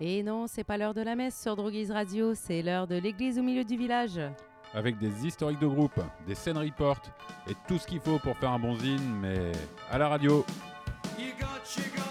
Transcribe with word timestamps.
Et 0.00 0.22
non, 0.22 0.46
c'est 0.46 0.64
pas 0.64 0.76
l'heure 0.76 0.92
de 0.92 1.00
la 1.00 1.16
messe 1.16 1.40
sur 1.40 1.56
Droguise 1.56 1.90
Radio, 1.90 2.34
c'est 2.34 2.60
l'heure 2.60 2.86
de 2.86 2.96
l'église 2.96 3.38
au 3.38 3.42
milieu 3.42 3.64
du 3.64 3.78
village. 3.78 4.20
Avec 4.74 4.98
des 4.98 5.26
historiques 5.26 5.60
de 5.60 5.66
groupe, 5.66 5.98
des 6.26 6.34
scènes 6.34 6.58
report 6.58 7.00
et 7.48 7.54
tout 7.66 7.78
ce 7.78 7.86
qu'il 7.86 8.00
faut 8.00 8.18
pour 8.18 8.36
faire 8.36 8.50
un 8.50 8.58
bon 8.58 8.76
zine, 8.76 9.16
mais 9.22 9.52
à 9.90 9.96
la 9.96 10.08
radio. 10.08 10.44
You 11.18 11.28
got, 11.40 11.78
you 11.78 11.84
got, 11.96 12.05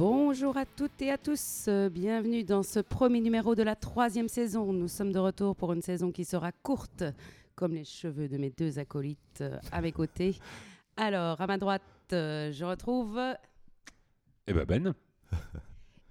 Bonjour 0.00 0.56
à 0.56 0.64
toutes 0.64 1.02
et 1.02 1.10
à 1.10 1.18
tous, 1.18 1.68
bienvenue 1.92 2.42
dans 2.42 2.62
ce 2.62 2.80
premier 2.80 3.20
numéro 3.20 3.54
de 3.54 3.62
la 3.62 3.76
troisième 3.76 4.28
saison. 4.28 4.72
Nous 4.72 4.88
sommes 4.88 5.12
de 5.12 5.18
retour 5.18 5.54
pour 5.54 5.74
une 5.74 5.82
saison 5.82 6.10
qui 6.10 6.24
sera 6.24 6.52
courte, 6.52 7.04
comme 7.54 7.74
les 7.74 7.84
cheveux 7.84 8.26
de 8.26 8.38
mes 8.38 8.48
deux 8.48 8.78
acolytes 8.78 9.42
euh, 9.42 9.58
à 9.70 9.82
mes 9.82 9.92
côtés. 9.92 10.36
Alors, 10.96 11.38
à 11.38 11.46
ma 11.46 11.58
droite, 11.58 11.82
euh, 12.14 12.50
je 12.50 12.64
retrouve, 12.64 13.20
Eh 14.46 14.54
ben 14.54 14.64
Ben, 14.64 14.94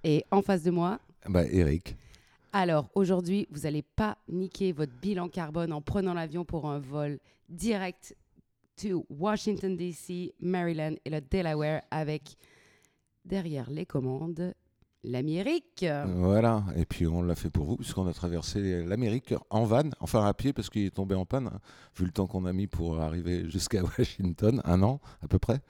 et 0.04 0.24
en 0.30 0.44
face 0.44 0.62
de 0.62 0.70
moi, 0.70 1.00
Bah, 1.28 1.48
Eric. 1.48 1.96
Alors 2.54 2.92
aujourd'hui, 2.94 3.48
vous 3.50 3.62
n'allez 3.62 3.82
pas 3.82 4.20
niquer 4.28 4.72
votre 4.72 4.94
bilan 5.02 5.30
carbone 5.30 5.74
en 5.74 5.82
prenant 5.82 6.14
l'avion 6.14 6.46
pour 6.46 6.70
un 6.70 6.78
vol 6.78 7.18
direct 7.50 8.16
to 8.80 9.04
Washington 9.10 9.76
DC, 9.76 10.36
Maryland 10.40 10.94
et 11.06 11.10
le 11.10 11.22
Delaware 11.22 11.82
avec 11.90 12.38
derrière 13.30 13.70
les 13.70 13.86
commandes 13.86 14.54
Eric. 15.04 15.86
Voilà, 16.08 16.66
et 16.76 16.86
puis 16.86 17.08
on 17.08 17.22
l'a 17.22 17.36
fait 17.36 17.50
pour 17.50 17.66
vous, 17.66 17.78
puisqu'on 17.78 18.08
a 18.08 18.14
traversé 18.14 18.84
l'Amérique 18.84 19.34
en 19.50 19.64
van, 19.64 19.90
enfin 20.02 20.26
à 20.26 20.34
pied, 20.34 20.52
parce 20.52 20.70
qu'il 20.70 20.86
est 20.86 20.96
tombé 20.96 21.16
en 21.16 21.26
panne, 21.26 21.48
hein, 21.48 21.60
vu 21.96 22.06
le 22.06 22.12
temps 22.12 22.28
qu'on 22.28 22.46
a 22.46 22.52
mis 22.52 22.68
pour 22.68 23.00
arriver 23.00 23.50
jusqu'à 23.50 23.82
Washington, 23.98 24.62
un 24.66 24.84
an 24.84 25.00
à 25.22 25.28
peu 25.28 25.40
près. 25.40 25.62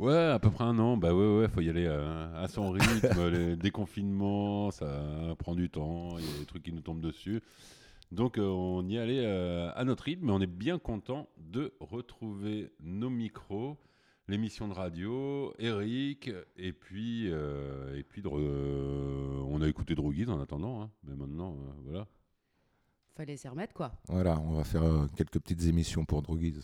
ouais, 0.00 0.16
à 0.16 0.38
peu 0.40 0.50
près 0.50 0.64
un 0.64 0.78
an, 0.80 0.96
bah 0.96 1.14
ouais, 1.14 1.38
ouais, 1.38 1.48
faut 1.48 1.60
y 1.60 1.70
aller 1.70 1.86
euh, 1.86 2.42
à 2.42 2.48
son 2.48 2.70
rythme, 2.70 3.28
les 3.30 3.56
déconfinements, 3.56 4.72
ça 4.72 4.88
prend 5.38 5.54
du 5.54 5.70
temps, 5.70 6.18
il 6.18 6.24
y 6.24 6.34
a 6.34 6.38
des 6.40 6.46
trucs 6.46 6.64
qui 6.64 6.72
nous 6.72 6.82
tombent 6.82 7.00
dessus. 7.00 7.42
Donc 8.12 8.38
euh, 8.38 8.46
on 8.46 8.88
y 8.88 8.98
allait 8.98 9.24
euh, 9.24 9.70
à 9.74 9.84
notre 9.84 10.04
rythme, 10.04 10.26
mais 10.26 10.32
on 10.32 10.40
est 10.40 10.46
bien 10.46 10.78
content 10.78 11.28
de 11.38 11.72
retrouver 11.80 12.72
nos 12.80 13.10
micros, 13.10 13.76
l'émission 14.28 14.66
de 14.68 14.74
radio, 14.74 15.52
Eric, 15.58 16.30
et 16.56 16.72
puis, 16.72 17.30
euh, 17.30 17.96
et 17.96 18.02
puis 18.02 18.22
de 18.22 18.28
re- 18.28 19.44
on 19.48 19.60
a 19.62 19.68
écouté 19.68 19.94
Droguise 19.94 20.28
en 20.28 20.40
attendant, 20.40 20.82
hein, 20.82 20.90
mais 21.04 21.14
maintenant, 21.14 21.52
euh, 21.54 21.70
voilà. 21.84 22.06
Fallait 23.14 23.36
s'y 23.36 23.48
remettre 23.48 23.72
quoi. 23.72 23.92
Voilà, 24.08 24.38
on 24.40 24.56
va 24.56 24.64
faire 24.64 24.82
euh, 24.82 25.06
quelques 25.16 25.38
petites 25.38 25.62
émissions 25.64 26.04
pour 26.04 26.22
Droguise, 26.22 26.60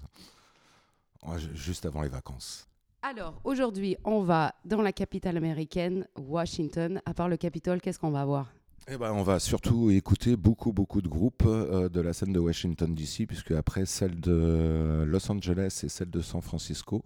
juste 1.54 1.86
avant 1.86 2.02
les 2.02 2.08
vacances. 2.08 2.68
Alors 3.02 3.40
aujourd'hui, 3.44 3.96
on 4.04 4.20
va 4.22 4.54
dans 4.64 4.82
la 4.82 4.92
capitale 4.92 5.36
américaine, 5.36 6.06
Washington. 6.16 7.00
À 7.06 7.14
part 7.14 7.28
le 7.28 7.36
Capitole, 7.36 7.80
qu'est-ce 7.80 7.98
qu'on 7.98 8.10
va 8.10 8.24
voir? 8.24 8.52
Eh 8.88 8.96
ben, 8.96 9.12
on 9.12 9.22
va 9.22 9.38
surtout 9.38 9.90
écouter 9.90 10.36
beaucoup, 10.36 10.72
beaucoup 10.72 11.02
de 11.02 11.08
groupes 11.08 11.44
euh, 11.46 11.88
de 11.88 12.00
la 12.00 12.12
scène 12.12 12.32
de 12.32 12.40
Washington 12.40 12.92
DC, 12.92 13.28
puisque 13.28 13.52
après 13.52 13.86
celle 13.86 14.18
de 14.18 15.04
Los 15.06 15.30
Angeles 15.30 15.82
et 15.84 15.88
celle 15.88 16.10
de 16.10 16.20
San 16.20 16.42
Francisco, 16.42 17.04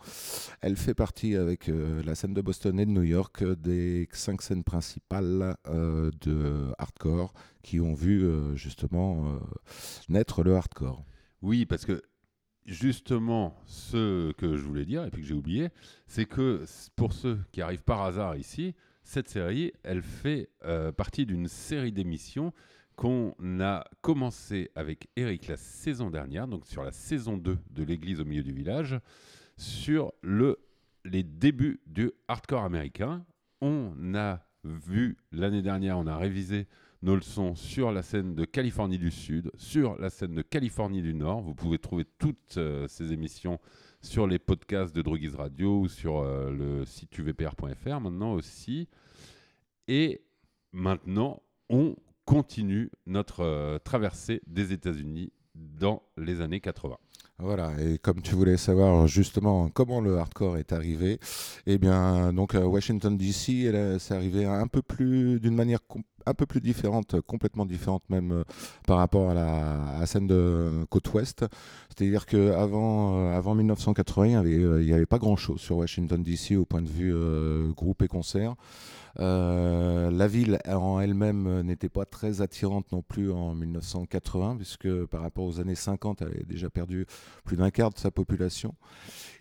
elle 0.63 0.77
fait 0.77 0.95
partie 0.95 1.37
avec 1.37 1.69
euh, 1.69 2.03
la 2.03 2.15
scène 2.15 2.33
de 2.33 2.41
Boston 2.41 2.81
et 2.81 2.87
de 2.87 2.91
New 2.91 3.03
York 3.03 3.43
euh, 3.43 3.55
des 3.57 4.09
cinq 4.13 4.41
scènes 4.41 4.65
principales 4.65 5.55
de 5.67 6.73
hardcore 6.78 7.34
qui 7.62 7.81
ont 7.81 7.95
vu 7.95 8.27
justement 8.55 9.39
naître 10.09 10.43
le 10.43 10.56
hardcore. 10.56 11.05
Oui, 11.43 11.67
parce 11.67 11.84
que 11.84 12.03
justement, 12.65 13.55
ce 13.67 14.33
que 14.33 14.56
je 14.56 14.62
voulais 14.62 14.84
dire 14.84 15.05
et 15.05 15.11
puis 15.11 15.23
que 15.23 15.29
j'ai 15.29 15.34
oublié, 15.34 15.69
c'est 16.06 16.25
que 16.25 16.65
pour 16.95 17.12
ceux 17.12 17.39
qui 17.53 17.61
arrivent 17.61 17.84
par 17.84 18.03
hasard 18.03 18.37
ici, 18.37 18.75
cette 19.06 19.28
série, 19.28 19.72
elle 19.84 20.03
fait 20.03 20.50
euh, 20.65 20.91
partie 20.91 21.27
d'une 21.27 21.47
série 21.47 21.93
d'émissions 21.93 22.53
qu'on 22.97 23.34
a 23.61 23.84
commencé 24.00 24.71
avec 24.75 25.09
Eric 25.15 25.47
la 25.47 25.56
saison 25.56 26.11
dernière, 26.11 26.49
donc 26.49 26.67
sur 26.67 26.83
la 26.83 26.91
saison 26.91 27.37
2 27.37 27.56
de 27.71 27.84
l'église 27.84 28.21
au 28.21 28.25
milieu 28.25 28.43
du 28.43 28.53
village, 28.53 28.99
sur 29.56 30.12
le, 30.22 30.59
les 31.05 31.22
débuts 31.22 31.81
du 31.87 32.11
hardcore 32.27 32.65
américain. 32.65 33.25
On 33.61 34.15
a 34.15 34.44
vu 34.65 35.17
l'année 35.31 35.62
dernière, 35.62 35.99
on 35.99 36.09
a 36.09 36.17
révisé 36.17 36.67
nos 37.03 37.15
leçons 37.15 37.55
sur 37.55 37.93
la 37.93 38.03
scène 38.03 38.34
de 38.34 38.44
Californie 38.44 38.99
du 38.99 39.12
Sud, 39.12 39.53
sur 39.56 39.97
la 40.00 40.11
scène 40.11 40.34
de 40.34 40.43
Californie 40.43 41.03
du 41.03 41.15
Nord. 41.15 41.43
Vous 41.43 41.55
pouvez 41.55 41.78
trouver 41.78 42.06
toutes 42.19 42.56
euh, 42.56 42.88
ces 42.88 43.12
émissions 43.12 43.61
sur 44.06 44.27
les 44.27 44.39
podcasts 44.39 44.94
de 44.94 45.03
Droguise 45.03 45.34
Radio 45.34 45.81
ou 45.81 45.89
sur 45.89 46.19
euh, 46.19 46.50
le 46.50 46.84
site 46.84 47.19
uvpr.fr 47.19 48.00
maintenant 48.00 48.34
aussi. 48.34 48.89
Et 49.89 50.22
maintenant, 50.72 51.43
on 51.69 51.97
continue 52.25 52.91
notre 53.06 53.41
euh, 53.41 53.78
traversée 53.78 54.41
des 54.47 54.72
États-Unis 54.72 55.33
dans 55.55 56.03
les 56.17 56.41
années 56.41 56.61
80. 56.61 56.97
Voilà, 57.39 57.72
et 57.83 57.99
comme 57.99 58.22
tu 58.22 58.34
voulais 58.34 58.56
savoir 58.56 59.06
justement 59.09 59.69
comment 59.69 60.00
le 60.00 60.17
hardcore 60.17 60.56
est 60.56 60.73
arrivé, 60.73 61.19
eh 61.67 61.77
bien, 61.77 62.33
donc 62.33 62.55
à 62.55 62.67
Washington 62.67 63.15
DC, 63.15 63.71
c'est 63.99 64.15
arrivé 64.15 64.47
un 64.47 64.69
peu 64.69 64.81
plus, 64.81 65.38
d'une 65.38 65.55
manière 65.55 65.81
un 66.26 66.34
peu 66.34 66.47
plus 66.47 66.60
différente, 66.60 67.20
complètement 67.22 67.64
différente 67.64 68.03
même 68.10 68.32
euh, 68.32 68.44
par 68.87 68.98
rapport 68.98 69.31
à 69.31 69.34
la, 69.34 70.06
scène 70.06 70.26
de 70.26 70.84
côte 70.91 71.12
ouest. 71.14 71.44
C'est-à-dire 71.88 72.26
qu'avant 72.26 73.31
avant 73.31 73.54
1980, 73.54 74.26
il 74.26 74.31
n'y 74.31 74.37
avait, 74.37 74.59
euh, 74.59 74.94
avait 74.94 75.06
pas 75.06 75.19
grand-chose 75.19 75.60
sur 75.60 75.78
Washington 75.78 76.22
DC 76.22 76.56
au 76.59 76.64
point 76.64 76.82
de 76.82 76.88
vue 76.88 77.14
euh, 77.14 77.69
groupe 77.72 78.03
et 78.03 78.09
concert. 78.09 78.56
Euh, 79.19 80.10
la 80.10 80.28
ville 80.28 80.59
en 80.66 81.00
elle-même 81.00 81.47
euh, 81.47 81.62
n'était 81.62 81.88
pas 81.88 82.04
très 82.04 82.43
attirante 82.43 82.93
non 82.93 83.03
plus 83.03 83.32
en 83.32 83.54
1980, 83.54 84.56
puisque 84.56 85.04
par 85.06 85.22
rapport 85.22 85.47
aux 85.47 85.60
années 85.60 85.75
50, 85.75 86.22
elle 86.22 86.28
avait 86.28 86.44
déjà 86.44 86.69
perdu 86.69 87.06
plus 87.44 87.56
d'un 87.56 87.70
quart 87.70 87.91
de 87.91 87.98
sa 87.98 88.10
population. 88.10 88.75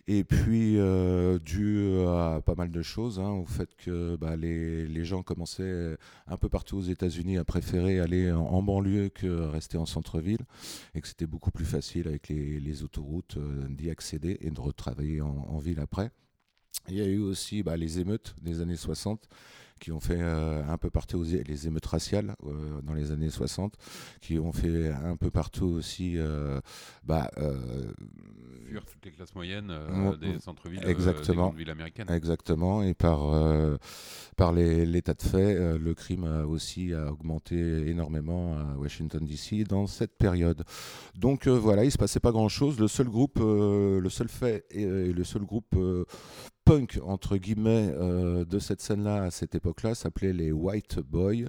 Et 0.08 0.24
puis, 0.24 0.78
euh, 0.78 1.38
dû 1.40 1.98
à 2.06 2.40
pas 2.44 2.54
mal 2.54 2.70
de 2.70 2.82
choses, 2.82 3.18
hein, 3.18 3.30
au 3.30 3.44
fait 3.44 3.68
que 3.76 4.16
bah, 4.16 4.36
les 4.36 5.04
gens 5.04 5.22
commençaient 5.22 5.96
un 6.28 6.36
peu 6.36 6.48
partout 6.48 6.75
aux 6.76 6.82
États-Unis 6.82 7.38
à 7.38 7.44
préférer 7.44 8.00
aller 8.00 8.30
en, 8.32 8.62
banlieue 8.62 9.08
que 9.08 9.26
rester 9.26 9.78
en 9.78 9.86
centre-ville, 9.86 10.44
et 10.94 11.00
que 11.00 11.08
c'était 11.08 11.26
beaucoup 11.26 11.50
plus 11.50 11.64
facile 11.64 12.08
avec 12.08 12.28
les, 12.28 12.82
autoroutes 12.82 13.36
euh, 13.36 13.66
d'y 13.68 13.90
accéder 13.90 14.38
et 14.40 14.50
de 14.50 14.60
retravailler 14.60 15.20
en, 15.20 15.46
en 15.48 15.58
ville 15.58 15.80
après. 15.80 16.10
Il 16.88 16.96
y 16.96 17.00
a 17.00 17.06
eu 17.06 17.18
aussi 17.18 17.62
bah, 17.62 17.76
les 17.76 17.98
émeutes 17.98 18.34
des 18.40 18.60
années 18.60 18.76
60 18.76 19.28
qui 19.78 19.92
ont 19.92 20.00
fait 20.00 20.20
euh, 20.20 20.62
un 20.68 20.78
peu 20.78 20.90
partout 20.90 21.22
les 21.22 21.66
émeutes 21.66 21.86
raciales 21.86 22.34
euh, 22.44 22.80
dans 22.82 22.94
les 22.94 23.10
années 23.10 23.30
60, 23.30 23.74
qui 24.20 24.38
ont 24.38 24.52
fait 24.52 24.90
un 24.90 25.16
peu 25.16 25.30
partout 25.30 25.66
aussi 25.66 26.14
euh, 26.16 26.60
bah, 27.04 27.30
Fuir 28.66 28.84
toutes 28.84 29.04
les 29.04 29.12
classes 29.12 29.34
moyennes 29.34 29.72
des 30.20 30.38
centres-villes, 30.40 30.82
Exactement. 30.86 31.50
des 31.50 31.58
villes 31.58 31.70
américaines. 31.70 32.10
Exactement, 32.10 32.82
et 32.82 32.94
par, 32.94 33.20
par 34.36 34.52
l'état 34.52 35.14
de 35.14 35.22
fait, 35.22 35.78
le 35.78 35.94
crime 35.94 36.24
aussi 36.48 36.92
a 36.92 37.12
augmenté 37.12 37.56
énormément 37.88 38.56
à 38.58 38.76
Washington 38.76 39.24
DC 39.24 39.66
dans 39.68 39.86
cette 39.86 40.16
période. 40.16 40.64
Donc 41.14 41.46
voilà, 41.46 41.84
il 41.84 41.92
se 41.92 41.98
passait 41.98 42.20
pas 42.20 42.32
grand-chose. 42.32 42.80
Le 42.80 42.88
seul 42.88 43.08
groupe, 43.08 43.38
le 43.38 44.08
seul 44.08 44.28
fait 44.28 44.64
et, 44.70 44.84
le 44.84 45.24
seul 45.24 45.42
groupe 45.42 45.76
punk 46.66 46.98
entre 47.04 47.36
guillemets 47.36 47.94
euh, 47.94 48.44
de 48.44 48.58
cette 48.58 48.80
scène-là 48.80 49.22
à 49.22 49.30
cette 49.30 49.54
époque-là 49.54 49.94
s'appelait 49.94 50.32
les 50.32 50.50
White 50.50 50.98
Boys. 50.98 51.48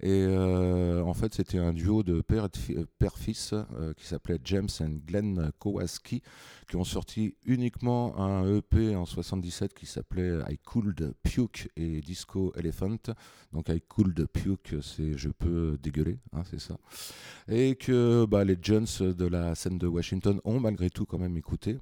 Et 0.00 0.24
euh, 0.28 1.02
en 1.02 1.14
fait, 1.14 1.34
c'était 1.34 1.58
un 1.58 1.72
duo 1.72 2.04
de 2.04 2.22
père-fils 2.22 3.54
euh, 3.54 3.92
qui 3.94 4.06
s'appelait 4.06 4.38
James 4.44 4.68
and 4.80 5.00
Glenn 5.04 5.50
Kowalski, 5.58 6.22
qui 6.68 6.76
ont 6.76 6.84
sorti 6.84 7.34
uniquement 7.44 8.16
un 8.20 8.56
EP 8.56 8.94
en 8.94 9.04
77 9.04 9.74
qui 9.74 9.86
s'appelait 9.86 10.38
I 10.48 10.58
Could 10.58 11.12
Puke 11.24 11.68
et 11.76 12.00
Disco 12.00 12.52
Elephant. 12.56 12.98
Donc 13.52 13.68
I 13.68 13.80
Could 13.80 14.26
Puke, 14.32 14.76
c'est 14.80 15.18
je 15.18 15.28
peux 15.28 15.76
dégueuler, 15.82 16.18
hein, 16.32 16.42
c'est 16.48 16.60
ça. 16.60 16.78
Et 17.48 17.74
que 17.74 18.26
bah, 18.26 18.44
les 18.44 18.58
Jones 18.62 18.86
de 19.00 19.26
la 19.26 19.56
scène 19.56 19.78
de 19.78 19.88
Washington 19.88 20.40
ont 20.44 20.60
malgré 20.60 20.88
tout 20.88 21.04
quand 21.04 21.18
même 21.18 21.36
écouté. 21.36 21.78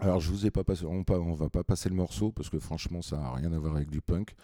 Alors, 0.00 0.20
je 0.20 0.30
vous 0.30 0.46
ai 0.46 0.50
pas 0.50 0.64
passé, 0.64 0.86
on, 0.86 1.04
on 1.08 1.34
va 1.34 1.50
pas 1.50 1.62
passer 1.62 1.88
le 1.90 1.94
morceau 1.94 2.32
parce 2.32 2.48
que 2.48 2.58
franchement, 2.58 3.02
ça 3.02 3.18
n'a 3.18 3.32
rien 3.32 3.52
à 3.52 3.58
voir 3.58 3.76
avec 3.76 3.90
du 3.90 4.00
punk. 4.00 4.34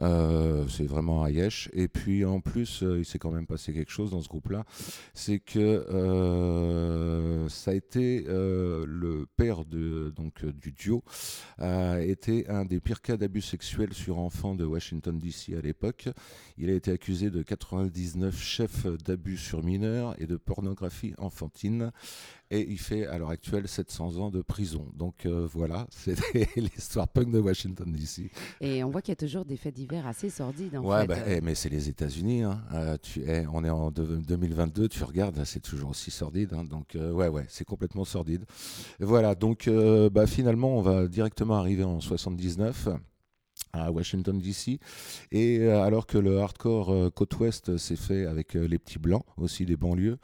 Euh, 0.00 0.66
c'est 0.68 0.84
vraiment 0.84 1.26
Ayesh. 1.26 1.68
Et 1.72 1.88
puis 1.88 2.24
en 2.24 2.40
plus, 2.40 2.82
euh, 2.82 2.98
il 2.98 3.04
s'est 3.04 3.18
quand 3.18 3.30
même 3.30 3.46
passé 3.46 3.72
quelque 3.72 3.90
chose 3.90 4.10
dans 4.10 4.22
ce 4.22 4.28
groupe-là. 4.28 4.64
C'est 5.14 5.38
que 5.38 5.58
euh, 5.58 7.48
ça 7.48 7.72
a 7.72 7.74
été 7.74 8.24
le 8.28 9.26
père 9.36 9.64
de, 9.64 10.12
donc, 10.14 10.44
du 10.44 10.72
duo, 10.72 11.02
a 11.58 12.00
été 12.00 12.48
un 12.48 12.64
des 12.64 12.80
pires 12.80 13.02
cas 13.02 13.16
d'abus 13.16 13.42
sexuels 13.42 13.92
sur 13.92 14.18
enfants 14.18 14.54
de 14.54 14.64
Washington 14.64 15.18
DC 15.18 15.56
à 15.56 15.60
l'époque. 15.60 16.08
Il 16.58 16.70
a 16.70 16.74
été 16.74 16.90
accusé 16.90 17.30
de 17.30 17.42
99 17.42 18.40
chefs 18.40 18.86
d'abus 19.04 19.36
sur 19.36 19.62
mineurs 19.62 20.14
et 20.20 20.26
de 20.26 20.36
pornographie 20.36 21.14
enfantine. 21.18 21.92
Et 22.54 22.66
il 22.70 22.78
fait 22.78 23.06
à 23.06 23.16
l'heure 23.16 23.30
actuelle 23.30 23.66
700 23.66 24.16
ans 24.18 24.30
de 24.30 24.42
prison. 24.42 24.86
Donc 24.94 25.24
euh, 25.24 25.48
voilà, 25.50 25.86
c'était 25.90 26.46
l'histoire 26.56 27.08
punk 27.08 27.30
de 27.32 27.40
Washington 27.40 27.90
DC. 27.90 28.30
Et 28.60 28.84
on 28.84 28.90
voit 28.90 29.00
qu'il 29.00 29.12
y 29.12 29.14
a 29.14 29.16
toujours 29.16 29.46
des 29.46 29.56
faits 29.56 29.74
divers 29.74 30.06
assez 30.06 30.28
sordides. 30.28 30.76
En 30.76 30.84
Ouais, 30.84 31.00
fait. 31.02 31.06
bah, 31.06 31.16
eh, 31.26 31.40
mais 31.40 31.54
c'est 31.54 31.70
les 31.70 31.88
États-Unis. 31.88 32.42
hein. 32.42 32.60
Euh, 32.74 32.96
tu, 33.00 33.22
eh, 33.26 33.46
on 33.52 33.64
est 33.64 33.70
en 33.70 33.90
de- 33.90 34.16
2022, 34.16 34.88
tu 34.88 35.02
regardes, 35.02 35.42
c'est 35.44 35.60
toujours 35.60 35.90
aussi 35.90 36.10
sordide. 36.10 36.52
hein. 36.52 36.64
donc, 36.64 36.94
euh, 36.94 37.10
ouais, 37.10 37.28
ouais, 37.28 37.46
c'est 37.48 37.64
complètement 37.64 38.04
sordide. 38.04 38.44
Et 39.00 39.04
voilà, 39.04 39.34
donc 39.34 39.66
euh, 39.66 40.10
bah, 40.10 40.26
finalement, 40.26 40.76
on 40.76 40.82
va 40.82 41.08
directement 41.08 41.54
arriver 41.56 41.84
en 41.84 42.00
79 42.00 42.88
à 43.72 43.90
Washington 43.90 44.38
DC. 44.38 44.78
Et 45.30 45.58
euh, 45.60 45.82
alors 45.82 46.06
que 46.06 46.18
le 46.18 46.38
hardcore 46.38 46.90
euh, 46.92 47.10
côte 47.10 47.38
ouest 47.40 47.76
s'est 47.76 47.96
fait 47.96 48.26
avec 48.26 48.56
euh, 48.56 48.66
les 48.66 48.78
petits 48.78 48.98
blancs, 48.98 49.24
aussi 49.36 49.64
des 49.66 49.76
banlieues, 49.76 50.18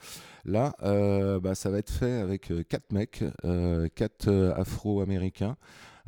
là, 0.45 0.75
euh, 0.83 1.41
bah, 1.41 1.55
ça 1.55 1.71
va 1.71 1.79
être 1.79 1.91
fait 1.91 2.13
avec 2.21 2.51
euh, 2.51 2.63
quatre 2.69 2.93
mecs, 2.93 3.25
euh, 3.45 3.89
quatre 3.95 4.29
euh, 4.29 4.55
afro-américains. 4.55 5.57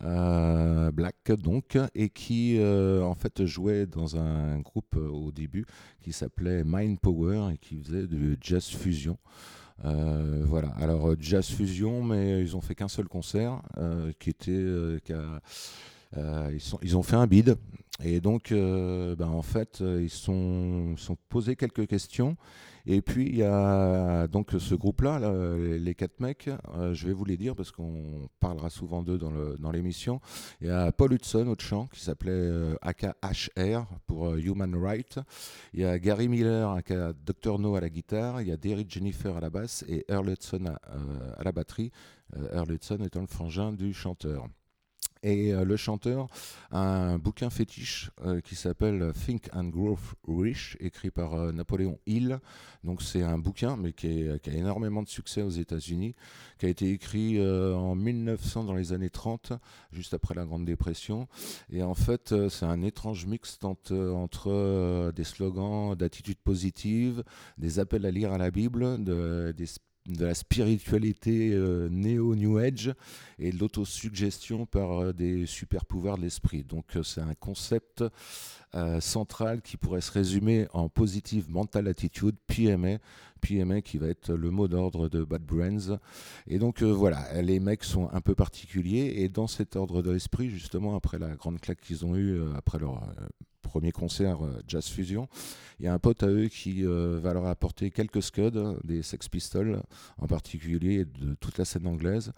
euh, 0.03 0.91
black 0.93 1.31
donc 1.43 1.77
et 1.95 2.09
qui 2.09 2.57
euh, 2.59 3.03
en 3.03 3.15
fait 3.15 3.45
jouaient 3.45 3.85
dans 3.87 4.17
un 4.17 4.59
groupe 4.61 4.97
euh, 4.97 5.09
au 5.09 5.31
début 5.31 5.67
qui 6.01 6.13
s'appelait 6.13 6.63
Mind 6.65 6.99
Power 7.01 7.51
et 7.53 7.59
qui 7.59 7.77
faisait 7.77 8.07
du 8.07 8.37
jazz 8.41 8.67
fusion 8.67 9.19
euh, 9.85 10.43
voilà, 10.47 10.69
alors 10.81 11.09
euh, 11.11 11.17
jazz 11.19 11.47
fusion, 11.49 12.03
mais 12.03 12.43
ils 12.43 12.55
ont 12.55 12.61
fait 12.61 12.75
qu'un 12.75 12.89
seul 12.89 13.09
concert 13.09 13.63
euh, 13.79 14.13
qui 14.19 14.29
était. 14.31 14.51
euh, 14.51 14.99
euh, 15.11 15.39
ils, 16.17 16.61
sont, 16.61 16.79
ils 16.83 16.97
ont 16.97 17.03
fait 17.03 17.17
un 17.17 17.27
bid. 17.27 17.57
Et 18.03 18.21
donc 18.21 18.51
euh, 18.51 19.15
ben, 19.15 19.29
en 19.29 19.43
fait 19.43 19.81
euh, 19.81 20.03
ils 20.03 20.11
sont, 20.11 20.97
sont 20.97 21.17
posés 21.29 21.57
quelques 21.57 21.87
questions. 21.87 22.37
Et 22.87 23.03
puis 23.03 23.27
il 23.27 23.37
y 23.37 23.43
a 23.43 24.27
donc 24.27 24.53
ce 24.59 24.75
groupe 24.75 25.03
là, 25.03 25.21
les, 25.57 25.95
quatre 25.95 26.19
mecs 26.19 26.49
euh, 26.75 26.95
je 26.95 27.07
vais 27.07 27.12
vous 27.12 27.27
les 27.27 27.37
dire 27.37 27.55
parce 27.55 27.71
qu'on 27.71 28.29
parlera 28.41 28.71
souvent 28.71 29.03
d'eux 29.03 29.19
dans 29.19 29.71
l'émission. 29.71 30.21
Il 30.62 30.69
y 30.69 30.71
a 30.71 30.91
Paul 30.93 31.12
Hudson 31.12 31.47
au 31.49 31.57
chant 31.59 31.89
qui 31.89 32.01
s'appelait 32.01 32.33
euh, 32.33 32.75
AKHR 32.81 33.85
pour 34.06 34.29
euh, 34.29 34.39
Human 34.39 34.75
Right 34.75 35.21
il 35.73 35.81
y 35.81 35.85
a 35.85 35.99
Gary 35.99 36.29
Miller 36.29 36.71
aka 36.71 37.13
Dr 37.13 37.59
No 37.59 37.75
à 37.75 37.81
la 37.81 37.91
guitare. 37.91 38.41
Il 38.43 38.49
y 38.49 38.53
a 38.53 38.56
Derek 38.56 38.91
Jennifer 38.91 39.37
à 39.37 39.41
la 39.41 39.51
basse 39.51 39.85
et 39.89 40.05
Earl 40.09 40.31
Hudson 40.31 40.67
à, 40.67 40.81
euh, 40.95 41.35
à 41.37 41.45
la 41.45 41.53
batterie. 41.53 41.93
Euh, 42.37 42.56
Earl 42.56 42.73
Hudson 42.73 42.99
étant 43.05 43.21
le 43.21 43.27
frangin 43.27 43.73
du 43.73 43.93
chanteur 43.93 44.47
et 45.22 45.52
euh, 45.52 45.64
le 45.64 45.76
chanteur 45.76 46.28
a 46.70 46.81
un 46.81 47.19
bouquin 47.19 47.50
fétiche 47.50 48.11
euh, 48.25 48.40
qui 48.40 48.55
s'appelle 48.55 49.12
Think 49.12 49.50
and 49.55 49.64
Grow 49.64 49.99
Rich, 50.26 50.76
écrit 50.81 51.11
par 51.11 51.34
euh, 51.34 51.52
Napoléon 51.52 51.99
Hill. 52.06 52.40
Donc 52.84 53.02
c'est 53.02 53.22
un 53.22 53.37
bouquin, 53.37 53.76
mais 53.76 53.93
qui, 53.93 54.28
a 54.28 54.38
énormément 54.52 55.02
de 55.02 55.08
succès 55.08 55.43
aux 55.43 55.50
États-Unis, 55.50 56.14
qui 56.58 56.67
a 56.67 56.69
été 56.70 56.90
écrit 56.90 57.38
en 57.40 57.94
1900 57.94 58.64
dans 58.64 58.75
les 58.75 58.94
années 58.94 59.11
30, 59.11 59.52
juste 59.93 60.14
après 60.14 60.34
la 60.34 60.46
Grande 60.46 60.64
Dépression. 60.64 61.28
Et 61.70 61.82
en 61.82 61.94
fait, 61.94 62.34
c'est 62.49 62.64
un 62.64 62.81
étrange 62.81 63.26
mix 63.26 63.58
entre, 63.62 65.12
des 65.14 65.25
slogans 65.25 65.94
d'attitude 65.94 66.38
positive, 66.38 67.22
des 67.58 67.78
appels 67.78 68.06
à 68.06 68.11
lire 68.11 68.32
à 68.32 68.38
la 68.38 68.50
Bible, 68.50 69.05
de, 69.05 69.52
des 69.55 69.67
de 70.17 70.27
la 70.27 70.35
spiritualité 70.35 71.53
euh, 71.53 71.89
néo-New 71.91 72.59
Age 72.59 72.93
et 73.39 73.53
de 73.53 73.59
l'autosuggestion 73.59 74.67
par 74.67 75.01
euh, 75.01 75.12
des 75.12 75.47
super 75.47 75.85
pouvoirs 75.85 76.17
de 76.17 76.23
l'esprit. 76.23 76.65
Donc 76.65 76.97
euh, 76.97 77.03
c'est 77.03 77.21
un 77.21 77.35
concept 77.35 78.05
euh, 78.75 79.00
central 79.00 79.62
qui 79.62 79.76
pourrait 79.76 80.00
se 80.00 80.12
résumer 80.12 80.67
en 80.72 80.88
Positive 80.88 81.50
Mental 81.50 81.88
Attitude, 81.88 82.37
PMA, 82.46 82.99
PMA 83.40 83.81
qui 83.81 83.99
va 83.99 84.08
être 84.08 84.32
le 84.32 84.50
mot 84.50 84.69
d'ordre 84.69 85.08
de 85.08 85.25
Bad 85.25 85.43
Brains. 85.43 85.99
Et 86.46 86.58
donc 86.58 86.82
euh, 86.82 86.90
voilà, 86.90 87.43
les 87.43 87.61
mecs 87.61 87.84
sont 87.84 88.08
un 88.12 88.20
peu 88.20 88.34
particuliers 88.34 89.14
et 89.17 89.28
dans 89.28 89.46
cet 89.46 89.76
ordre 89.76 90.02
de 90.02 90.11
l'esprit, 90.11 90.50
justement, 90.50 90.94
après 90.94 91.19
la 91.19 91.34
grande 91.34 91.61
claque 91.61 91.81
qu'ils 91.81 92.05
ont 92.05 92.14
eue, 92.14 92.38
euh, 92.38 92.52
après 92.56 92.78
leur 92.78 93.02
euh, 93.02 93.26
premier 93.62 93.93
concert 93.93 94.40
Jazz 94.67 94.88
Fusion, 94.88 95.28
il 95.78 95.84
y 95.84 95.88
a 95.88 95.94
un 95.94 95.99
pote 96.00 96.25
à 96.25 96.26
eux 96.26 96.49
qui 96.49 96.82
va 96.82 97.32
leur 97.32 97.46
apporter 97.46 97.93
quelques 97.93 98.20
scuds, 98.20 98.75
des 98.82 99.00
Sex 99.00 99.28
Pistols 99.28 99.81
en 100.19 100.26
particulier, 100.26 101.05
de 101.05 101.34
toute 101.34 101.56
la 101.56 101.64
scène 101.64 101.87
anglaise. 101.87 102.32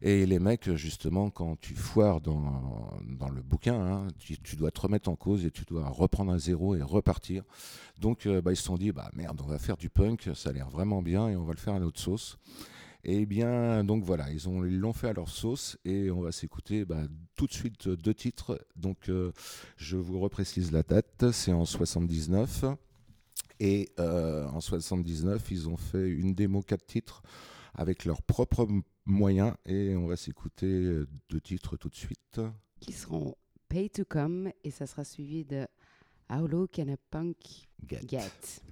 Et 0.00 0.26
les 0.26 0.38
mecs, 0.38 0.72
justement, 0.74 1.28
quand 1.30 1.58
tu 1.60 1.74
foires 1.74 2.20
dans, 2.20 2.92
dans 3.18 3.30
le 3.30 3.42
bouquin, 3.42 3.74
hein, 3.74 4.06
tu, 4.20 4.38
tu 4.38 4.54
dois 4.54 4.70
te 4.70 4.80
remettre 4.80 5.08
en 5.08 5.16
cause 5.16 5.44
et 5.44 5.50
tu 5.50 5.64
dois 5.64 5.75
reprendre 5.84 6.32
un 6.32 6.38
zéro 6.38 6.74
et 6.74 6.82
repartir. 6.82 7.44
Donc 8.00 8.26
euh, 8.26 8.40
bah, 8.42 8.52
ils 8.52 8.56
se 8.56 8.62
sont 8.64 8.76
dit, 8.76 8.92
bah 8.92 9.10
merde, 9.14 9.40
on 9.44 9.46
va 9.48 9.58
faire 9.58 9.76
du 9.76 9.90
punk, 9.90 10.30
ça 10.34 10.50
a 10.50 10.52
l'air 10.52 10.68
vraiment 10.70 11.02
bien 11.02 11.28
et 11.28 11.36
on 11.36 11.44
va 11.44 11.52
le 11.52 11.58
faire 11.58 11.74
à 11.74 11.80
notre 11.80 12.00
sauce. 12.00 12.38
Et 13.04 13.24
bien, 13.24 13.84
donc 13.84 14.02
voilà, 14.02 14.30
ils 14.32 14.48
ont- 14.48 14.64
ils 14.64 14.78
l'ont 14.80 14.92
fait 14.92 15.08
à 15.08 15.12
leur 15.12 15.28
sauce 15.28 15.78
et 15.84 16.10
on 16.10 16.20
va 16.22 16.32
s'écouter 16.32 16.84
bah, 16.84 17.02
tout 17.36 17.46
de 17.46 17.52
suite 17.52 17.88
deux 17.88 18.14
titres. 18.14 18.60
Donc 18.74 19.08
euh, 19.08 19.30
je 19.76 19.96
vous 19.96 20.18
reprécise 20.18 20.72
la 20.72 20.82
date, 20.82 21.30
c'est 21.32 21.52
en 21.52 21.64
79. 21.64 22.64
Et 23.60 23.90
euh, 24.00 24.46
en 24.48 24.60
79, 24.60 25.50
ils 25.50 25.68
ont 25.68 25.76
fait 25.76 26.08
une 26.10 26.34
démo 26.34 26.62
quatre 26.62 26.84
titres 26.84 27.22
avec 27.74 28.04
leurs 28.04 28.22
propres 28.22 28.66
moyens 29.06 29.54
et 29.66 29.94
on 29.96 30.06
va 30.06 30.16
s'écouter 30.16 31.02
deux 31.30 31.40
titres 31.40 31.76
tout 31.76 31.88
de 31.88 31.94
suite. 31.94 32.40
qui 32.80 32.92
seront 32.92 33.34
Pay 33.68 33.90
to 33.90 34.04
Come 34.04 34.52
et 34.64 34.70
ça 34.70 34.86
sera 34.86 35.04
suivi 35.04 35.44
de 35.44 35.66
How 36.30 36.46
Low 36.46 36.66
Can 36.68 36.88
a 36.88 36.96
Punk 37.10 37.36
Get. 37.88 38.08
Get. 38.08 38.62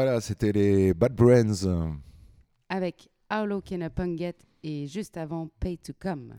Voilà, 0.00 0.20
c'était 0.20 0.52
les 0.52 0.94
Bad 0.94 1.12
Brains. 1.16 1.90
Avec 2.68 3.08
How 3.32 3.44
Low 3.46 3.60
Can 3.60 3.80
a 3.80 3.90
Punk 3.90 4.16
Get 4.16 4.36
et 4.62 4.86
juste 4.86 5.16
avant 5.16 5.48
Pay 5.58 5.76
to 5.78 5.92
Come. 5.98 6.34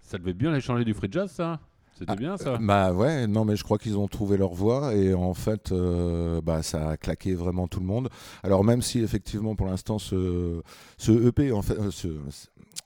Ça 0.00 0.16
devait 0.16 0.32
bien 0.32 0.50
les 0.54 0.62
changer 0.62 0.86
du 0.86 0.94
free 0.94 1.08
jazz, 1.12 1.30
ça 1.30 1.60
C'était 1.98 2.12
Ah, 2.12 2.16
bien, 2.16 2.38
ça 2.38 2.56
Bah 2.62 2.94
ouais, 2.94 3.26
non 3.26 3.44
mais 3.44 3.56
je 3.56 3.62
crois 3.62 3.76
qu'ils 3.76 3.98
ont 3.98 4.08
trouvé 4.08 4.38
leur 4.38 4.54
voie 4.54 4.94
et 4.94 5.12
en 5.12 5.34
fait, 5.34 5.70
euh, 5.70 6.40
bah 6.40 6.62
ça 6.62 6.88
a 6.92 6.96
claqué 6.96 7.34
vraiment 7.34 7.68
tout 7.68 7.80
le 7.80 7.84
monde. 7.86 8.08
Alors 8.42 8.64
même 8.64 8.80
si 8.80 9.00
effectivement 9.00 9.54
pour 9.54 9.66
l'instant 9.66 9.98
ce, 9.98 10.62
ce 10.96 11.12
EP, 11.28 11.52
en 11.52 11.60
fait, 11.60 11.78
euh, 11.78 11.90
ce- 11.90 12.08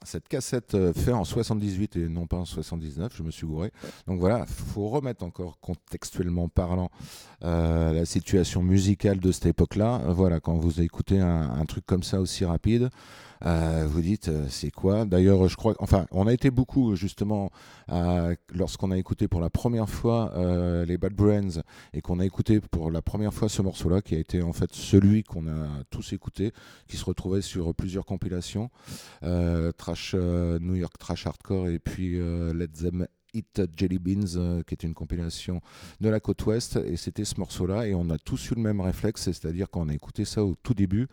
cette 0.05 0.29
cassette 0.29 0.75
euh, 0.75 0.93
fait 0.93 1.13
en 1.13 1.25
78 1.25 1.97
et 1.97 2.09
non 2.09 2.27
pas 2.27 2.37
en 2.37 2.45
79, 2.45 3.13
je 3.17 3.23
me 3.23 3.31
suis 3.31 3.47
gouré. 3.47 3.73
Donc 4.07 4.21
voilà, 4.21 4.45
faut 4.47 4.89
remettre 4.89 5.25
encore 5.25 5.59
contextuellement 5.61 6.49
parlant 6.49 6.91
euh, 7.45 7.93
la 7.93 8.05
situation 8.05 8.63
musicale 8.63 9.21
de 9.21 9.33
cette 9.33 9.47
époque-là. 9.47 10.03
Euh, 10.07 10.13
Voilà, 10.13 10.41
quand 10.41 10.55
vous 10.57 10.81
écoutez 10.81 11.21
un, 11.21 11.51
un 11.51 11.65
truc 11.67 11.85
comme 11.87 12.03
ça 12.03 12.21
aussi 12.21 12.45
rapide. 12.45 12.91
euh, 13.47 13.87
vous 13.89 14.01
dites 14.03 14.31
c'est 14.49 14.71
quoi? 14.73 15.05
D'ailleurs, 15.05 15.47
je 15.49 15.57
crois, 15.57 15.75
enfin, 15.79 16.07
on 16.11 16.27
a 16.27 16.33
été 16.33 16.51
beaucoup 16.51 16.97
justement 16.97 17.51
lorsqu'on 18.53 18.91
a 18.91 18.99
écouté 18.99 19.29
pour 19.29 19.41
la 19.41 19.51
première 19.51 19.89
fois 19.89 20.33
les 20.87 20.99
Bad 20.99 21.15
Brains 21.15 21.63
et 21.93 22.01
qu'on 22.01 22.19
a 22.21 22.25
écouté 22.27 22.61
pour 22.61 22.91
la 22.91 23.01
première 23.03 23.33
fois 23.33 23.49
ce 23.49 23.63
morceau-là, 23.63 24.03
qui 24.03 24.17
a 24.17 24.19
été 24.19 24.43
en 24.43 24.53
fait 24.53 24.73
celui 24.73 25.23
qu'on 25.23 25.47
a 25.47 25.69
tous 25.91 26.13
écouté, 26.13 26.53
qui 26.89 26.97
se 26.97 27.05
retrouvait 27.05 27.43
sur 27.43 27.75
plusieurs 27.75 28.05
compilations, 28.07 28.71
trash 29.77 30.15
New 30.15 30.75
York 30.75 30.99
trash 30.99 31.27
hardcore 31.27 31.69
et 31.69 31.79
puis 31.79 32.19
euh, 32.19 32.53
Let 32.53 32.91
Eat 33.35 33.63
Jelly 33.77 33.99
Beans, 33.99 34.37
euh, 34.37 34.63
qui 34.63 34.75
est 34.75 34.83
une 34.83 34.95
compilation 34.95 35.61
de 36.01 36.09
la 36.09 36.21
côte 36.21 36.45
ouest, 36.47 36.77
et 36.77 36.97
c'était 36.97 37.25
ce 37.25 37.39
morceau-là, 37.39 37.87
et 37.87 37.95
on 37.95 38.11
a 38.11 38.19
tous 38.19 38.51
eu 38.51 38.55
le 38.55 38.63
même 38.63 38.81
réflexe, 38.81 39.23
c'est-à-dire 39.23 39.69
quand 39.71 39.83
on 39.83 39.89
a 39.89 39.95
écouté 39.95 40.25
ça 40.25 40.45
au 40.45 40.55
tout 40.63 40.75
début, 40.75 41.09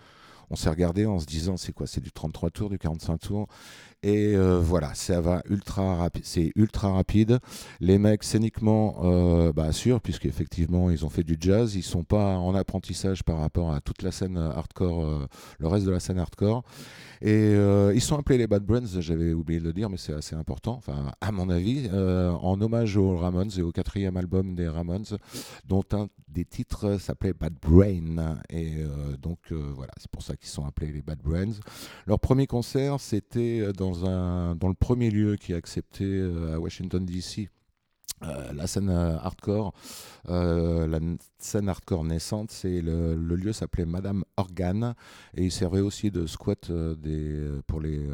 on 0.50 0.56
s'est 0.56 0.70
regardé 0.70 1.06
en 1.06 1.20
se 1.20 1.26
disant 1.26 1.58
c'est 1.58 1.72
quoi 1.72 1.88
C'est 1.88 2.02
du 2.02 2.12
33 2.12 2.50
tours, 2.52 2.70
du 2.70 2.78
45 2.78 3.18
tours 3.18 3.48
Et 4.04 4.36
euh, 4.36 4.60
voilà, 4.60 4.94
ça 4.94 5.22
va 5.22 5.42
ultra 5.50 5.96
rapide. 5.96 6.24
C'est 6.26 6.52
ultra 6.56 6.92
rapide. 6.92 7.40
Les 7.80 7.98
mecs, 7.98 8.24
scéniquement, 8.24 8.98
euh, 9.04 9.54
bah, 9.54 9.66
assurent, 9.66 10.02
puisqu'effectivement, 10.02 10.90
ils 10.90 11.06
ont 11.06 11.10
fait 11.10 11.24
du 11.24 11.38
jazz. 11.40 11.76
Ils 11.76 11.84
sont 11.84 12.04
pas 12.04 12.38
en 12.38 12.54
apprentissage 12.56 13.24
par 13.24 13.40
rapport 13.40 13.74
à 13.74 13.82
toute 13.82 14.02
la 14.02 14.12
scène 14.12 14.38
hardcore, 14.38 15.06
euh, 15.06 15.28
le 15.60 15.68
reste 15.68 15.86
de 15.86 15.92
la 15.92 16.00
scène 16.00 16.20
hardcore. 16.20 16.64
Et 17.22 17.32
euh, 17.32 17.94
ils 17.94 18.02
sont 18.02 18.18
appelés 18.18 18.38
les 18.38 18.48
Bad 18.48 18.64
Brains, 18.64 18.86
j'avais 19.00 19.34
oublié 19.34 19.60
de 19.60 19.66
le 19.66 19.74
dire, 19.74 19.90
mais 19.90 19.98
c'est 19.98 20.14
assez 20.14 20.36
important, 20.36 20.74
enfin, 20.74 21.12
à 21.22 21.32
mon 21.32 21.50
avis, 21.50 21.90
euh, 21.94 22.32
en 22.32 22.60
hommage 22.62 22.98
aux 22.98 23.16
Ramones 23.16 23.52
et 23.58 23.62
au 23.62 23.72
quatrième 23.72 24.18
album 24.18 24.56
des 24.56 24.68
Ramones, 24.68 25.06
dont 25.66 25.84
un 25.94 26.08
des 26.28 26.46
titres 26.46 27.00
s'appelait 27.00 27.34
Bad 27.34 27.56
Brain. 27.62 28.40
Et 28.50 28.76
euh, 28.78 29.18
donc, 29.18 29.52
voilà, 29.52 29.94
c'est 29.98 30.12
pour 30.12 30.22
ça 30.22 30.36
qu'ils 30.36 30.50
sont 30.50 30.66
appelés 30.66 30.92
les 30.92 31.02
Bad 31.02 31.20
Brains. 31.24 31.54
Leur 32.06 32.20
premier 32.20 32.48
concert, 32.48 33.00
c'était 33.00 33.72
dans, 33.74 34.56
dans 34.56 34.68
le 34.68 34.74
premier 34.74 35.10
lieu 35.10 35.36
qui 35.36 35.54
a 35.54 35.58
accepté 35.58 36.22
à 36.54 36.60
Washington, 36.60 37.06
D.C. 37.06 37.50
euh, 38.28 38.54
la 38.54 38.68
scène 38.68 38.90
euh, 38.90 39.18
hardcore, 39.18 39.74
euh, 40.30 40.88
la 40.88 41.00
scène 41.38 41.70
hardcore 41.70 42.04
naissante, 42.04 42.52
c'est 42.52 42.82
le, 42.82 43.16
lieu 43.16 43.54
s'appelait 43.54 43.86
Madame 43.86 44.24
Organ 44.38 44.96
et 45.36 45.44
il 45.44 45.52
servait 45.52 45.82
aussi 45.82 46.12
de 46.12 46.26
squat 46.26 46.72
pour 47.68 47.82
les 47.82 48.08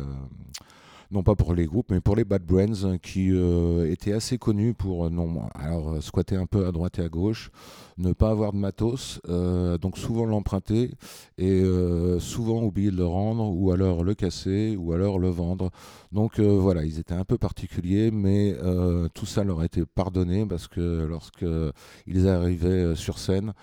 non 1.11 1.23
pas 1.23 1.35
pour 1.35 1.53
les 1.53 1.65
groupes, 1.65 1.91
mais 1.91 1.99
pour 1.99 2.15
les 2.15 2.23
Bad 2.23 2.45
Brains 2.45 2.85
euh, 2.85 2.97
qui 2.97 3.31
euh, 3.31 3.91
étaient 3.91 4.13
assez 4.13 4.37
connus 4.37 4.73
pour 4.73 5.05
euh, 5.05 5.09
non, 5.09 5.41
alors 5.53 5.95
euh, 5.95 6.01
squatter 6.01 6.37
un 6.37 6.45
peu 6.45 6.65
à 6.65 6.71
droite 6.71 6.99
et 6.99 7.03
à 7.03 7.09
gauche, 7.09 7.51
ne 7.97 8.13
pas 8.13 8.29
avoir 8.29 8.53
de 8.53 8.57
matos, 8.57 9.19
donc 9.27 9.97
souvent 9.97 10.25
l'emprunter 10.25 10.91
et 11.37 11.63
souvent 12.19 12.63
oublier 12.63 12.89
de 12.89 12.95
le 12.95 13.05
rendre 13.05 13.53
ou 13.55 13.71
alors 13.71 14.03
le 14.03 14.15
casser 14.15 14.75
ou 14.75 14.93
alors 14.93 15.19
le 15.19 15.29
vendre. 15.29 15.69
Donc 16.11 16.39
voilà, 16.39 16.83
ils 16.83 16.97
étaient 16.97 17.13
un 17.13 17.25
peu 17.25 17.37
particuliers, 17.37 18.09
mais 18.09 18.55
tout 19.13 19.27
ça 19.27 19.43
leur 19.43 19.59
a 19.59 19.65
été 19.65 19.85
pardonné 19.85 20.47
parce 20.47 20.67
que 20.67 21.05
lorsque 21.07 21.45
ils 22.07 22.27
arrivaient 22.27 22.95
sur 22.95 23.19
scène, 23.19 23.53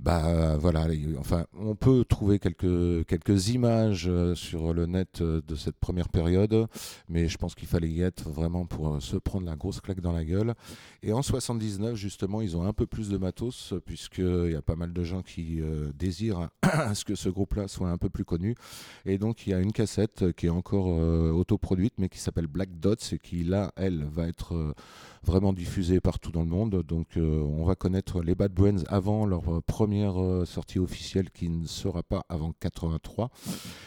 bah 0.00 0.56
voilà, 0.56 0.86
enfin, 1.18 1.44
on 1.52 1.74
peut 1.74 2.06
trouver 2.06 2.38
quelques, 2.38 3.48
images 3.48 4.06
euh, 4.08 4.34
sur 4.34 4.72
le 4.72 4.86
net 4.86 5.20
euh, 5.20 5.42
de 5.46 5.54
cette 5.54 5.76
première 5.76 6.08
période, 6.08 6.66
mais 7.10 7.28
je 7.28 7.36
pense 7.36 7.54
qu'il 7.54 7.68
fallait 7.68 7.90
y 7.90 8.00
être 8.00 8.30
vraiment 8.30 8.64
pour 8.64 8.94
euh, 8.94 9.00
se 9.00 9.18
prendre 9.18 9.44
la 9.44 9.56
grosse 9.56 9.82
claque 9.82 10.00
dans 10.00 10.12
la 10.12 10.24
gueule. 10.24 10.54
Et 11.02 11.12
en 11.12 11.20
79, 11.20 11.96
justement, 11.96 12.40
ils 12.40 12.56
ont 12.56 12.62
un 12.62 12.72
peu 12.72 12.86
plus 12.86 13.10
de 13.10 13.18
matos, 13.18 13.74
puisqu'il 13.84 14.52
y 14.52 14.56
a 14.56 14.62
pas 14.62 14.74
mal 14.74 14.94
de 14.94 15.04
gens 15.04 15.20
qui 15.20 15.60
désirent 15.94 16.48
ce 16.94 17.04
que 17.04 17.14
ce 17.14 17.28
groupe-là 17.28 17.68
soit 17.68 17.90
un 17.90 17.98
peu 17.98 18.08
plus 18.08 18.24
connu. 18.24 18.54
Et 19.04 19.18
donc, 19.18 19.46
il 19.46 19.50
y 19.50 19.54
a 19.54 19.60
une 19.60 19.72
cassette 19.72 20.32
qui 20.32 20.46
est 20.46 20.50
encore 20.50 20.88
autoproduite, 20.88 21.94
mais 21.98 22.08
qui 22.08 22.18
s'appelle 22.18 22.46
Black 22.46 22.78
Dots, 22.80 22.94
et 23.12 23.18
qui, 23.18 23.44
là, 23.44 23.72
elle, 23.76 24.04
va 24.04 24.28
être 24.28 24.74
vraiment 25.22 25.52
diffusée 25.52 26.00
partout 26.00 26.30
dans 26.30 26.42
le 26.42 26.48
monde. 26.48 26.82
Donc, 26.82 27.16
euh, 27.16 27.40
on 27.40 27.64
va 27.64 27.74
connaître 27.74 28.22
les 28.22 28.34
Bad 28.34 28.52
Brains 28.52 28.82
avant 28.88 29.26
leur 29.26 29.48
euh, 29.48 29.60
première 29.60 30.20
euh, 30.20 30.44
sortie 30.44 30.78
officielle, 30.78 31.30
qui 31.30 31.48
ne 31.48 31.66
sera 31.66 32.02
pas 32.02 32.24
avant 32.28 32.52
83. 32.58 33.30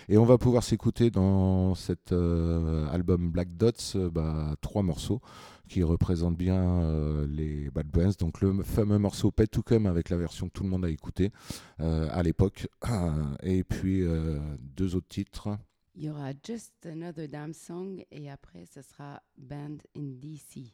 Et 0.10 0.18
on 0.18 0.26
va 0.26 0.38
pouvoir 0.38 0.64
s'écouter 0.64 1.10
dans 1.10 1.76
cet 1.76 2.12
album 2.12 3.32
Black 3.32 3.56
Dots 3.56 4.10
bah, 4.12 4.56
trois 4.62 4.84
morceaux 4.84 5.22
qui 5.68 5.82
représentent 5.82 6.38
bien 6.38 7.26
les 7.28 7.70
Bad 7.72 7.88
Brains. 7.88 8.12
Donc 8.20 8.42
le 8.42 8.62
fameux 8.64 9.00
morceau 9.00 9.32
Pet 9.32 9.48
to 9.48 9.62
Come 9.64 9.86
avec 9.86 10.10
la 10.10 10.18
version 10.18 10.48
que 10.48 10.54
tout 10.54 10.64
le 10.64 10.70
monde 10.70 10.86
a 10.86 10.90
écouté 10.90 11.32
euh, 11.80 12.08
à 12.12 12.22
l'époque. 12.22 12.68
Et 13.44 13.64
puis 13.64 14.04
deux 14.60 14.96
autres 14.96 15.08
titres. 15.08 15.58
Il 15.96 16.06
y 16.06 16.10
aura 16.10 16.32
Just 16.44 16.74
Another 16.88 17.28
Damn 17.28 17.54
Song 17.54 18.04
et 18.10 18.32
après, 18.32 18.66
ce 18.66 18.82
sera 18.82 19.22
Band 19.38 19.78
in 19.96 20.16
DC. 20.20 20.74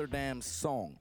another 0.00 0.06
damn 0.16 0.40
song. 0.40 0.99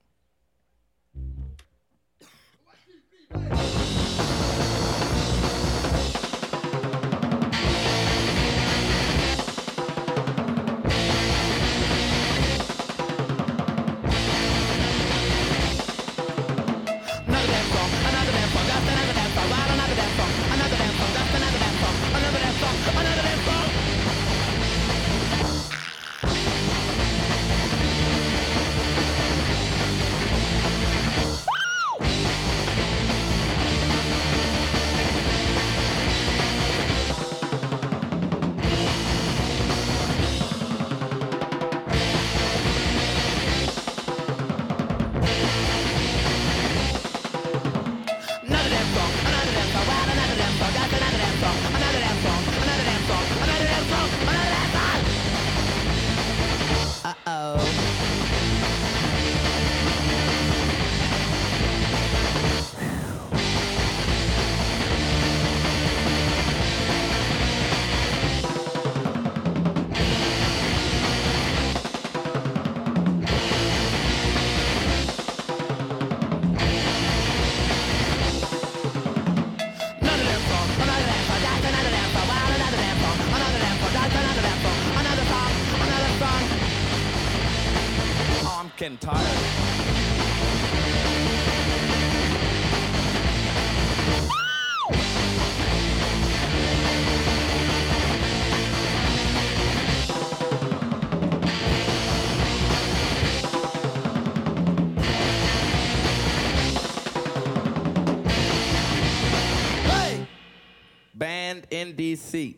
DC. 111.94 112.56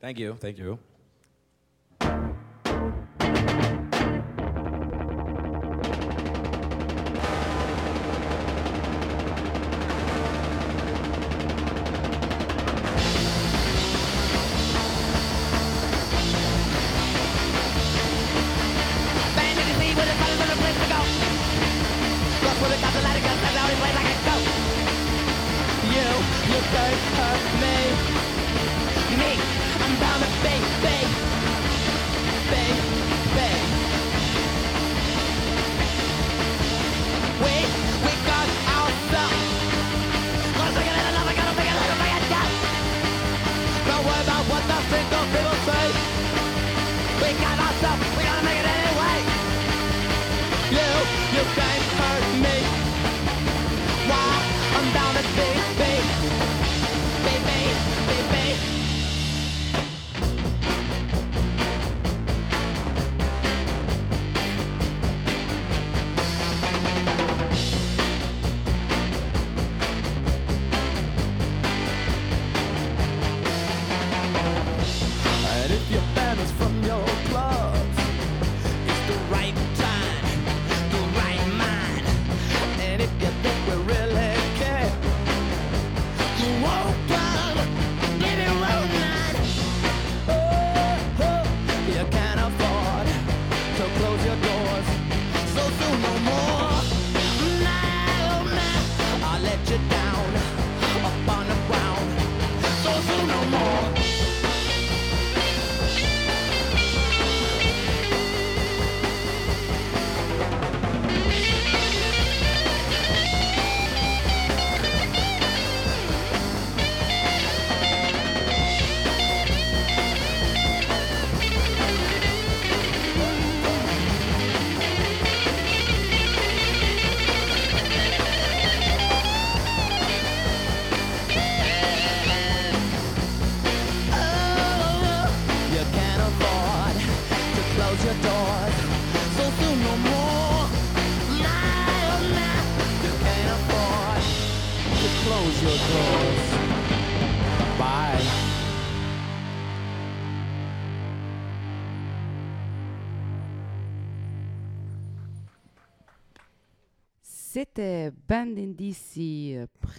Thank 0.00 0.18
you. 0.18 0.34
Thank 0.34 0.58
you. 0.58 0.78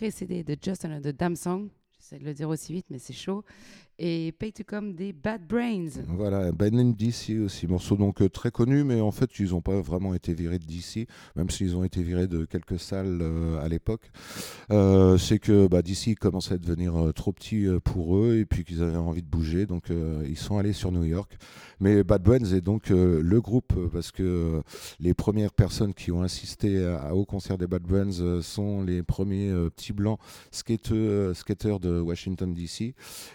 Précédé 0.05 0.43
de 0.43 0.55
Just 0.61 0.85
Another 0.85 1.13
Damn 1.13 1.35
Song. 1.35 1.67
J'essaie 1.97 2.19
de 2.19 2.25
le 2.25 2.35
dire 2.35 2.47
aussi 2.47 2.71
vite, 2.71 2.85
mais 2.91 2.99
c'est 2.99 3.11
chaud. 3.11 3.43
Et 3.97 4.33
Pay 4.37 4.51
to 4.51 4.63
Come 4.63 4.93
des 4.93 5.13
Bad 5.13 5.47
Brains. 5.47 6.03
Voilà, 6.09 6.51
Ben 6.51 6.77
in 6.77 6.91
DC 6.91 7.39
aussi, 7.43 7.65
morceau 7.65 7.95
donc 7.95 8.21
euh, 8.21 8.29
très 8.29 8.51
connu, 8.51 8.83
mais 8.83 9.01
en 9.01 9.11
fait 9.11 9.39
ils 9.39 9.51
n'ont 9.51 9.61
pas 9.61 9.79
vraiment 9.81 10.13
été 10.13 10.35
virés 10.35 10.59
de 10.59 10.65
DC, 10.65 11.07
même 11.35 11.49
s'ils 11.49 11.75
ont 11.75 11.83
été 11.83 12.03
virés 12.03 12.27
de 12.27 12.45
quelques 12.45 12.77
salles 12.77 13.19
euh, 13.21 13.57
à 13.63 13.67
l'époque. 13.67 14.11
Euh, 14.69 15.17
c'est 15.17 15.39
que 15.39 15.67
bah, 15.67 15.81
DC 15.81 16.15
commençait 16.19 16.55
à 16.55 16.57
devenir 16.59 17.11
trop 17.15 17.31
petit 17.31 17.65
pour 17.83 18.17
eux 18.17 18.35
et 18.35 18.45
puis 18.45 18.63
qu'ils 18.63 18.83
avaient 18.83 18.97
envie 18.97 19.23
de 19.23 19.29
bouger, 19.29 19.65
donc 19.65 19.85
ils 20.27 20.37
sont 20.37 20.59
allés 20.59 20.73
sur 20.73 20.91
New 20.91 21.05
York. 21.05 21.35
Mais 21.79 22.03
Bad 22.03 22.23
Brains 22.23 22.45
est 22.53 22.61
donc 22.61 22.91
euh, 22.91 23.21
le 23.21 23.41
groupe 23.41 23.73
euh, 23.77 23.87
parce 23.91 24.11
que 24.11 24.23
euh, 24.23 24.61
les 24.99 25.13
premières 25.13 25.53
personnes 25.53 25.93
qui 25.93 26.11
ont 26.11 26.21
assisté 26.21 26.85
à- 26.85 27.13
au 27.15 27.25
concert 27.25 27.57
des 27.57 27.67
Bad 27.67 27.83
Brains 27.83 28.41
sont 28.41 28.83
les 28.83 29.03
premiers 29.03 29.51
petits 29.75 29.93
blancs 29.93 30.19
skateurs 30.51 31.79
de 31.79 31.99
Washington 31.99 32.53
DC. 32.53 32.93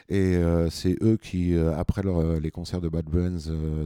Et 0.09 0.40
c'est 0.70 0.96
eux 1.03 1.16
qui, 1.16 1.57
après 1.57 2.03
leur, 2.03 2.40
les 2.40 2.50
concerts 2.50 2.81
de 2.81 2.88
Bad 2.88 3.07
Brains 3.07 3.38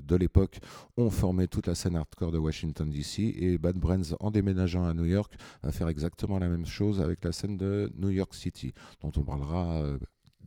de 0.07 0.17
l'époque, 0.17 0.59
ont 0.97 1.11
formé 1.11 1.49
toute 1.49 1.67
la 1.67 1.75
scène 1.75 1.97
hardcore 1.97 2.33
de 2.33 2.39
Washington 2.39 2.89
DC. 2.91 3.21
Et 3.37 3.59
Bad 3.59 3.77
Brains, 3.77 4.15
en 4.21 4.31
déménageant 4.31 4.85
à 4.85 4.95
New 4.95 5.05
York, 5.05 5.33
va 5.63 5.73
faire 5.73 5.89
exactement 5.89 6.39
la 6.39 6.49
même 6.49 6.67
chose 6.67 7.01
avec 7.01 7.25
la 7.25 7.33
scène 7.33 7.57
de 7.57 7.91
New 7.97 8.11
York 8.11 8.35
City, 8.35 8.73
dont 9.03 9.13
on 9.17 9.23
parlera 9.23 9.83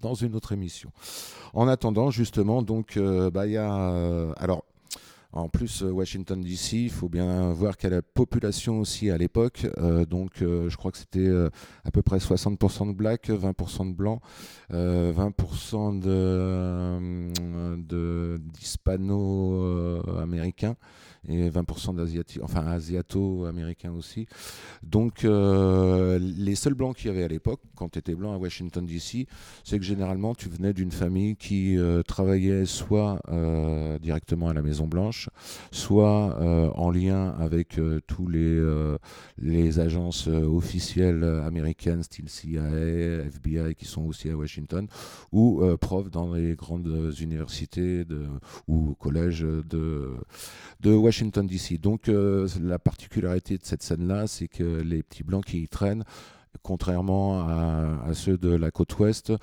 dans 0.01 0.13
une 0.13 0.35
autre 0.35 0.51
émission. 0.51 0.91
En 1.53 1.67
attendant, 1.67 2.11
justement, 2.11 2.61
donc, 2.61 2.97
euh, 2.97 3.29
bah, 3.29 3.47
il 3.47 3.53
y 3.53 3.57
a. 3.57 3.73
euh, 3.91 4.33
alors. 4.37 4.63
En 5.33 5.49
plus, 5.49 5.83
euh, 5.83 5.91
Washington 5.91 6.39
DC, 6.41 6.71
il 6.73 6.89
faut 6.89 7.09
bien 7.09 7.51
voir 7.51 7.75
est 7.83 7.89
la 7.89 8.01
population 8.01 8.79
aussi 8.79 9.11
à 9.11 9.17
l'époque. 9.17 9.67
Donc, 10.09 10.37
je 10.39 10.75
crois 10.77 10.89
que 10.91 10.97
c'était 10.97 11.29
à 11.83 11.91
peu 11.91 12.01
près 12.01 12.17
60% 12.17 12.87
de 12.87 12.93
blacks, 12.93 13.29
20% 13.29 13.85
de 13.91 13.93
blancs, 13.93 14.21
euh, 14.73 15.11
20% 15.11 15.93
de, 15.99 16.07
euh, 16.09 17.77
de- 17.77 18.39
d'hispano-américains 18.41 20.75
et 21.27 21.49
20% 21.49 21.95
d'asiatiques, 21.95 22.41
enfin 22.43 22.65
asiato-américains 22.67 23.91
aussi. 23.91 24.27
Donc, 24.83 25.25
euh, 25.25 26.19
les 26.19 26.55
seuls 26.55 26.73
blancs 26.73 26.95
qu'il 26.95 27.07
y 27.07 27.09
avait 27.09 27.23
à 27.23 27.27
l'époque, 27.27 27.61
quand 27.75 27.89
tu 27.89 27.99
étais 27.99 28.15
blanc 28.15 28.33
à 28.33 28.37
Washington 28.37 28.85
DC, 28.85 29.27
c'est 29.63 29.79
que 29.79 29.85
généralement 29.85 30.35
tu 30.35 30.49
venais 30.49 30.73
d'une 30.73 30.91
famille 30.91 31.35
qui 31.35 31.77
euh, 31.77 32.01
travaillait 32.01 32.65
soit 32.65 33.19
euh, 33.29 33.99
directement 33.99 34.49
à 34.49 34.53
la 34.53 34.61
Maison 34.61 34.87
Blanche, 34.87 35.29
soit 35.71 36.37
en 36.75 36.91
lien 36.91 37.35
avec 37.39 37.79
tous 38.07 38.27
les, 38.27 38.61
les 39.37 39.79
agences 39.79 40.27
officielles 40.27 41.23
américaines, 41.23 42.03
style 42.03 42.29
CIA, 42.29 42.61
FBI, 43.25 43.75
qui 43.75 43.85
sont 43.85 44.03
aussi 44.03 44.29
à 44.29 44.35
Washington, 44.35 44.87
ou 45.31 45.63
prof 45.79 46.09
dans 46.09 46.33
les 46.33 46.55
grandes 46.55 47.13
universités 47.19 48.05
ou 48.67 48.95
collèges 48.95 49.41
de, 49.41 50.15
de 50.81 50.93
Washington 50.93 51.16
DC. 51.25 51.79
Donc 51.79 52.09
euh, 52.09 52.47
la 52.61 52.79
particularité 52.79 53.57
de 53.57 53.65
cette 53.65 53.83
scène-là, 53.83 54.27
c'est 54.27 54.47
que 54.47 54.63
les 54.63 55.03
petits 55.03 55.23
blancs 55.23 55.45
qui 55.45 55.63
y 55.63 55.67
traînent, 55.67 56.03
contrairement 56.63 57.41
à, 57.47 58.13
ceux 58.13 58.37
de 58.37 58.49
la 58.49 58.71
côte 58.71 58.97
ouest, 58.99 59.33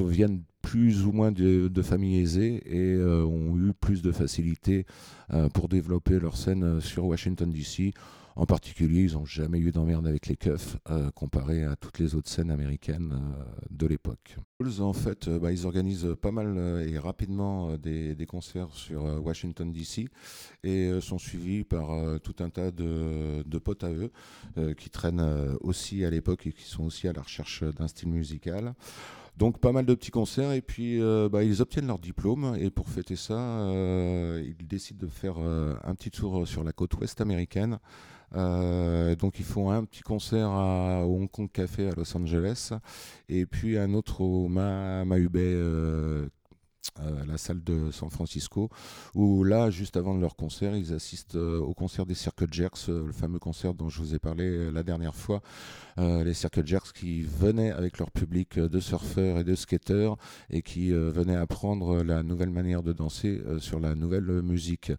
viennent 0.00 0.42
plus 0.62 1.04
ou 1.04 1.12
moins 1.12 1.32
de, 1.32 1.82
familles 1.82 2.20
aisées 2.20 2.62
et 2.66 2.94
euh, 2.94 3.24
ont 3.24 3.56
eu 3.56 3.72
plus 3.72 4.02
de 4.02 4.12
facilité 4.12 4.86
euh, 5.32 5.48
pour 5.48 5.68
développer 5.68 6.20
leur 6.20 6.36
scène 6.36 6.80
sur 6.80 7.06
Washington 7.06 7.50
DC. 7.50 7.94
En 8.40 8.46
particulier, 8.46 9.02
ils 9.02 9.12
n'ont 9.12 9.26
jamais 9.26 9.58
eu 9.58 9.70
d'emmerde 9.70 10.06
avec 10.06 10.26
les 10.26 10.34
keufs 10.34 10.78
euh, 10.88 11.10
comparé 11.10 11.64
à 11.64 11.76
toutes 11.76 11.98
les 11.98 12.14
autres 12.14 12.30
scènes 12.30 12.50
américaines 12.50 13.12
euh, 13.12 13.44
de 13.68 13.86
l'époque. 13.86 14.38
En 14.80 14.94
fait, 14.94 15.28
euh, 15.28 15.38
bah, 15.38 15.52
ils 15.52 15.66
organisent 15.66 16.16
pas 16.22 16.30
mal 16.30 16.54
euh, 16.56 16.88
et 16.88 16.98
rapidement 16.98 17.76
des, 17.76 18.16
concerts 18.26 18.72
sur 18.72 19.02
Washington 19.22 19.70
DC 19.70 20.08
et 20.64 20.90
sont 21.02 21.18
suivis 21.18 21.64
par 21.64 22.20
tout 22.20 22.36
un 22.38 22.48
tas 22.48 22.70
de, 22.70 23.58
potes 23.58 23.84
à 23.84 23.90
eux 23.90 24.10
qui 24.74 24.88
traînent 24.88 25.56
aussi 25.60 26.04
à 26.04 26.10
l'époque 26.10 26.46
et 26.46 26.52
qui 26.52 26.64
sont 26.64 26.84
aussi 26.84 27.08
à 27.08 27.12
la 27.12 27.22
recherche 27.22 27.64
d'un 27.64 27.88
style 27.88 28.08
musical. 28.08 28.74
Donc 29.36 29.58
pas 29.58 29.72
mal 29.72 29.86
de 29.86 29.94
petits 29.94 30.10
concerts. 30.10 30.52
Et 30.52 30.60
puis 30.60 31.00
euh, 31.00 31.28
bah, 31.28 31.42
ils 31.42 31.62
obtiennent 31.62 31.86
leur 31.86 31.98
diplôme. 31.98 32.56
Et 32.58 32.70
pour 32.70 32.88
fêter 32.88 33.16
ça, 33.16 33.34
euh, 33.34 34.42
ils 34.58 34.66
décident 34.66 35.04
de 35.06 35.10
faire 35.10 35.36
euh, 35.38 35.74
un 35.84 35.94
petit 35.94 36.10
tour 36.10 36.46
sur 36.46 36.64
la 36.64 36.72
côte 36.72 36.94
ouest 36.94 37.20
américaine. 37.20 37.78
Donc 38.32 39.40
ils 39.40 39.44
font 39.44 39.70
un 39.70 39.84
petit 39.84 40.02
concert 40.02 40.48
à, 40.50 41.04
au 41.04 41.16
Hong 41.16 41.30
Kong 41.30 41.50
Café 41.52 41.88
à 41.88 41.92
Los 41.96 42.16
Angeles. 42.16 42.72
Et 43.28 43.44
puis 43.44 43.76
un 43.76 43.92
autre 43.94 44.20
au 44.20 44.46
Ma 44.46 45.04
Mahubé, 45.04 45.56
la 47.26 47.38
salle 47.38 47.62
de 47.62 47.90
San 47.90 48.10
Francisco, 48.10 48.68
où 49.14 49.44
là, 49.44 49.70
juste 49.70 49.96
avant 49.96 50.14
leur 50.14 50.36
concert, 50.36 50.76
ils 50.76 50.92
assistent 50.92 51.36
euh, 51.36 51.58
au 51.58 51.74
concert 51.74 52.06
des 52.06 52.14
Circle 52.14 52.46
Jerks, 52.50 52.88
euh, 52.88 53.06
le 53.06 53.12
fameux 53.12 53.38
concert 53.38 53.74
dont 53.74 53.88
je 53.88 54.00
vous 54.00 54.14
ai 54.14 54.18
parlé 54.18 54.44
euh, 54.44 54.70
la 54.70 54.82
dernière 54.82 55.14
fois. 55.14 55.42
Les 55.96 56.32
Circle 56.32 56.66
Jerks 56.66 56.94
qui 56.94 57.20
venaient 57.22 57.72
avec 57.72 57.98
leur 57.98 58.10
public 58.10 58.58
de 58.58 58.80
surfeurs 58.80 59.38
et 59.38 59.44
de 59.44 59.54
skateurs 59.54 60.16
et 60.48 60.62
qui 60.62 60.92
venaient 60.92 61.36
apprendre 61.36 62.02
la 62.02 62.22
nouvelle 62.22 62.48
manière 62.48 62.82
de 62.82 62.94
danser 62.94 63.42
sur 63.58 63.80
la 63.80 63.94
nouvelle 63.94 64.40
musique. 64.40 64.92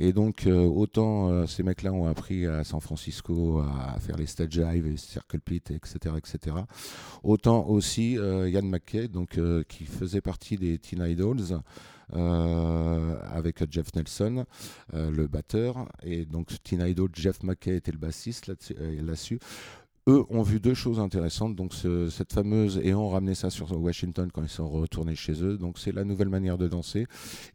Et 0.00 0.12
donc, 0.12 0.48
autant 0.48 1.46
ces 1.46 1.62
mecs-là 1.62 1.92
ont 1.92 2.06
appris 2.06 2.44
à 2.46 2.64
San 2.64 2.80
Francisco 2.80 3.60
à 3.60 4.00
faire 4.00 4.16
les 4.16 4.26
stage 4.26 4.48
dive 4.48 4.88
et 4.88 4.96
circle 4.96 5.38
pit, 5.38 5.70
etc., 5.70 6.16
etc. 6.16 6.56
Autant 7.22 7.64
aussi 7.68 8.14
Ian 8.14 8.62
McKay, 8.62 9.06
donc 9.06 9.38
qui 9.68 9.84
faisait 9.84 10.22
partie 10.22 10.56
des 10.56 10.78
Teen 10.78 11.04
Idols. 11.06 11.37
Euh, 12.14 13.16
avec 13.30 13.62
Jeff 13.70 13.94
Nelson, 13.94 14.46
euh, 14.94 15.10
le 15.10 15.26
batteur, 15.26 15.88
et 16.02 16.24
donc 16.24 16.48
Teen 16.62 16.80
Idol, 16.80 17.10
Jeff 17.12 17.42
McKay 17.42 17.76
était 17.76 17.92
le 17.92 17.98
bassiste 17.98 18.46
là-dessus. 18.46 19.38
Eux 20.08 20.24
ont 20.30 20.40
vu 20.42 20.58
deux 20.58 20.72
choses 20.72 21.00
intéressantes, 21.00 21.54
donc 21.54 21.74
ce- 21.74 22.08
cette 22.08 22.32
fameuse, 22.32 22.80
et 22.82 22.94
ont 22.94 23.10
ramené 23.10 23.34
ça 23.34 23.50
sur 23.50 23.70
Washington 23.78 24.30
quand 24.32 24.42
ils 24.42 24.48
sont 24.48 24.66
retournés 24.68 25.14
chez 25.14 25.44
eux, 25.44 25.58
donc 25.58 25.78
c'est 25.78 25.92
la 25.92 26.02
nouvelle 26.04 26.30
manière 26.30 26.56
de 26.56 26.66
danser. 26.66 27.06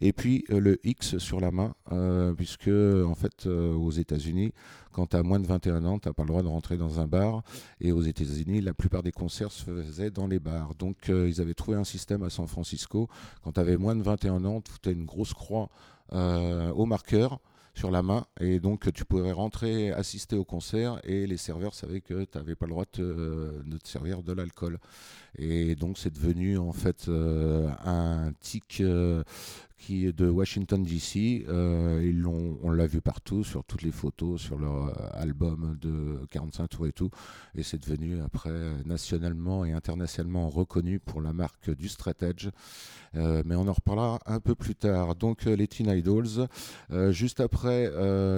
Et 0.01 0.13
puis 0.13 0.45
euh, 0.51 0.59
le 0.59 0.79
X 0.87 1.17
sur 1.17 1.39
la 1.39 1.49
main, 1.49 1.73
euh, 1.91 2.31
puisque 2.33 2.67
en 2.69 3.15
fait 3.15 3.47
euh, 3.47 3.73
aux 3.73 3.89
États-Unis, 3.89 4.53
quand 4.91 5.07
tu 5.07 5.17
as 5.17 5.23
moins 5.23 5.39
de 5.39 5.47
21 5.47 5.83
ans, 5.85 5.97
tu 5.97 6.07
n'as 6.07 6.13
pas 6.13 6.21
le 6.21 6.27
droit 6.27 6.43
de 6.43 6.47
rentrer 6.47 6.77
dans 6.77 6.99
un 6.99 7.07
bar. 7.07 7.41
Et 7.81 7.91
aux 7.91 8.03
États-Unis, 8.03 8.61
la 8.61 8.75
plupart 8.75 9.01
des 9.01 9.11
concerts 9.11 9.51
se 9.51 9.63
faisaient 9.63 10.11
dans 10.11 10.27
les 10.27 10.37
bars. 10.39 10.75
Donc 10.77 11.07
ils 11.09 11.41
avaient 11.41 11.55
trouvé 11.55 11.75
un 11.77 11.83
système 11.83 12.21
à 12.21 12.29
San 12.29 12.45
Francisco. 12.47 13.07
Quand 13.43 13.53
tu 13.53 13.59
avais 13.59 13.77
moins 13.77 13.95
de 13.95 14.03
21 14.03 14.45
ans, 14.45 14.61
tu 14.61 14.71
foutais 14.71 14.91
une 14.91 15.05
grosse 15.05 15.33
croix 15.33 15.69
au 16.11 16.85
marqueur 16.85 17.39
sur 17.73 17.91
la 17.91 18.01
main. 18.01 18.25
Et 18.39 18.59
donc 18.59 18.91
tu 18.93 19.05
pouvais 19.05 19.31
rentrer 19.31 19.91
assister 19.91 20.35
au 20.35 20.45
concert 20.45 20.99
et 21.03 21.27
les 21.27 21.37
serveurs 21.37 21.73
savaient 21.73 22.01
que 22.01 22.23
tu 22.23 22.37
n'avais 22.37 22.55
pas 22.55 22.65
le 22.65 22.71
droit 22.71 22.85
de 22.85 22.89
te, 22.91 23.63
de 23.63 23.77
te 23.77 23.87
servir 23.87 24.23
de 24.23 24.33
l'alcool 24.33 24.79
et 25.37 25.75
donc 25.75 25.97
c'est 25.97 26.13
devenu 26.13 26.57
en 26.57 26.73
fait 26.73 27.07
euh, 27.07 27.69
un 27.83 28.33
tic 28.39 28.81
euh, 28.81 29.23
qui 29.77 30.05
est 30.05 30.13
de 30.13 30.29
Washington 30.29 30.83
DC 30.83 31.45
Euh, 31.49 32.59
on 32.61 32.71
l'a 32.71 32.87
vu 32.87 33.01
partout 33.01 33.43
sur 33.43 33.65
toutes 33.65 33.81
les 33.81 33.91
photos 33.91 34.39
sur 34.39 34.57
leur 34.57 35.15
album 35.15 35.77
de 35.81 36.25
45 36.29 36.67
tours 36.67 36.87
et 36.87 36.93
tout. 36.93 37.09
Et 37.55 37.63
c'est 37.63 37.77
devenu 37.77 38.21
après 38.21 38.51
nationalement 38.85 39.65
et 39.65 39.73
internationalement 39.73 40.49
reconnu 40.49 40.99
pour 40.99 41.21
la 41.21 41.33
marque 41.33 41.69
du 41.71 41.89
straight 41.89 42.23
edge. 42.23 42.47
Mais 43.13 43.55
on 43.55 43.67
en 43.67 43.73
reparlera 43.73 44.19
un 44.25 44.39
peu 44.39 44.55
plus 44.55 44.75
tard. 44.75 45.15
Donc 45.15 45.43
les 45.43 45.67
Teen 45.67 45.89
Idols 45.89 46.47
juste 47.09 47.41
après 47.41 47.89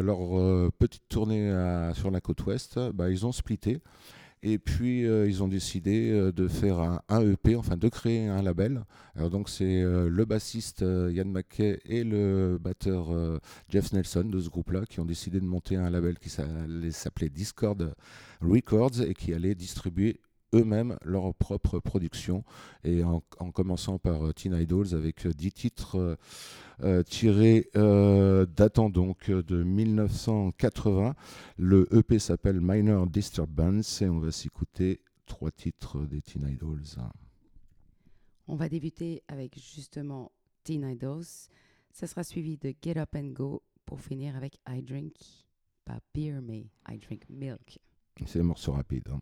leur 0.02 0.72
petite 0.80 1.08
tournée 1.10 1.52
sur 1.94 2.10
la 2.10 2.22
côte 2.22 2.44
ouest, 2.46 2.80
bah, 2.94 3.12
ils 3.12 3.26
ont 3.26 3.32
splitté. 3.32 3.82
Et 4.48 4.60
puis 4.60 5.08
euh, 5.08 5.28
ils 5.28 5.42
ont 5.42 5.48
décidé 5.48 6.12
euh, 6.12 6.32
de 6.32 6.48
faire 6.48 6.80
un, 7.10 7.22
EP, 7.28 7.56
enfin 7.56 7.78
de 7.78 7.90
créer 7.90 8.28
un 8.28 8.44
label. 8.44 8.84
Alors 9.16 9.32
donc 9.32 9.50
c'est 9.50 9.82
euh, 9.82 10.08
le 10.08 10.24
bassiste 10.24 10.82
Ian 10.82 11.26
McKay 11.26 11.80
et 11.84 12.04
le 12.04 12.60
batteur 12.62 13.08
Jeff 13.70 13.92
Nelson 13.92 14.26
de 14.26 14.40
ce 14.40 14.50
groupe-là 14.50 14.86
qui 14.88 15.00
ont 15.00 15.06
décidé 15.06 15.40
de 15.40 15.46
monter 15.46 15.78
un 15.78 15.90
label 15.90 16.20
qui 16.20 16.30
s'appelait 16.30 17.30
Discord 17.30 17.96
Records 18.40 19.02
et 19.02 19.16
qui 19.16 19.34
allait 19.34 19.56
distribuer 19.56 20.20
eux-mêmes 20.56 20.98
leur 21.04 21.34
propre 21.36 21.80
production 21.80 22.44
et 22.84 23.04
en, 23.04 23.22
en 23.40 23.52
commençant 23.52 24.00
par 24.00 24.26
euh, 24.26 24.32
Teen 24.34 24.54
Idols 24.54 24.94
avec 24.96 25.26
euh, 25.26 25.32
10 25.34 25.52
titres 25.52 26.18
euh, 26.84 27.04
tiré 27.04 27.70
euh, 27.76 28.46
datant 28.46 28.90
donc 28.90 29.30
de 29.30 29.64
1980. 29.64 31.16
Le 31.58 31.88
EP 31.96 32.20
s'appelle 32.20 32.60
Minor 32.62 33.08
Disturbance 33.08 34.02
et 34.02 34.10
on 34.10 34.20
va 34.20 34.32
s'écouter 34.32 35.02
trois 35.26 35.52
titres 35.52 36.06
des 36.06 36.22
Teen 36.22 36.48
Idols. 36.48 37.02
On 38.48 38.56
va 38.56 38.70
débuter 38.70 39.24
avec 39.28 39.56
justement 39.60 40.32
Teen 40.64 40.84
Idols. 40.88 41.24
Ça 41.92 42.08
sera 42.08 42.24
suivi 42.24 42.58
de 42.58 42.74
Get 42.84 42.98
Up 42.98 43.16
and 43.16 43.30
Go 43.34 43.64
pour 43.86 44.02
finir 44.02 44.36
avec 44.36 44.60
I 44.68 44.82
Drink, 44.82 45.14
pas 45.86 46.00
Beer, 46.14 46.42
mais 46.42 46.68
I 46.90 46.98
Drink 46.98 47.24
Milk. 47.30 47.80
C'est 48.26 48.40
des 48.40 48.44
morceaux 48.44 48.72
rapides. 48.74 49.08
hein. 49.12 49.22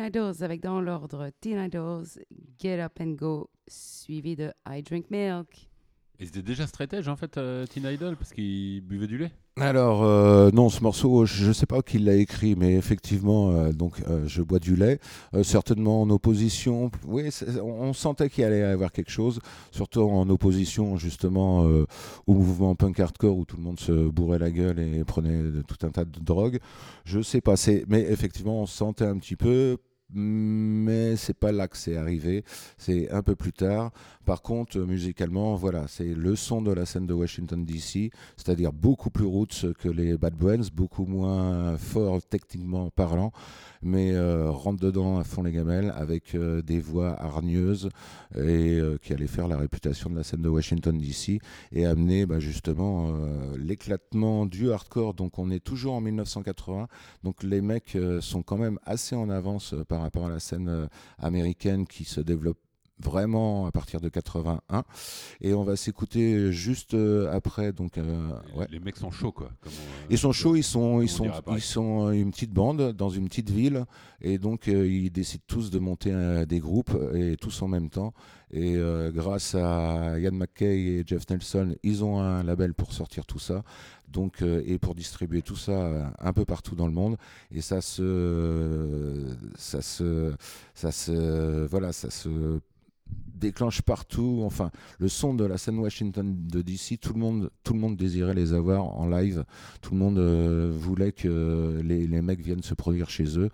Teen 0.00 0.06
Idols 0.06 0.42
avec 0.42 0.62
dans 0.62 0.80
l'ordre 0.80 1.30
Teen 1.40 1.58
Idols, 1.58 2.06
Get 2.58 2.80
Up 2.80 2.92
and 3.00 3.16
Go, 3.18 3.50
suivi 3.68 4.34
de 4.34 4.50
I 4.66 4.82
Drink 4.82 5.10
Milk. 5.10 5.68
Et 6.18 6.26
c'était 6.26 6.42
déjà 6.42 6.66
stratège 6.66 7.06
en 7.08 7.16
fait, 7.16 7.36
euh, 7.38 7.66
Teen 7.66 7.84
Idol, 7.86 8.16
parce 8.16 8.32
qu'il 8.32 8.80
buvait 8.82 9.06
du 9.06 9.18
lait. 9.18 9.30
Alors, 9.58 10.02
euh, 10.04 10.50
non, 10.52 10.68
ce 10.70 10.82
morceau, 10.82 11.24
je 11.26 11.48
ne 11.48 11.52
sais 11.52 11.66
pas 11.66 11.82
qui 11.82 11.98
l'a 11.98 12.14
écrit, 12.14 12.56
mais 12.56 12.74
effectivement, 12.76 13.50
euh, 13.50 13.72
donc, 13.72 14.00
euh, 14.08 14.26
je 14.26 14.40
bois 14.42 14.58
du 14.58 14.74
lait, 14.76 15.00
euh, 15.34 15.42
certainement 15.42 16.00
en 16.02 16.08
opposition. 16.10 16.90
Oui, 17.06 17.28
on 17.62 17.92
sentait 17.92 18.30
qu'il 18.30 18.44
allait 18.44 18.60
y 18.60 18.62
avoir 18.62 18.92
quelque 18.92 19.10
chose, 19.10 19.40
surtout 19.70 20.00
en 20.02 20.28
opposition 20.30 20.96
justement 20.96 21.66
euh, 21.66 21.84
au 22.26 22.34
mouvement 22.34 22.74
punk 22.74 23.00
hardcore 23.00 23.36
où 23.36 23.44
tout 23.44 23.56
le 23.56 23.62
monde 23.62 23.80
se 23.80 24.08
bourrait 24.08 24.38
la 24.38 24.50
gueule 24.50 24.78
et 24.78 25.04
prenait 25.04 25.62
tout 25.66 25.86
un 25.86 25.90
tas 25.90 26.04
de 26.06 26.20
drogues. 26.20 26.58
Je 27.04 27.20
sais 27.20 27.40
pas, 27.42 27.56
c'est- 27.56 27.84
mais 27.88 28.00
effectivement, 28.10 28.62
on 28.62 28.66
sentait 28.66 29.04
un 29.06 29.18
petit 29.18 29.36
peu. 29.36 29.76
Mais 30.12 31.16
c'est 31.16 31.36
pas 31.36 31.52
là 31.52 31.68
que 31.68 31.76
c'est 31.76 31.96
arrivé, 31.96 32.44
c'est 32.78 33.10
un 33.10 33.22
peu 33.22 33.36
plus 33.36 33.52
tard. 33.52 33.92
Par 34.24 34.42
contre, 34.42 34.78
euh, 34.78 34.86
musicalement, 34.86 35.54
voilà, 35.54 35.86
c'est 35.88 36.14
le 36.14 36.36
son 36.36 36.62
de 36.62 36.72
la 36.72 36.86
scène 36.86 37.06
de 37.06 37.14
Washington 37.14 37.64
DC, 37.64 38.10
c'est-à-dire 38.36 38.72
beaucoup 38.72 39.10
plus 39.10 39.24
roots 39.24 39.66
que 39.78 39.88
les 39.88 40.16
Bad 40.16 40.34
Brains, 40.34 40.68
beaucoup 40.74 41.06
moins 41.06 41.76
fort 41.78 42.20
techniquement 42.22 42.90
parlant, 42.90 43.32
mais 43.82 44.12
euh, 44.12 44.50
rentre 44.50 44.80
dedans 44.80 45.18
à 45.18 45.24
fond 45.24 45.42
les 45.42 45.52
gamelles 45.52 45.92
avec 45.96 46.34
euh, 46.34 46.62
des 46.62 46.80
voix 46.80 47.20
hargneuses 47.20 47.88
et 48.36 48.78
euh, 48.78 48.98
qui 48.98 49.12
allaient 49.12 49.26
faire 49.26 49.48
la 49.48 49.56
réputation 49.56 50.10
de 50.10 50.16
la 50.16 50.22
scène 50.22 50.42
de 50.42 50.48
Washington 50.48 50.96
DC 50.98 51.40
et 51.72 51.86
amener 51.86 52.26
bah, 52.26 52.40
justement 52.40 53.12
l'éclatement 53.56 54.46
du 54.46 54.70
hardcore. 54.70 55.14
Donc 55.14 55.38
on 55.38 55.50
est 55.50 55.60
toujours 55.60 55.94
en 55.94 56.00
1980, 56.00 56.88
donc 57.22 57.42
les 57.42 57.60
mecs 57.60 57.96
sont 58.20 58.42
quand 58.42 58.58
même 58.58 58.78
assez 58.84 59.16
en 59.16 59.30
avance 59.30 59.74
par 59.88 60.02
rapport 60.02 60.26
à 60.26 60.30
la 60.30 60.40
scène 60.40 60.88
américaine 61.18 61.86
qui 61.86 62.04
se 62.04 62.20
développe 62.20 62.58
vraiment 63.02 63.66
à 63.66 63.72
partir 63.72 64.00
de 64.00 64.08
81 64.08 64.84
et 65.40 65.54
on 65.54 65.62
va 65.64 65.76
s'écouter 65.76 66.52
juste 66.52 66.94
euh, 66.94 67.30
après 67.32 67.72
donc 67.72 67.98
euh, 67.98 68.28
ouais. 68.56 68.66
Les 68.70 68.80
mecs 68.80 68.96
sont 68.96 69.10
chauds 69.10 69.32
quoi. 69.32 69.50
comme 69.60 69.72
on- 69.72 70.10
Ils 70.10 70.18
sont 70.18 70.32
chauds, 70.32 70.56
ils 70.56 70.62
sont, 70.62 70.80
on 70.80 71.00
ils 71.02 71.08
sont, 71.08 71.24
ils 71.56 71.60
sont 71.62 72.08
euh, 72.08 72.10
une 72.12 72.30
petite 72.30 72.52
bande 72.52 72.92
dans 72.92 73.08
une 73.10 73.28
petite 73.28 73.50
ville, 73.50 73.84
et 74.20 74.38
donc 74.38 74.68
euh, 74.68 74.86
ils 74.86 75.10
décident 75.10 75.44
tous 75.46 75.70
de 75.70 75.78
monter 75.78 76.10
euh, 76.12 76.44
des 76.46 76.58
groupes 76.60 76.96
et 77.14 77.36
tous 77.36 77.62
en 77.62 77.68
même 77.68 77.88
temps. 77.90 78.12
Et 78.52 78.74
euh, 78.76 79.12
grâce 79.12 79.54
à 79.54 80.18
Ian 80.18 80.32
McKay 80.32 80.76
et 80.80 81.04
Jeff 81.06 81.22
Nelson, 81.30 81.76
ils 81.84 82.02
ont 82.02 82.18
un 82.20 82.42
label 82.42 82.74
pour 82.74 82.92
sortir 82.92 83.24
tout 83.24 83.38
ça, 83.38 83.62
donc 84.08 84.42
euh, 84.42 84.60
et 84.66 84.78
pour 84.78 84.96
distribuer 84.96 85.40
tout 85.42 85.54
ça 85.54 85.70
euh, 85.72 86.04
un 86.18 86.32
peu 86.32 86.44
partout 86.44 86.74
dans 86.74 86.86
le 86.88 86.92
monde. 86.92 87.16
Et 87.52 87.60
ça 87.60 87.80
se, 87.80 89.24
ça 89.56 89.82
se, 89.82 90.32
ça 90.74 90.90
se, 90.90 91.66
voilà, 91.66 91.92
ça 91.92 92.10
se 92.10 92.58
déclenche 93.40 93.82
partout. 93.82 94.42
Enfin, 94.44 94.70
le 94.98 95.08
son 95.08 95.34
de 95.34 95.44
la 95.44 95.58
scène 95.58 95.78
Washington 95.78 96.36
de 96.46 96.62
DC, 96.62 96.98
tout 97.00 97.14
le 97.14 97.18
monde, 97.18 97.50
tout 97.64 97.72
le 97.72 97.80
monde 97.80 97.96
désirait 97.96 98.34
les 98.34 98.52
avoir 98.52 98.84
en 98.84 99.08
live. 99.08 99.44
Tout 99.80 99.94
le 99.94 99.98
monde 99.98 100.18
euh, 100.18 100.70
voulait 100.72 101.12
que 101.12 101.80
les, 101.82 102.06
les 102.06 102.22
mecs 102.22 102.40
viennent 102.40 102.62
se 102.62 102.74
produire 102.74 103.10
chez 103.10 103.38
eux. 103.38 103.50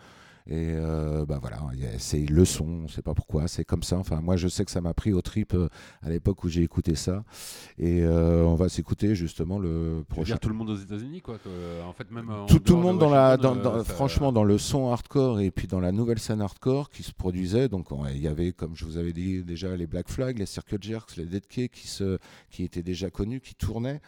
Et 0.49 0.75
euh, 0.77 1.27
bah 1.27 1.39
voilà, 1.41 1.59
c'est 1.99 2.25
le 2.25 2.45
son, 2.45 2.85
on 2.85 2.89
sait 2.89 3.03
pas 3.03 3.15
pourquoi, 3.15 3.49
c'est 3.49 3.65
comme 3.65 3.83
ça. 3.83 3.99
Enfin, 3.99 4.21
moi, 4.21 4.37
je 4.37 4.47
sais 4.47 4.65
que 4.65 4.71
ça 4.71 4.81
m'a 4.81 4.95
pris 4.95 5.13
au 5.13 5.21
trip 5.21 5.55
euh, 5.55 5.69
à 6.03 6.09
l'époque 6.11 6.45
où 6.45 6.49
j'ai 6.49 6.63
écouté 6.63 6.95
ça. 6.95 7.25
Et 7.79 8.03
euh, 8.03 8.45
on 8.45 8.55
va 8.55 8.69
s'écouter 8.69 9.15
justement 9.17 9.59
le 9.59 10.05
prochain. 10.09 10.35
dire 10.35 10.41
tout 10.41 10.49
le 10.49 10.55
monde 10.55 10.71
aux 10.71 10.77
États-Unis 10.77 11.21
quoi. 11.21 11.39
que, 11.39 11.83
en 11.83 11.93
fait 11.93 12.11
même 12.13 12.31
en 12.31 12.47
Tout, 12.47 12.61
tout 12.61 12.77
le 12.77 12.83
monde 12.83 12.97
de 12.97 13.01
dans 13.01 13.11
la, 13.11 13.37
dans, 13.37 13.49
Washington, 13.51 13.73
dans- 13.73 13.79
euh, 13.81 13.85
franchement 13.85 14.33
dans 14.33 14.45
le 14.45 14.59
son 14.59 14.91
hardcore 14.93 15.41
et 15.41 15.51
puis 15.51 15.67
dans 15.67 15.81
la 15.81 15.91
nouvelle 15.93 16.19
scène 16.21 16.41
hardcore 16.41 16.91
qui 16.91 17.03
se 17.03 17.13
produisait. 17.13 17.69
Donc 17.69 17.91
on- 17.91 18.07
il 18.07 18.19
y 18.21 18.29
avait, 18.29 18.53
comme 18.53 18.77
je 18.77 18.85
vous 18.85 18.99
avais 18.99 19.13
dit 19.13 19.43
déjà, 19.43 19.75
les 19.77 19.87
Black 19.89 20.09
Flag, 20.09 20.39
les 20.39 20.47
Circle 20.47 20.79
Jerks, 20.81 21.17
les 21.17 21.25
Dead 21.27 21.47
Key 21.49 21.69
qui 21.69 21.89
se, 21.89 22.19
qui 22.51 22.63
étaient 22.63 22.83
déjà 22.85 23.11
connus, 23.11 23.41
qui 23.41 23.55
tournaient. 23.57 24.01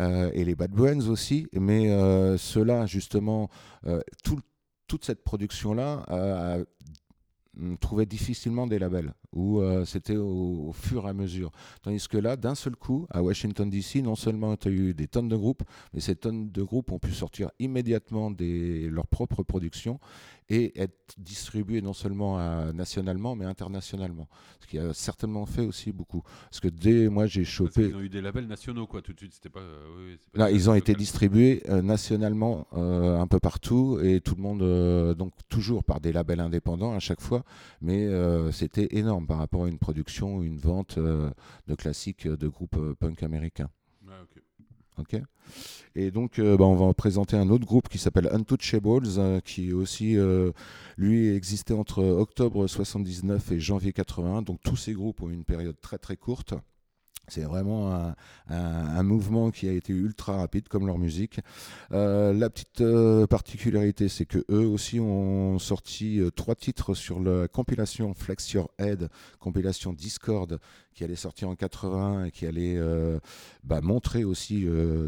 euh, 0.00 0.28
et 0.34 0.44
les 0.44 0.56
Bad 0.56 0.72
Brains 0.72 1.06
aussi, 1.08 1.46
mais 1.52 1.88
euh, 1.92 2.36
ceux-là 2.36 2.84
justement, 2.86 3.48
euh, 3.86 4.00
tout- 4.24 4.40
toute 4.86 5.04
cette 5.04 5.24
production-là 5.24 6.04
euh, 6.10 6.64
on 7.60 7.76
trouvait 7.76 8.06
difficilement 8.06 8.66
des 8.66 8.78
labels, 8.78 9.14
où 9.34 9.60
euh, 9.60 9.84
c'était 9.84 10.16
au, 10.16 10.68
au 10.68 10.72
fur 10.72 11.06
et 11.06 11.10
à 11.10 11.12
mesure. 11.12 11.50
Tandis 11.82 12.06
que 12.08 12.16
là, 12.18 12.36
d'un 12.36 12.54
seul 12.54 12.76
coup, 12.76 13.06
à 13.10 13.22
Washington 13.22 13.68
DC, 13.68 13.96
non 13.96 14.14
seulement 14.14 14.56
tu 14.56 14.68
as 14.68 14.70
eu 14.70 14.94
des 14.94 15.06
tonnes 15.08 15.28
de 15.28 15.36
groupes, 15.36 15.62
mais 15.92 16.00
ces 16.00 16.16
tonnes 16.16 16.50
de 16.50 16.62
groupes 16.62 16.90
ont 16.92 16.98
pu 16.98 17.12
sortir 17.12 17.50
immédiatement 17.58 18.30
des, 18.30 18.88
leurs 18.88 19.06
propres 19.06 19.42
productions 19.42 19.98
et 20.50 20.78
être 20.80 21.14
distribuées 21.18 21.80
non 21.80 21.94
seulement 21.94 22.38
à- 22.38 22.72
nationalement, 22.72 23.34
mais 23.34 23.46
internationalement. 23.46 24.28
Ce 24.60 24.66
qui 24.66 24.78
a 24.78 24.92
certainement 24.92 25.46
fait 25.46 25.62
aussi 25.62 25.90
beaucoup. 25.92 26.22
Parce 26.50 26.60
que 26.60 26.68
dès 26.68 27.08
moi, 27.08 27.26
j'ai 27.26 27.44
chopé... 27.44 27.86
qu'ils 27.86 27.96
ont 27.96 28.00
eu 28.00 28.08
des 28.08 28.20
labels 28.20 28.46
nationaux 28.46 28.86
quoi 28.86 29.02
tout 29.02 29.12
de 29.12 29.18
suite. 29.18 29.32
C'était 29.34 29.48
pas. 29.48 29.60
euh, 29.60 29.86
oui, 30.12 30.18
Là, 30.34 30.50
des 30.50 30.54
ils 30.56 30.68
ont 30.70 30.74
été 30.74 30.94
distribués 30.94 31.62
euh, 31.68 31.82
nationalement 31.82 32.66
euh, 32.74 33.18
un 33.18 33.26
peu 33.26 33.40
partout 33.40 33.98
et 34.02 34.20
tout 34.20 34.34
le 34.36 34.42
monde, 34.42 34.62
euh, 34.62 35.14
donc 35.14 35.32
toujours 35.48 35.82
par 35.84 36.00
des 36.00 36.12
labels 36.12 36.40
indépendants 36.40 36.92
à 36.94 36.98
chaque 36.98 37.20
fois, 37.20 37.44
mais 37.80 38.06
euh, 38.06 38.52
c'était 38.52 38.88
énorme 38.96 39.23
par 39.26 39.38
rapport 39.38 39.64
à 39.64 39.68
une 39.68 39.78
production, 39.78 40.42
une 40.42 40.58
vente 40.58 40.98
euh, 40.98 41.30
de 41.66 41.74
classiques 41.74 42.26
de 42.26 42.48
groupes 42.48 42.76
euh, 42.76 42.94
punk 42.94 43.22
américains. 43.22 43.70
Ok. 44.98 45.20
Et 45.96 46.10
donc, 46.10 46.38
euh, 46.38 46.56
bah, 46.56 46.64
on 46.64 46.74
va 46.74 46.92
présenter 46.94 47.36
un 47.36 47.50
autre 47.50 47.66
groupe 47.66 47.88
qui 47.88 47.98
s'appelle 47.98 48.28
Untouchables, 48.32 49.06
euh, 49.18 49.40
qui 49.40 49.72
aussi, 49.72 50.16
euh, 50.16 50.52
lui, 50.96 51.34
existait 51.34 51.74
entre 51.74 52.02
octobre 52.04 52.66
79 52.66 53.52
et 53.52 53.60
janvier 53.60 53.92
81. 53.92 54.42
Donc, 54.42 54.60
tous 54.62 54.76
ces 54.76 54.92
groupes 54.92 55.22
ont 55.22 55.30
une 55.30 55.44
période 55.44 55.80
très 55.80 55.98
très 55.98 56.16
courte. 56.16 56.54
C'est 57.28 57.42
vraiment 57.42 58.14
un, 58.48 59.02
mouvement 59.02 59.50
qui 59.50 59.68
a 59.68 59.72
été 59.72 59.92
ultra 59.92 60.36
rapide, 60.36 60.68
comme 60.68 60.86
leur 60.86 60.98
musique. 60.98 61.40
Euh, 61.92 62.32
la 62.32 62.50
petite 62.50 62.80
euh, 62.82 63.26
particularité, 63.26 64.08
c'est 64.08 64.26
que 64.26 64.44
eux 64.50 64.66
aussi 64.66 65.00
ont 65.00 65.58
sorti 65.58 66.20
euh, 66.20 66.30
trois 66.30 66.54
titres 66.54 66.94
sur 66.94 67.20
la 67.20 67.48
compilation 67.48 68.12
Flex 68.14 68.52
Your 68.52 68.70
Head, 68.78 69.08
compilation 69.38 69.92
Discord, 69.92 70.58
qui 70.92 71.02
allait 71.04 71.16
sortir 71.16 71.48
en 71.48 71.54
80 71.54 72.26
et 72.26 72.30
qui 72.30 72.46
allait 72.46 72.78
bah, 73.64 73.80
montrer 73.80 74.22
aussi 74.22 74.64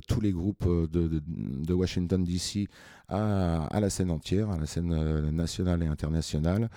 tous 0.08 0.20
les 0.20 0.32
groupes 0.32 0.66
de, 0.90 1.72
Washington 1.72 2.24
DC 2.24 2.68
à, 3.08 3.68
la 3.80 3.88
scène 3.88 4.10
entière, 4.10 4.50
à 4.50 4.58
la 4.58 4.66
scène 4.66 5.30
nationale 5.30 5.84
et 5.84 5.86
internationale. 5.86 6.68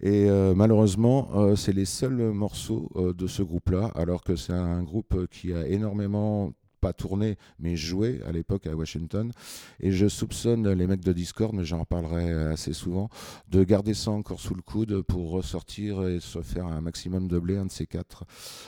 Et 0.00 0.28
euh, 0.28 0.54
malheureusement, 0.54 1.28
euh, 1.34 1.56
c'est 1.56 1.72
les 1.72 1.84
seuls 1.84 2.32
morceaux 2.32 2.90
euh, 2.96 3.12
de 3.12 3.26
ce 3.26 3.42
groupe-là, 3.42 3.90
alors 3.94 4.22
que 4.22 4.36
c'est 4.36 4.52
un 4.52 4.82
groupe 4.82 5.26
qui 5.30 5.52
a 5.52 5.66
énormément 5.66 6.52
pas 6.80 6.92
tourné, 6.92 7.38
mais 7.58 7.76
joué 7.76 8.20
à 8.26 8.32
l'époque 8.32 8.66
à 8.66 8.76
Washington. 8.76 9.32
Et 9.80 9.90
je 9.90 10.06
soupçonne 10.06 10.70
les 10.70 10.86
mecs 10.86 11.00
de 11.00 11.14
Discord, 11.14 11.54
mais 11.54 11.64
j'en 11.64 11.80
reparlerai 11.80 12.30
assez 12.52 12.74
souvent, 12.74 13.08
de 13.48 13.64
garder 13.64 13.94
ça 13.94 14.10
encore 14.10 14.38
sous 14.38 14.54
le 14.54 14.60
coude 14.60 15.00
pour 15.00 15.30
ressortir 15.30 16.06
et 16.06 16.20
se 16.20 16.42
faire 16.42 16.66
un 16.66 16.82
maximum 16.82 17.26
de 17.26 17.38
blé, 17.38 17.56
un 17.56 17.66
de 17.66 17.70
ces 17.70 17.86
quatre. 17.86 18.24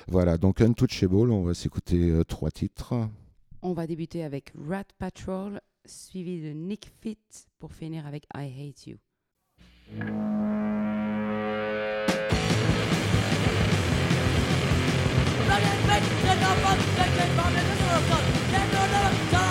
Voilà, 0.08 0.38
donc 0.38 0.62
Untouchable, 0.62 1.30
on 1.30 1.42
va 1.42 1.52
s'écouter 1.52 2.22
trois 2.26 2.50
titres. 2.50 2.94
On 3.60 3.74
va 3.74 3.86
débuter 3.86 4.24
avec 4.24 4.52
Rat 4.66 4.84
Patrol, 4.98 5.60
suivi 5.84 6.40
de 6.40 6.54
Nick 6.54 6.90
Fit 7.00 7.18
pour 7.58 7.74
finir 7.74 8.06
avec 8.06 8.24
I 8.34 8.46
Hate 8.46 8.86
You. 8.86 8.96
We're 15.56 15.62
gonna 15.62 15.80
go 15.80 15.86
back, 15.86 16.02
back, 16.22 17.16
back, 17.16 17.36
back, 17.36 17.56
back, 18.52 18.72
back, 18.72 19.30
back, 19.32 19.45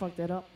fucked 0.00 0.16
that 0.16 0.30
up. 0.30 0.49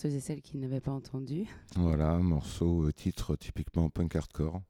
Ceux 0.00 0.14
et 0.14 0.20
celles 0.20 0.40
qui 0.40 0.56
n'avaient 0.56 0.80
pas 0.80 0.92
entendu. 0.92 1.46
Voilà, 1.76 2.10
un 2.12 2.22
morceau 2.22 2.86
euh, 2.86 2.92
titre 2.92 3.36
typiquement 3.36 3.90
punk 3.90 4.16
hardcore. 4.16 4.62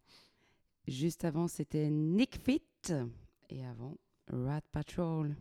Juste 0.89 1.25
avant, 1.25 1.47
c'était 1.47 1.89
Nick 1.89 2.37
Fit. 2.45 2.63
Et 3.49 3.65
avant, 3.65 3.97
Rat 4.33 4.63
Patrol. 4.73 5.37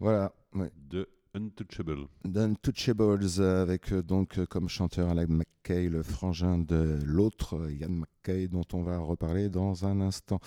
Voilà, 0.00 0.32
ouais. 0.54 0.70
De 0.76 1.06
Untouchable. 1.34 2.06
The 2.24 2.36
Untouchables 2.38 3.26
euh, 3.38 3.62
avec 3.62 3.92
euh, 3.92 4.02
donc 4.02 4.42
comme 4.46 4.68
chanteur 4.70 5.10
Alan 5.10 5.26
McKay, 5.28 5.88
le 5.88 6.02
frangin 6.02 6.58
de 6.58 6.98
l'autre 7.04 7.70
Ian 7.70 7.90
McKay 7.90 8.48
dont 8.48 8.64
on 8.72 8.82
va 8.82 8.98
reparler 8.98 9.50
dans 9.50 9.84
un 9.84 10.00
instant. 10.00 10.40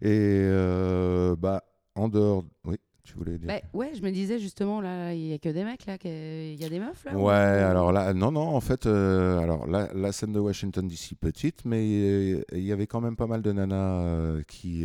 Et 0.00 0.40
euh, 0.44 1.36
bah 1.36 1.64
en 1.94 2.08
dehors, 2.08 2.44
oui, 2.64 2.76
tu 3.08 3.14
voulais 3.18 3.38
dire. 3.38 3.48
Bah, 3.48 3.60
ouais, 3.72 3.90
je 3.94 4.02
me 4.02 4.10
disais 4.10 4.38
justement, 4.38 4.80
là, 4.80 5.12
il 5.14 5.20
n'y 5.22 5.32
a 5.32 5.38
que 5.38 5.48
des 5.48 5.64
mecs, 5.64 5.86
là. 5.86 5.96
Il 6.04 6.54
y 6.60 6.64
a 6.64 6.68
des 6.68 6.78
meufs, 6.78 7.04
là 7.04 7.12
Ouais, 7.16 7.22
ou- 7.22 7.70
alors 7.70 7.92
là, 7.92 8.12
non, 8.14 8.30
non, 8.30 8.42
en 8.54 8.60
fait, 8.60 8.86
euh, 8.86 9.38
alors 9.40 9.66
la, 9.66 9.88
la 9.94 10.12
scène 10.12 10.32
de 10.32 10.38
Washington 10.40 10.86
DC 10.86 11.14
petite, 11.20 11.64
mais 11.64 11.78
euh, 11.82 12.42
il 12.52 12.62
y 12.64 12.72
avait 12.72 12.86
quand 12.86 13.00
même 13.00 13.16
pas 13.16 13.26
mal 13.26 13.42
de 13.42 13.52
nanas 13.52 14.02
euh, 14.02 14.42
qui 14.46 14.84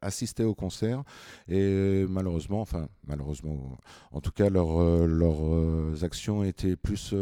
assistaient 0.00 0.44
au 0.44 0.54
concert 0.54 1.02
et 1.48 2.04
malheureusement, 2.08 2.60
enfin 2.60 2.88
malheureusement, 3.06 3.78
en 4.12 4.20
tout 4.20 4.32
cas 4.32 4.48
leurs 4.50 5.06
leurs 5.06 6.04
actions 6.04 6.42
étaient 6.44 6.76
plus 6.76 7.14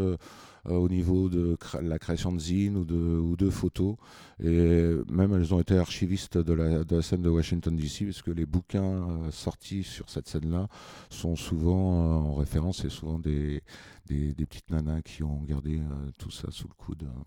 au 0.69 0.89
niveau 0.89 1.29
de 1.29 1.57
la 1.83 1.99
création 1.99 2.33
de 2.33 2.39
zines 2.39 2.77
ou 2.77 2.85
de, 2.85 2.95
ou 2.95 3.37
de 3.37 3.49
photos 3.51 3.97
et 4.43 4.95
même 5.09 5.33
elles 5.35 5.55
ont 5.55 5.61
été 5.61 5.77
archivistes 5.79 6.39
de 6.39 6.53
la, 6.53 6.85
de 6.85 6.97
la 6.97 7.03
scène 7.03 7.23
de 7.23 7.29
Washington 7.31 7.75
DC 7.77 8.05
parce 8.05 8.23
que 8.23 8.31
les 8.31 8.47
bouquins 8.47 8.83
euh, 9.11 9.31
sortis 9.31 9.83
sur 9.83 10.09
cette 10.11 10.29
scène-là 10.29 10.69
sont 11.09 11.37
souvent 11.37 11.95
euh, 11.95 12.15
en 12.31 12.35
référence 12.35 12.85
et 12.85 12.91
souvent 12.91 13.19
des 13.19 13.63
des, 14.07 14.35
des 14.35 14.47
petites 14.47 14.71
nanas 14.71 15.03
qui 15.03 15.23
ont 15.23 15.43
gardé 15.45 15.79
euh, 15.79 16.11
tout 16.19 16.31
ça 16.31 16.51
sous 16.51 16.67
le 16.69 16.75
coude. 16.75 17.05
euh, 17.05 17.21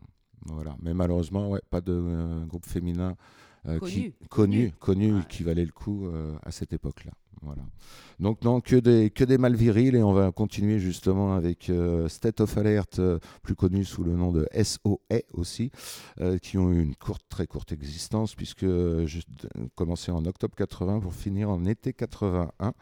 voilà. 0.45 0.75
Mais 0.81 0.93
malheureusement, 0.93 1.49
ouais, 1.49 1.61
pas 1.69 1.79
de 1.79 1.93
euh, 1.93 2.45
groupe 2.45 2.65
féminin 2.65 3.15
euh, 3.67 3.79
qui, 3.79 4.11
Connu. 4.29 4.71
connu, 4.71 4.71
connu 4.79 5.13
Ouais. 5.13 5.21
qui 5.29 5.43
valait 5.43 5.63
le 5.65 5.71
coup 5.71 6.05
euh, 6.07 6.35
à 6.43 6.51
cette 6.51 6.73
époque-là. 6.73 7.11
Donc 8.19 8.43
non, 8.43 8.61
que 8.61 8.75
des, 8.75 9.09
que 9.09 9.23
des 9.23 9.37
mâles 9.37 9.55
virils 9.55 9.95
et 9.95 10.03
on 10.03 10.13
va 10.13 10.31
continuer 10.31 10.79
justement 10.79 11.33
avec 11.33 11.69
euh, 11.69 12.07
State 12.07 12.41
of 12.41 12.57
Alert, 12.57 12.99
euh, 12.99 13.19
plus 13.41 13.55
connu 13.55 13.83
sous 13.83 14.03
le 14.03 14.15
nom 14.15 14.31
de 14.31 14.47
SOA 14.61 15.19
aussi, 15.33 15.71
euh, 16.21 16.37
qui 16.37 16.57
ont 16.57 16.71
eu 16.71 16.81
une 16.81 16.95
très 17.29 17.47
courte 17.47 17.71
existence 17.71 18.35
puisque 18.35 18.65
juste 19.05 19.27
commencé 19.75 20.11
en 20.11 20.25
octobre 20.25 20.55
80 20.55 20.99
pour 20.99 21.13
finir 21.13 21.49
en 21.49 21.65
été 21.65 21.91
81. 21.91 22.73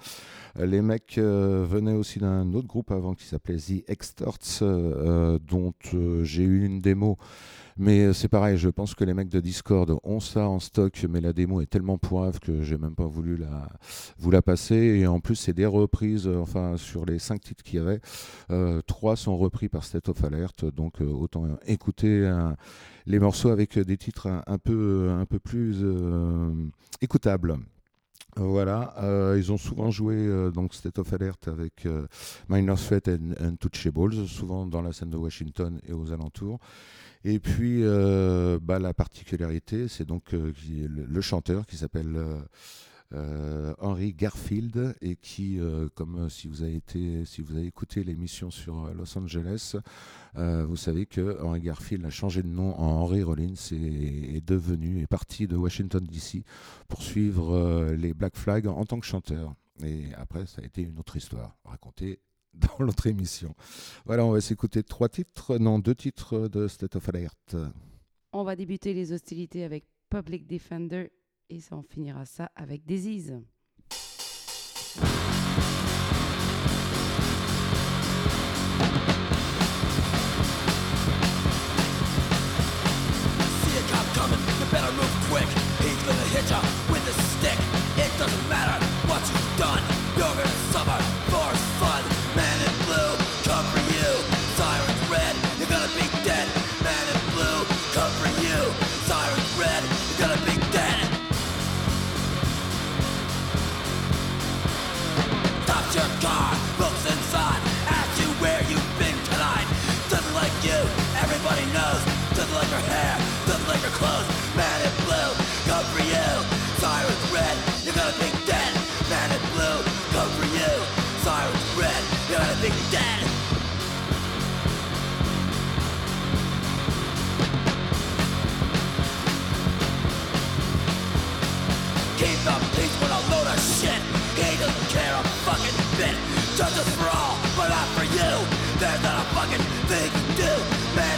Euh, 0.59 0.65
Les 0.65 0.81
mecs 0.81 1.17
venaient 1.17 1.93
aussi 1.93 2.19
d'un 2.19 2.53
autre 2.53 2.67
groupe 2.67 2.91
avant 2.91 3.13
qui 3.13 3.25
s'appelait 3.25 3.57
The 3.57 3.89
Extorts, 3.89 4.59
dont 4.61 5.73
j'ai 6.23 6.43
eu 6.43 6.65
une 6.65 6.81
démo. 6.81 7.17
Mais 7.77 7.99
euh, 8.05 8.13
c'est 8.13 8.27
pareil, 8.27 8.57
je 8.57 8.69
pense 8.69 8.95
que 8.95 9.03
les 9.03 9.13
mecs 9.13 9.29
de 9.29 9.39
Discord 9.39 9.97
ont 10.03 10.19
ça 10.19 10.47
en 10.47 10.59
stock, 10.59 11.05
mais 11.09 11.21
la 11.21 11.33
démo 11.33 11.61
est 11.61 11.67
tellement 11.69 11.97
pourrave 11.97 12.39
que 12.39 12.61
j'ai 12.61 12.77
même 12.77 12.95
pas 12.95 13.05
voulu 13.05 13.37
la, 13.37 13.69
vous 14.17 14.31
la 14.31 14.41
passer. 14.41 14.75
Et 14.75 15.07
en 15.07 15.19
plus, 15.19 15.35
c'est 15.35 15.53
des 15.53 15.65
reprises, 15.65 16.27
euh, 16.27 16.39
enfin, 16.39 16.77
sur 16.77 17.05
les 17.05 17.19
cinq 17.19 17.41
titres 17.41 17.63
qu'il 17.63 17.79
y 17.79 17.81
avait, 17.81 18.01
euh, 18.51 18.81
trois 18.85 19.15
sont 19.15 19.37
repris 19.37 19.69
par 19.69 19.83
State 19.83 20.09
of 20.09 20.23
Alert, 20.23 20.65
donc 20.65 21.01
euh, 21.01 21.05
autant 21.05 21.47
écouter 21.65 22.01
les 23.05 23.19
morceaux 23.19 23.49
avec 23.49 23.77
des 23.77 23.97
titres 23.97 24.27
un, 24.45 24.57
peu, 24.57 25.09
un 25.11 25.25
peu 25.25 25.39
plus 25.39 25.83
écoutables. 27.01 27.57
Voilà, 28.37 28.93
ils 29.37 29.51
ont 29.51 29.57
souvent 29.57 29.91
joué 29.91 30.29
donc 30.53 30.73
State 30.73 30.99
of 30.99 31.11
Alert 31.13 31.47
avec 31.47 31.85
euh, 31.85 32.07
Minor 32.49 32.79
Threat 32.79 33.07
et 33.07 33.17
Untouchables, 33.39 34.27
souvent 34.27 34.65
dans 34.65 34.81
la 34.81 34.93
scène 34.93 35.09
de 35.09 35.17
Washington 35.17 35.79
et 35.87 35.93
aux 35.93 36.11
alentours. 36.11 36.59
Et 37.23 37.39
puis, 37.39 37.83
euh, 37.83 38.59
bah, 38.61 38.79
la 38.79 38.93
particularité, 38.93 39.87
c'est 39.87 40.05
donc 40.05 40.33
euh, 40.33 40.53
le, 40.67 41.21
chanteur 41.21 41.67
qui 41.67 41.77
s'appelle 41.77 42.17
euh, 43.13 43.73
Henry 43.77 44.13
Garfield 44.13 44.95
et 45.01 45.15
qui, 45.15 45.59
comme 45.93 46.29
si 46.29 46.47
vous 46.47 46.63
avez 46.63 46.75
été, 46.75 47.23
si 47.25 47.41
vous 47.41 47.57
avez 47.57 47.67
écouté 47.67 48.03
l'émission 48.03 48.49
sur 48.49 48.91
Los 48.95 49.17
Angeles, 49.17 49.75
vous 50.35 50.77
savez 50.77 51.05
que 51.05 51.39
Henry 51.41 51.61
Garfield 51.61 52.05
a 52.05 52.09
changé 52.09 52.41
de 52.41 52.47
nom 52.47 52.73
en 52.79 53.01
Henry 53.01 53.21
Rollins 53.21 53.53
et 53.71 54.37
est 54.37 54.47
devenu, 54.47 55.01
est 55.01 55.07
parti 55.07 55.45
de 55.45 55.55
Washington 55.55 56.03
DC 56.03 56.43
pour 56.87 57.03
suivre 57.03 57.91
les 57.91 58.13
Black 58.13 58.35
Flag 58.35 58.65
en 58.65 58.85
tant 58.85 58.99
que 58.99 59.05
chanteur. 59.05 59.53
Et 59.83 60.05
après, 60.15 60.45
ça 60.47 60.61
a 60.61 60.65
été 60.65 60.81
une 60.81 60.97
autre 60.97 61.17
histoire 61.17 61.57
racontée 61.65 62.19
dans 62.53 62.83
l'autre 62.85 63.07
émission. 63.07 63.55
Voilà, 64.05 64.25
on 64.25 64.31
va 64.31 64.41
s'écouter 64.41 64.83
trois 64.83 65.09
titres, 65.09 65.57
non, 65.57 65.79
deux 65.79 65.95
titres 65.95 66.47
de 66.47 66.67
State 66.67 66.95
of 66.95 67.09
Alert. 67.09 67.55
On 68.33 68.43
va 68.43 68.55
débuter 68.55 68.93
les 68.93 69.13
hostilités 69.13 69.63
avec 69.63 69.85
Public 70.09 70.47
Defender 70.47 71.11
et 71.49 71.59
ça 71.59 71.75
en 71.75 71.83
finira 71.83 72.25
ça 72.25 72.51
avec 72.55 72.85
Disease. 72.85 73.41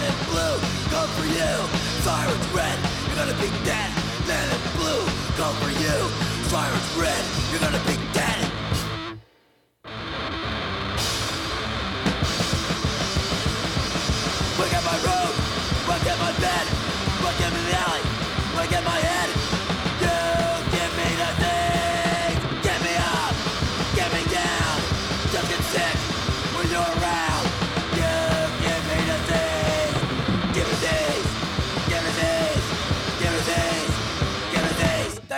Man 0.03 0.11
in 0.11 0.25
blue, 0.25 0.57
go 0.91 1.01
for 1.15 1.25
you. 1.25 1.53
Sirens 2.03 2.47
red, 2.51 2.77
you're 3.07 3.15
gonna 3.15 3.39
be 3.39 3.47
dead. 3.63 3.89
Man 4.27 4.49
in 4.51 4.61
blue, 4.75 5.05
come 5.37 5.55
for 5.63 5.71
you. 5.71 5.97
Sirens 6.49 6.95
red, 6.97 7.23
you're 7.51 7.61
gonna 7.61 7.83
be 7.87 8.02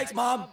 Thanks, 0.06 0.14
mom. 0.16 0.46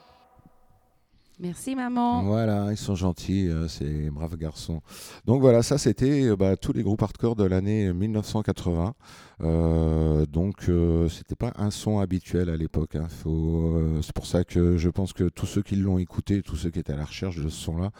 Merci, 1.40 1.74
maman. 1.74 2.22
Voilà, 2.22 2.68
ils 2.70 2.76
sont 2.76 2.94
gentils, 2.94 3.48
euh, 3.48 3.66
ces 3.66 4.10
braves 4.10 4.36
garçons. 4.36 4.80
Donc 5.24 5.40
voilà, 5.40 5.62
ça 5.62 5.76
c'était 5.76 6.28
euh, 6.28 6.36
bah, 6.36 6.56
tous 6.56 6.72
les 6.72 6.82
groupes 6.84 7.02
hardcore 7.02 7.34
de 7.34 7.42
l'année 7.44 7.92
1980. 7.92 8.94
Euh, 9.40 10.24
donc 10.26 10.68
euh, 10.68 11.08
c'était 11.08 11.34
pas 11.34 11.52
un 11.56 11.70
son 11.72 11.98
habituel 11.98 12.48
à 12.48 12.56
l'époque. 12.56 12.94
hein. 12.94 13.08
Euh, 13.26 14.00
c'est 14.02 14.12
pour 14.14 14.26
ça 14.26 14.44
que 14.44 14.76
je 14.76 14.88
pense 14.88 15.12
que 15.12 15.24
tous 15.24 15.46
ceux 15.46 15.62
qui 15.62 15.74
l'ont 15.74 15.98
écouté, 15.98 16.42
tous 16.42 16.54
ceux 16.56 16.70
qui 16.70 16.78
étaient 16.78 16.92
à 16.92 16.96
la 16.96 17.06
recherche 17.06 17.36
de 17.36 17.48
ce 17.48 17.56
son-là, 17.56 17.90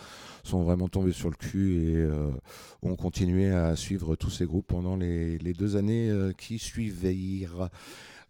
sont 0.44 0.62
vraiment 0.62 0.86
tombés 0.88 1.12
sur 1.12 1.28
le 1.28 1.36
cul 1.36 1.78
et 1.78 1.96
euh, 1.96 2.30
ont 2.82 2.94
continué 2.94 3.50
à 3.50 3.74
suivre 3.74 4.14
tous 4.14 4.30
ces 4.30 4.44
groupes 4.46 4.68
pendant 4.68 4.94
les, 4.94 5.38
les 5.38 5.52
deux 5.52 5.74
années 5.74 6.10
euh, 6.10 6.32
qui 6.32 6.60
suivirent. 6.60 7.70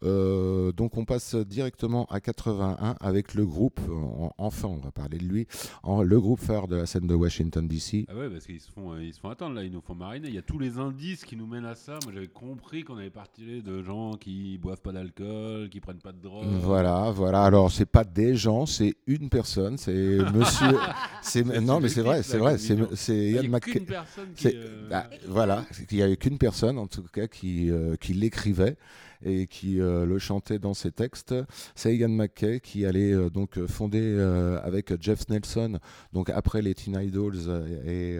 Euh, 0.05 0.72
donc 0.72 0.96
on 0.96 1.05
passe 1.05 1.34
directement 1.34 2.07
à 2.07 2.20
81 2.20 2.96
avec 3.00 3.34
le 3.34 3.46
groupe, 3.46 3.80
en- 3.90 4.32
enfin 4.38 4.68
on 4.68 4.78
va 4.78 4.90
parler 4.90 5.18
de 5.18 5.24
lui, 5.24 5.46
en- 5.82 6.03
le 6.03 6.20
groupe 6.20 6.40
phare 6.40 6.66
de 6.68 6.76
la 6.76 6.86
scène 6.86 7.07
de 7.07 7.14
Washington 7.14 7.66
DC. 7.68 8.07
Ah 8.09 8.16
ouais, 8.16 8.28
parce 8.28 8.46
qu'ils 8.46 8.61
se 8.61 8.70
font, 8.70 8.92
euh, 8.94 9.03
ils 9.05 9.14
se 9.14 9.20
font 9.20 9.28
attendre 9.30 9.55
là, 9.55 9.62
ils 9.64 9.70
nous 9.72 9.80
font 9.80 9.94
mariner. 9.94 10.28
Il 10.28 10.34
y 10.34 10.38
a 10.38 10.42
tous 10.42 10.59
les 10.59 10.78
indices 10.78 11.24
qui 11.24 11.36
nous 11.36 11.46
mènent 11.46 11.64
à 11.66 11.74
ça. 11.74 11.98
Moi, 12.05 12.12
j'avais 12.14 12.26
compris 12.28 12.82
qu'on 12.84 12.96
avait 12.96 13.11
parlé 13.11 13.62
de 13.64 13.82
gens 13.82 14.14
qui 14.14 14.59
boivent 14.59 14.80
pas 14.80 14.92
d'alcool, 14.92 15.68
qui 15.70 15.80
prennent 15.80 15.98
pas 16.00 16.12
de 16.12 16.20
drogue. 16.22 16.46
Voilà, 16.62 17.11
voilà. 17.14 17.42
Alors 17.44 17.70
c'est 17.70 17.86
pas 17.86 18.05
des 18.05 18.34
gens, 18.34 18.66
c'est 18.66 18.94
une 19.07 19.28
personne, 19.28 19.78
c'est 19.78 19.92
Monsieur. 20.34 20.76
c'est 21.22 21.44
non, 21.61 21.80
mais 21.80 21.88
c'est 21.88 22.03
vrai, 22.03 22.22
c'est 22.22 22.38
vrai, 22.38 22.59
c'est 22.59 22.74
mignon. 22.74 22.88
c'est 22.94 23.16
Il 23.16 23.30
y 23.32 23.34
Ian 23.36 23.44
a 23.44 23.48
McKay. 23.48 23.72
qu'une 23.72 23.86
personne 23.86 24.28
qui. 24.34 24.42
C'est- 24.44 24.57
euh, 24.57 24.88
Ah, 24.90 25.07
voilà, 25.28 25.64
il 25.90 25.96
y 25.96 26.03
avait 26.03 26.16
qu'une 26.16 26.38
personne 26.38 26.78
en 26.78 26.86
tout 26.86 27.05
cas 27.12 27.26
qui, 27.26 27.70
euh, 27.70 27.96
qui 27.96 28.12
l'écrivait 28.14 28.76
et 29.25 29.47
qui 29.47 29.81
euh, 29.81 30.05
le 30.05 30.18
chantait 30.18 30.59
dans 30.59 30.75
ses 30.75 30.93
textes. 30.93 31.35
C'est 31.75 31.97
Ian 31.97 32.09
McKay 32.09 32.61
qui 32.61 32.85
allait 32.87 33.12
euh, 33.12 33.31
donc 33.31 33.59
euh, 33.59 33.66
fonder 33.66 34.18
avec 34.62 35.01
Jeff 35.01 35.29
Nelson, 35.29 35.79
donc 36.12 36.31
après 36.31 36.62
les 36.62 36.75
Teen 36.75 36.99
Idols 37.01 37.39
et 37.87 38.18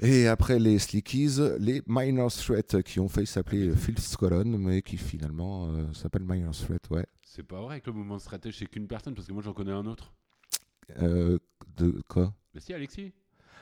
et 0.00 0.26
après 0.26 0.58
les 0.58 0.78
Slickies, 0.78 1.38
les 1.60 1.82
Minor 1.86 2.32
Threat 2.32 2.82
qui 2.82 2.98
ont 2.98 3.08
failli 3.08 3.26
s'appeler 3.26 3.74
Phil 3.76 3.94
Colon, 4.18 4.58
mais 4.58 4.82
qui 4.82 4.96
finalement 4.96 5.68
euh, 5.68 5.92
s'appellent 5.92 6.24
Minor 6.24 6.54
Threat, 6.54 6.82
ouais. 6.90 7.06
C'est 7.22 7.44
pas 7.44 7.60
vrai 7.60 7.80
que 7.80 7.90
le 7.90 7.96
mouvement 7.96 8.16
de 8.16 8.20
stratège 8.20 8.58
c'est 8.58 8.66
qu'une 8.66 8.88
personne, 8.88 9.14
parce 9.14 9.28
que 9.28 9.32
moi 9.32 9.42
j'en 9.42 9.52
connais 9.52 9.72
un 9.72 9.86
autre. 9.86 10.12
Euh, 11.00 11.38
de 11.76 12.02
quoi? 12.08 12.34
Mais 12.54 12.60
si, 12.60 12.74
Alexis. 12.74 13.12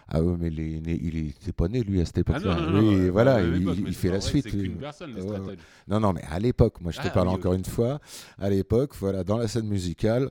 Ah 0.09 0.23
ouais, 0.23 0.37
mais 0.39 0.49
il 0.49 0.61
est 0.61 0.81
né- 0.81 1.01
il 1.03 1.17
était 1.29 1.53
pas 1.53 1.69
né 1.69 1.83
lui 1.83 2.01
à 2.01 2.05
cette 2.05 2.19
Ah 2.19 2.21
époque-là. 2.21 2.81
ouais, 2.81 3.11
voilà, 3.11 3.41
il, 3.43 3.95
fait 3.95 4.11
la 4.11 4.21
suite. 4.21 4.53
Lui. 4.53 4.63
qu'une 4.63 4.77
personne, 4.77 5.15
Ouais, 5.15 5.23
ouais. 5.23 5.57
Non, 5.89 6.01
non, 6.01 6.13
mais 6.13 6.23
à 6.31 6.39
l'époque, 6.39 6.81
moi 6.81 6.93
je 6.93 7.01
te 7.01 7.07
Ah, 7.07 7.11
parle 7.11 7.29
oui, 7.29 7.35
encore 7.35 7.53
oui. 7.53 7.59
une 7.59 7.65
fois, 7.65 8.01
à 8.39 8.51
l'époque, 8.51 8.93
voilà, 9.01 9.25
dans 9.25 9.39
la 9.39 9.49
scène 9.49 9.67
musicale, 9.67 10.31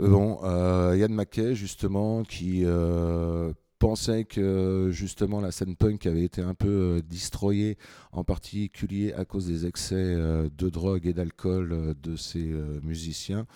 euh, 0.00 0.08
bon, 0.08 0.38
euh, 0.44 0.94
Yann 0.96 1.12
McKay, 1.12 1.54
justement, 1.56 2.22
qui 2.22 2.62
euh, 2.64 3.52
pensait 3.78 4.24
que 4.24 4.88
justement 4.90 5.40
la 5.40 5.52
scène 5.52 5.76
punk 5.76 6.06
avait 6.06 6.24
été 6.24 6.42
un 6.42 6.54
peu 6.54 6.68
euh, 6.68 7.02
destroyée, 7.02 7.78
en 8.12 8.24
particulier 8.24 9.12
à 9.12 9.24
cause 9.24 9.46
des 9.46 9.66
excès 9.66 9.94
euh, 9.96 10.48
de 10.56 10.68
drogue 10.68 11.06
et 11.06 11.12
d'alcool 11.12 11.72
euh, 11.72 11.94
de 12.02 12.16
ces 12.16 12.50
euh, 12.50 12.80
musiciens, 12.82 13.46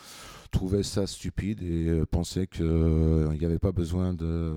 trouvait 0.51 0.83
ça 0.83 1.07
stupide 1.07 1.63
et 1.63 1.89
euh, 1.89 2.07
pensait 2.07 2.47
qu'il 2.47 2.67
n'y 2.67 3.45
avait 3.45 3.59
pas 3.59 3.73
besoin 3.73 4.15
de, 4.15 4.55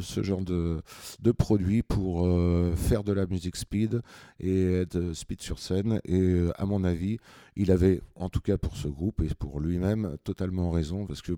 ce 0.00 0.22
genre 0.22 0.42
de, 0.42 0.80
de 1.20 1.32
produit 1.32 1.82
pour 1.82 2.26
euh, 2.26 2.74
faire 2.76 3.04
de 3.04 3.12
la 3.12 3.26
musique 3.26 3.56
speed 3.56 4.00
et 4.40 4.72
être 4.72 5.12
speed 5.12 5.42
sur 5.42 5.58
scène. 5.58 6.00
Et 6.04 6.20
euh, 6.20 6.52
à 6.56 6.64
mon 6.64 6.84
avis, 6.84 7.18
il 7.56 7.70
avait, 7.70 8.00
en 8.14 8.28
tout 8.28 8.40
cas 8.40 8.56
pour 8.56 8.76
ce 8.76 8.88
groupe 8.88 9.20
et 9.20 9.34
pour 9.34 9.60
lui-même, 9.60 10.16
totalement 10.24 10.70
raison 10.70 11.06
parce 11.06 11.22
que 11.22 11.32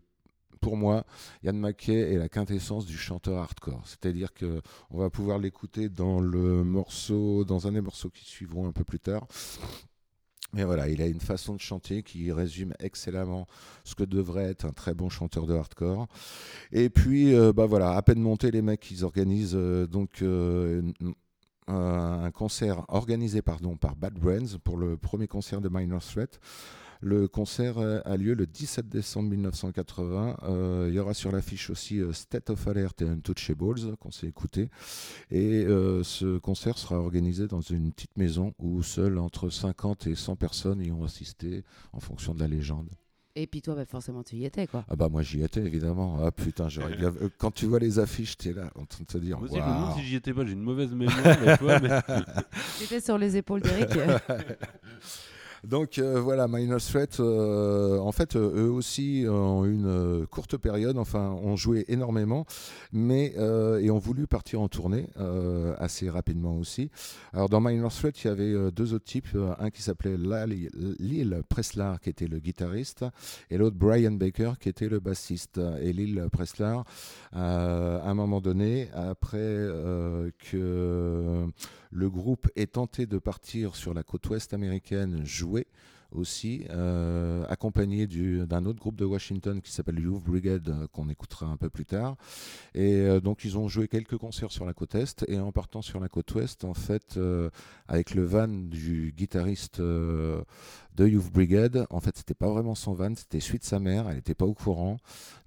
pour 0.65 0.79
moi, 0.79 1.05
Yann 1.43 1.59
McKay 1.59 2.15
est 2.15 2.17
la 2.17 2.31
quintessence 2.31 2.87
du 2.87 2.97
chanteur 2.97 3.37
hardcore. 3.39 3.83
C'est-à-dire 3.85 4.33
que 4.33 4.63
on 4.89 4.97
va 4.97 5.11
pouvoir 5.11 5.39
l'écouter 5.39 5.91
dans 5.91 6.21
le 6.21 6.65
morceau, 6.65 7.45
dans 7.45 7.67
un 7.67 7.73
des 7.73 7.83
morceaux 7.83 8.09
qui 8.09 8.25
suivront 8.25 8.67
un 8.67 8.73
peu 8.73 8.83
plus 8.83 8.99
tard. 8.99 9.27
Mais 10.55 10.65
voilà, 10.65 10.89
il 10.89 11.03
a 11.03 11.07
une 11.07 11.21
façon 11.21 11.55
de 11.55 11.61
chanter 11.61 12.03
qui 12.03 12.33
résume 12.33 12.73
excellemment 12.79 13.47
ce 13.85 13.95
que 13.95 14.05
devrait 14.05 14.45
être 14.45 14.65
un 14.65 14.73
très 14.73 14.95
bon 14.95 15.11
chanteur 15.11 15.47
de 15.47 15.53
hardcore. 15.53 16.07
Et 16.73 16.89
puis, 16.89 17.35
euh, 17.35 17.53
bah 17.53 17.67
voilà, 17.67 17.95
à 17.95 18.01
peine 18.01 18.21
monté, 18.21 18.51
les 18.51 18.63
mecs, 18.63 18.91
ils 18.91 19.05
organisent 19.05 19.57
euh, 19.57 19.87
donc 19.87 20.23
euh, 20.23 20.81
un 21.67 22.31
concert 22.31 22.87
organisé 22.89 23.43
pardon, 23.43 23.77
par 23.77 23.97
Bad 23.97 24.15
Brains 24.15 24.59
pour 24.65 24.79
le 24.79 24.97
premier 24.97 25.27
concert 25.27 25.61
de 25.61 25.69
Minor 25.69 26.03
Threat. 26.03 26.41
Le 27.05 27.29
concert 27.29 27.77
euh, 27.77 28.01
a 28.07 28.17
lieu 28.17 28.33
le 28.33 28.47
17 28.47 28.89
décembre 28.89 29.29
1980. 29.29 30.39
Euh, 30.45 30.87
il 30.89 30.95
y 30.95 30.99
aura 30.99 31.13
sur 31.13 31.31
l'affiche 31.31 31.69
aussi 31.69 32.01
euh, 32.01 32.15
State 32.15 32.49
of 32.49 32.67
Alert 32.67 33.03
et 33.03 33.05
Untouchables 33.05 33.95
qu'on 34.01 34.11
s'est 34.11 34.27
écouté. 34.27 34.71
Et 35.31 35.67
euh, 35.67 36.03
ce 36.03 36.39
concert 36.39 36.79
sera 36.79 36.99
organisé 36.99 37.47
dans 37.47 37.61
une 37.61 37.93
petite 37.93 38.17
maison 38.17 38.55
où 38.59 38.83
seuls 38.83 39.19
entre 39.19 39.51
50 39.51 40.07
et 40.07 40.15
100 40.15 40.37
personnes 40.37 40.81
y 40.81 40.91
ont 40.93 41.05
assisté 41.05 41.63
en 41.93 42.01
fonction 42.01 42.33
de 42.33 42.41
la 42.41 42.49
légende. 42.49 42.89
Et 43.37 43.47
puis 43.47 43.61
toi, 43.61 43.75
bah, 43.75 43.85
forcément, 43.85 44.23
tu 44.23 44.37
y 44.37 44.47
étais, 44.47 44.67
quoi. 44.67 44.87
Ah 44.89 44.97
bah 44.97 45.09
moi 45.11 45.21
j'y 45.21 45.43
étais 45.43 45.61
évidemment. 45.61 46.21
Ah 46.25 46.31
putain, 46.31 46.71
j'aurais 46.71 46.97
bien- 46.97 47.13
quand 47.37 47.51
tu 47.51 47.67
vois 47.67 47.81
les 47.81 47.99
affiches, 47.99 48.39
tu 48.39 48.49
es 48.49 48.53
là 48.55 48.71
en 48.77 48.87
train 48.87 49.03
de 49.03 49.07
te 49.09 49.19
dire 49.19 49.39
Moi 49.41 49.49
aussi, 49.49 49.57
je 49.57 49.61
me 49.61 49.67
demande 49.67 49.89
waouh. 49.89 49.99
si 49.99 50.05
j'y 50.05 50.17
étais 50.17 50.33
pas, 50.33 50.47
j'ai 50.47 50.53
une 50.53 50.63
mauvaise 50.63 50.93
mémoire 50.93 51.81
mais 51.83 52.01
T'étais 52.79 53.01
sur 53.05 53.19
les 53.19 53.37
épaules 53.37 53.61
d'Eric. 53.61 53.91
Donc 55.67 55.99
euh, 55.99 56.21
voilà, 56.21 56.47
Minor 56.49 56.81
Threat, 56.81 57.21
euh, 57.21 57.99
en 57.99 58.13
fait, 58.13 58.37
euh, 58.37 58.67
eux 58.67 58.71
aussi 58.71 59.25
ont 59.29 59.65
une 59.65 60.27
courte 60.31 60.57
période, 60.57 60.99
enfin, 60.99 61.31
ont 61.43 61.57
joué 61.57 61.85
énormément, 61.89 62.45
mais 62.93 63.35
et 63.35 63.91
ont 63.91 63.99
voulu 63.99 64.27
partir 64.27 64.61
en 64.61 64.69
tournée 64.69 65.07
assez 65.79 66.09
rapidement 66.11 66.57
aussi. 66.57 66.91
Alors 67.33 67.49
dans 67.49 67.61
Minor 67.61 67.93
Threat, 67.93 68.23
il 68.23 68.27
y 68.27 68.31
avait 68.31 68.71
deux 68.73 68.95
autres 68.95 69.05
types, 69.05 69.29
un 69.59 69.71
qui 69.71 69.83
s'appelait 69.83 70.17
Lil 70.99 71.43
Preslar, 71.49 72.01
qui 72.01 72.11
était 72.11 72.27
le 72.27 72.39
guitariste, 72.39 73.05
et 73.51 73.59
l'autre 73.59 73.77
Brian 73.77 74.13
Baker, 74.13 74.53
qui 74.61 74.69
était 74.69 74.89
le 74.89 75.01
bassiste. 75.01 75.61
Et 75.81 75.93
Lil 75.93 76.29
Preslar, 76.33 76.85
à 77.33 78.09
un 78.09 78.15
moment 78.15 78.41
donné, 78.41 78.89
après 78.95 79.69
que 80.51 81.47
le 81.95 82.11
groupe 82.11 82.51
ait 82.57 82.67
tenté 82.67 83.07
de 83.07 83.19
partir 83.19 83.77
sur 83.77 83.95
la 83.95 84.03
côte 84.03 84.29
ouest 84.29 84.53
américaine 84.53 85.25
jouer 85.25 85.69
aussi, 86.15 86.65
euh, 86.71 87.45
accompagné 87.49 88.07
du- 88.07 88.47
d'un 88.47 88.65
autre 88.67 88.79
groupe 88.79 88.97
de 88.97 89.05
Washington 89.05 89.61
qui 89.61 89.73
s'appelle 89.73 89.99
Youth 89.99 90.25
Brigade, 90.25 90.69
euh, 90.69 90.87
qu'on 90.93 91.09
écoutera 91.09 91.47
un 91.47 91.57
peu 91.57 91.69
plus 91.71 91.85
tard. 91.85 92.17
Et 92.75 92.95
euh, 92.95 93.21
donc 93.21 93.45
ils 93.45 93.59
ont 93.59 93.69
joué 93.69 93.89
quelques 93.89 94.17
concerts 94.17 94.53
sur 94.53 94.65
la 94.65 94.73
côte 94.73 94.95
est, 94.95 95.25
et 95.29 95.39
en 95.39 95.53
partant 95.53 95.83
sur 95.83 96.01
la 96.01 96.09
côte 96.09 96.35
ouest, 96.35 96.65
en 96.65 96.75
fait, 96.75 97.19
avec 97.89 98.15
le 98.15 98.25
van 98.25 98.49
du 98.49 99.15
guitariste 99.17 99.81
de 99.81 101.07
Youth 101.09 101.33
Brigade, 101.33 101.87
en 101.91 102.01
fait, 102.01 102.17
c'était 102.17 102.35
pas 102.35 102.49
vraiment 102.49 102.75
son 102.75 102.93
van, 102.95 103.15
c'était 103.17 103.41
celui 103.41 103.59
de 103.59 103.65
sa 103.65 103.81
mère, 103.81 104.09
elle 104.09 104.17
n'était 104.17 104.35
pas 104.35 104.45
au 104.45 104.55
courant. 104.55 104.99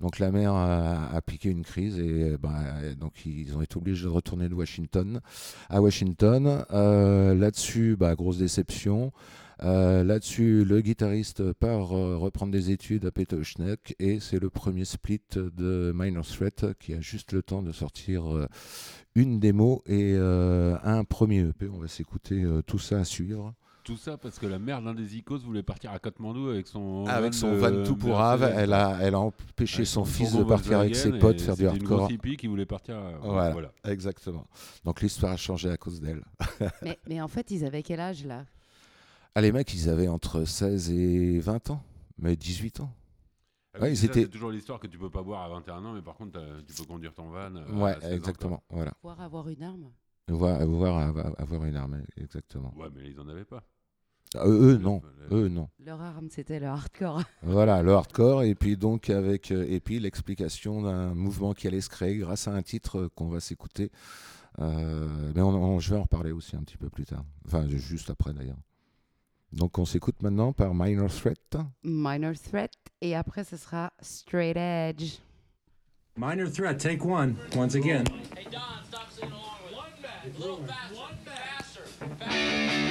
Donc 0.01 0.19
la 0.19 0.31
mère 0.31 0.53
a, 0.53 1.21
piqué 1.25 1.49
une 1.49 1.63
crise, 1.63 1.97
et 1.99 2.31
euh, 2.31 2.37
ben, 2.37 2.93
donc 2.99 3.25
ils 3.25 3.55
ont 3.55 3.61
été 3.61 3.77
obligés 3.77 4.03
de 4.03 4.09
retourner 4.09 4.49
de 4.49 4.53
Washington 4.53 5.21
à 5.69 5.81
Washington. 5.81 6.65
Là-dessus, 6.69 7.95
bah, 7.97 8.15
grosse 8.15 8.37
déception. 8.37 9.11
Euh, 9.63 10.03
Là-dessus, 10.03 10.63
le 10.63 10.81
guitariste 10.81 11.51
part 11.53 11.91
euh, 11.97 12.15
reprendre 12.17 12.51
des 12.51 12.69
études 12.71 13.05
à 13.05 13.11
Petauschneck 13.11 13.95
et 13.99 14.19
c'est 14.19 14.39
le 14.39 14.49
premier 14.49 14.85
split 14.85 15.21
de 15.35 15.91
Minor 15.95 16.25
Threat 16.25 16.65
qui 16.79 16.93
a 16.93 17.01
juste 17.01 17.31
le 17.31 17.41
temps 17.41 17.63
de 17.63 17.71
sortir 17.71 18.31
euh, 18.35 18.47
une 19.15 19.39
démo 19.39 19.81
et 19.87 20.13
euh, 20.15 20.77
un 20.83 21.03
premier 21.03 21.39
EP. 21.39 21.67
On 21.73 21.79
va 21.79 21.87
s'écouter 21.87 22.43
euh, 22.43 22.61
tout 22.61 22.77
ça 22.79 22.99
à 22.99 23.03
suivre. 23.03 23.53
Tout 23.83 23.97
ça 23.97 24.17
parce 24.17 24.37
que 24.37 24.45
la 24.45 24.59
mère 24.59 24.81
d'un 24.81 24.93
des 24.93 25.15
icônes 25.15 25.39
voulait 25.39 25.63
partir 25.63 25.91
à 25.91 25.97
Katmandou 25.99 26.49
avec 26.49 26.67
son 26.67 27.05
Avec 27.07 27.33
son 27.33 27.53
de 27.53 27.57
van 27.57 27.83
tout 27.85 27.95
pourrave, 27.95 28.41
Mercedes, 28.41 28.59
elle 28.63 28.73
a, 28.73 28.97
elle 29.01 29.15
a 29.15 29.19
empêché 29.19 29.77
Avec 29.77 29.87
son 29.87 30.03
fils 30.03 30.35
de 30.35 30.43
partir 30.43 30.79
avec 30.79 30.93
ses 30.95 31.13
potes 31.13 31.39
faire 31.41 31.55
du 31.55 31.63
une 31.63 31.69
hardcore. 31.69 32.11
hippie 32.11 32.35
qui 32.35 32.47
voulait 32.47 32.65
partir. 32.65 32.97
à- 32.97 33.13
Voilà. 33.23 33.51
voilà. 33.53 33.71
Exactement. 33.85 34.45
Donc 34.83 35.01
l'histoire 35.01 35.31
a 35.31 35.37
changé 35.37 35.69
à 35.71 35.77
cause 35.77 36.01
d'elle. 36.01 36.21
mais, 36.83 36.99
mais 37.07 37.21
en 37.21 37.29
fait, 37.29 37.49
ils 37.49 37.63
avaient 37.65 37.81
quel 37.81 38.01
âge 38.01 38.25
là? 38.25 38.43
Ah, 39.37 39.41
les 39.41 39.51
mecs, 39.51 39.71
ils 39.75 39.87
avaient 39.87 40.07
entre 40.07 40.45
16 40.45 40.89
et 40.89 41.39
20 41.39 41.69
ans, 41.69 41.83
mais 42.17 42.35
18 42.35 42.79
ans. 42.79 42.91
Ah 43.75 43.77
oui, 43.83 43.95
c'est 43.95 44.27
toujours 44.29 44.49
l'histoire 44.49 44.79
que 44.79 44.87
tu 44.87 44.97
peux 44.97 45.11
pas 45.11 45.21
boire 45.21 45.43
à 45.43 45.49
21 45.49 45.85
ans, 45.85 45.93
mais 45.93 46.01
par 46.01 46.15
contre, 46.15 46.41
tu 46.67 46.73
peux 46.73 46.85
conduire 46.85 47.13
ton 47.13 47.29
van. 47.29 47.55
euh, 47.55 47.71
ouais, 47.73 47.91
à 47.91 48.01
16 48.01 48.11
ans, 48.11 48.15
exactement. 48.15 48.63
Voilà. 48.71 48.93
Voir 49.03 49.21
avoir 49.21 49.47
une 49.47 49.61
arme 49.61 49.91
Voir, 50.27 50.65
voir 50.65 51.13
avoir 51.37 51.65
une 51.65 51.75
arme, 51.75 52.01
exactement. 52.19 52.73
Ouais, 52.75 52.87
mais 52.95 53.11
ils 53.11 53.19
en 53.19 53.27
avaient 53.27 53.45
pas. 53.45 53.61
Ah, 54.33 54.47
eux, 54.47 54.77
non. 54.77 55.03
Eux, 55.29 55.49
non. 55.49 55.69
Leur 55.85 56.01
arme, 56.01 56.29
c'était 56.31 56.59
le 56.59 56.65
hardcore. 56.65 57.21
Voilà, 57.43 57.83
le 57.83 57.93
hardcore, 57.93 58.41
et 58.41 58.55
puis 58.55 58.75
donc 58.75 59.11
avec 59.11 59.51
euh, 59.51 59.67
et 59.69 59.79
puis 59.79 59.99
l'explication 59.99 60.81
d'un 60.81 61.13
mouvement 61.13 61.53
qui 61.53 61.67
allait 61.67 61.79
se 61.81 61.89
créer 61.89 62.17
grâce 62.17 62.47
à 62.47 62.55
un 62.55 62.63
titre 62.63 63.07
qu'on 63.13 63.29
va 63.29 63.39
s'écouter. 63.39 63.91
Euh, 64.57 65.31
mais 65.35 65.41
on, 65.43 65.49
on- 65.49 65.79
je 65.79 65.91
vais 65.91 65.97
en 65.99 66.01
reparler 66.01 66.31
aussi 66.31 66.55
un 66.55 66.63
petit 66.63 66.77
peu 66.77 66.89
plus 66.89 67.05
tard. 67.05 67.23
Enfin, 67.45 67.67
juste 67.67 68.09
après 68.09 68.33
d'ailleurs. 68.33 68.57
Donc 69.57 69.79
on 69.79 69.85
s'écoute 69.85 70.21
maintenant 70.21 70.53
par 70.53 70.75
Minor 70.75 71.09
Threat. 71.09 71.57
Minor 71.83 72.35
Threat. 72.35 72.71
Et 73.01 73.15
après, 73.15 73.43
ce 73.43 73.57
sera 73.57 73.91
Straight 74.01 74.55
Edge. 74.55 75.17
Minor 76.15 76.47
threat, 76.47 76.79
take 76.79 77.03
one, 77.03 77.35
once 77.55 77.75
again. 77.75 78.03
Hey 78.35 78.45
Don, 78.51 78.59
stop 78.87 79.07
singing 79.11 79.33
along 79.33 79.59
with 79.65 79.75
One 79.75 80.01
back, 80.01 80.25
a 80.25 80.39
little 80.39 80.57
faster, 80.65 80.95
one 80.95 81.17
faster, 81.23 81.81
faster. 82.17 82.86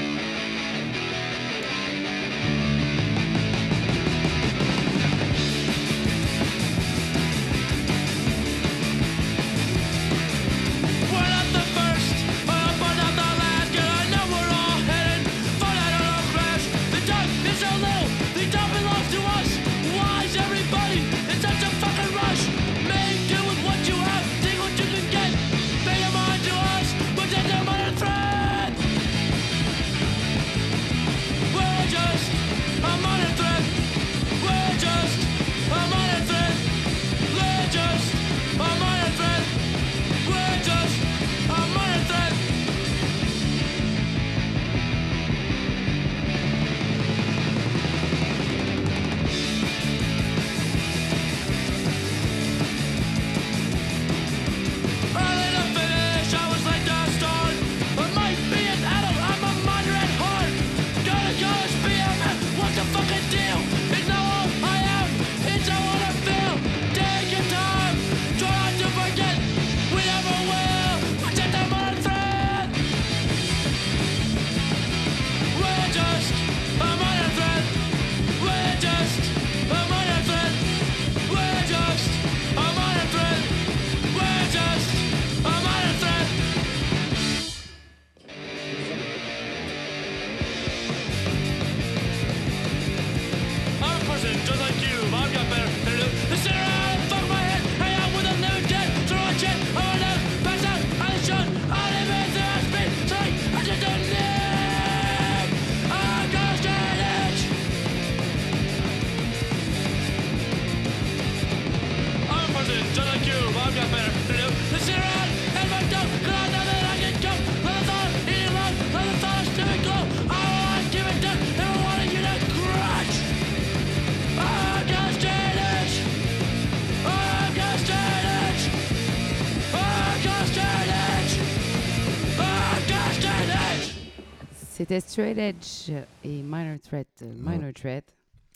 C'était 135.00 135.08
Straight 135.34 135.38
Edge 135.38 135.90
et 136.24 136.42
Minor 136.42 136.78
Threat. 136.82 137.06
Minor 137.42 137.72
Threat. 137.74 138.04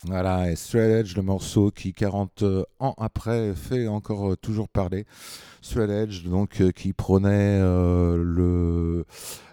Voilà, 0.05 0.51
et 0.51 0.57
Straight 0.57 0.91
Edge, 1.05 1.15
le 1.17 1.21
morceau 1.23 1.71
qui 1.71 1.93
40 1.93 2.45
ans 2.79 2.95
après 2.97 3.55
fait 3.55 3.87
encore 3.87 4.33
euh, 4.33 4.37
toujours 4.37 4.71
parler. 4.71 5.05
Straight 5.61 5.91
Edge, 5.91 6.25
donc 6.25 6.63
euh, 6.63 6.71
qui 6.71 6.95
prônait 6.95 7.59
euh, 7.61 8.17
le, 8.17 9.05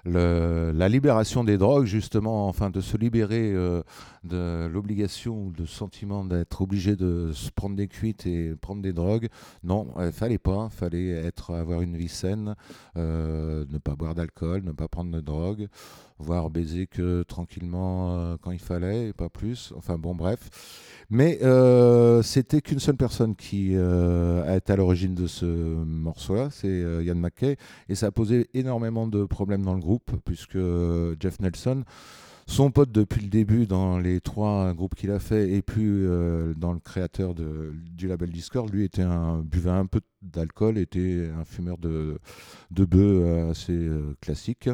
le- 0.06 0.72
la 0.74 0.88
libération 0.88 1.44
des 1.44 1.58
drogues, 1.58 1.86
justement, 1.88 2.48
enfin 2.48 2.70
de 2.70 2.80
se 2.80 2.96
libérer 2.96 3.52
euh, 3.54 3.84
de 4.24 4.68
l'obligation 4.68 5.48
ou 5.48 5.52
de 5.52 5.66
sentiment 5.66 6.24
d'être 6.24 6.62
obligé 6.62 6.96
de 6.96 7.32
se 7.34 7.52
prendre 7.52 7.76
des 7.76 7.90
cuites 7.90 8.26
et 8.26 8.56
prendre 8.56 8.82
des 8.82 8.94
drogues. 8.94 9.28
Non, 9.64 9.88
il 10.00 10.14
fallait 10.14 10.38
pas, 10.38 10.70
fallait 10.70 11.10
être 11.10 11.54
avoir 11.54 11.82
une 11.82 11.98
vie 11.98 12.08
saine, 12.08 12.56
euh, 12.96 13.66
ne 13.70 13.78
pas 13.80 13.96
boire 13.98 14.16
d'alcool, 14.16 14.64
ne 14.64 14.72
pas 14.72 14.88
prendre 14.88 15.12
de 15.12 15.20
drogue, 15.20 15.68
voire 16.20 16.50
baiser 16.50 16.88
que 16.88 17.24
tranquillement 17.24 18.12
euh, 18.12 18.38
quand 18.42 18.52
il 18.52 18.60
fallait 18.60 19.10
et 19.10 19.14
pas 19.14 19.30
plus. 19.30 19.74
Enfin 19.78 19.98
bon, 19.98 20.16
bref. 20.16 20.50
Mais 21.10 21.40
euh, 21.44 22.22
c'était 22.22 22.62
qu'une 22.62 22.80
seule 22.80 22.98
personne 22.98 23.36
qui 23.36 23.72
euh, 23.76 24.56
est 24.56 24.70
à 24.70 24.76
l'origine 24.76 25.16
de 25.16 25.28
ce 25.28 25.46
morceau-là, 25.46 26.50
c'est 26.52 26.82
Ian 27.04 27.16
McKay, 27.16 27.58
et 27.88 27.96
ça 27.96 28.08
a 28.08 28.12
posé 28.12 28.50
énormément 28.54 29.08
de 29.08 29.24
problèmes 29.24 29.64
dans 29.64 29.74
le 29.74 29.80
groupe, 29.80 30.12
puisque 30.26 30.58
Jeff 31.20 31.40
Nelson, 31.40 31.84
son 32.48 32.72
pote 32.72 32.92
depuis 32.94 33.22
le 33.22 33.28
début 33.28 33.68
dans 33.68 34.00
les 34.00 34.22
trois 34.22 34.74
groupes 34.74 34.96
qu'il 34.96 35.12
a 35.12 35.20
fait, 35.20 35.52
et 35.52 35.62
puis 35.62 35.84
euh, 35.86 36.54
dans 36.56 36.72
le 36.72 36.80
créateur 36.80 37.36
du 37.36 38.08
label 38.08 38.30
Discord, 38.30 38.72
lui 38.74 38.86
était 38.86 39.02
un, 39.02 39.40
buvait 39.40 39.70
un 39.70 39.86
peu 39.86 40.00
d'alcool, 40.22 40.78
était 40.78 41.30
un 41.38 41.44
fumeur 41.44 41.78
de, 41.78 42.20
de 42.72 42.88
euh, 42.96 43.52
assez 43.52 43.74
euh, 43.74 44.16
classique. 44.22 44.70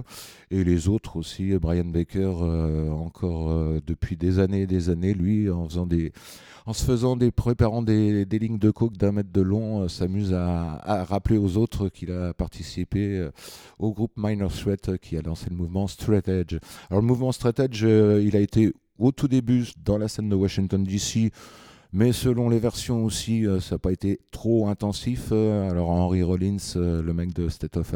Et 0.52 0.64
les 0.64 0.88
autres 0.88 1.18
aussi, 1.18 1.58
Brian 1.58 1.86
Baker, 1.86 2.90
encore 2.92 3.82
depuis 3.86 4.18
des 4.18 4.38
années 4.38 4.62
et 4.62 4.68
des 4.68 4.90
années, 4.90 5.16
lui, 5.16 5.50
en 5.50 5.68
faisant 5.68 5.88
des, 5.88 6.14
en 6.66 6.74
se 6.74 6.84
faisant 6.86 7.16
des, 7.16 7.32
préparant 7.32 7.82
des, 7.82 8.26
des 8.26 8.40
lignes 8.40 8.60
de 8.60 8.72
coke 8.72 8.98
d'un 8.98 9.12
mètre 9.12 9.32
de 9.32 9.42
long, 9.42 9.82
euh, 9.84 9.88
s'amuse 9.88 10.34
à, 10.34 10.80
à 10.84 11.04
rappeler 11.04 11.38
aux 11.38 11.58
autres 11.58 11.90
qu'il 11.90 12.12
a 12.12 12.34
participé 12.34 13.18
euh, 13.18 13.32
au 13.80 13.92
groupe 13.92 14.14
Minor 14.18 14.52
Threat 14.52 14.90
euh, 14.90 14.98
qui 14.98 15.18
a 15.18 15.22
lancé 15.22 15.48
le 15.50 15.56
mouvement 15.56 15.88
Straight 15.88 16.28
Edge. 16.28 16.58
Alors 16.90 17.02
le 17.02 17.08
mouvement 17.08 17.32
Straight 17.32 17.60
Edge, 17.60 17.84
il 17.84 18.36
a 18.36 18.40
été 18.40 18.74
au 18.98 19.12
tout 19.12 19.28
début 19.28 19.66
dans 19.84 19.98
la 19.98 20.08
scène 20.08 20.30
de 20.30 20.36
Washington 20.36 20.84
DC. 20.84 21.32
Mais 21.92 22.12
selon 22.12 22.50
les 22.50 22.60
versions 22.60 23.04
aussi, 23.06 23.46
ça 23.62 23.76
n'a 23.76 23.80
pas 23.80 23.92
été 23.92 24.20
trop 24.32 24.68
intensif. 24.68 25.32
Alors 25.32 25.90
Henry 25.90 26.24
Rollins, 26.24 26.58
le 26.76 27.14
mec 27.14 27.34
de 27.34 27.50
State 27.50 27.78
of 27.78 27.94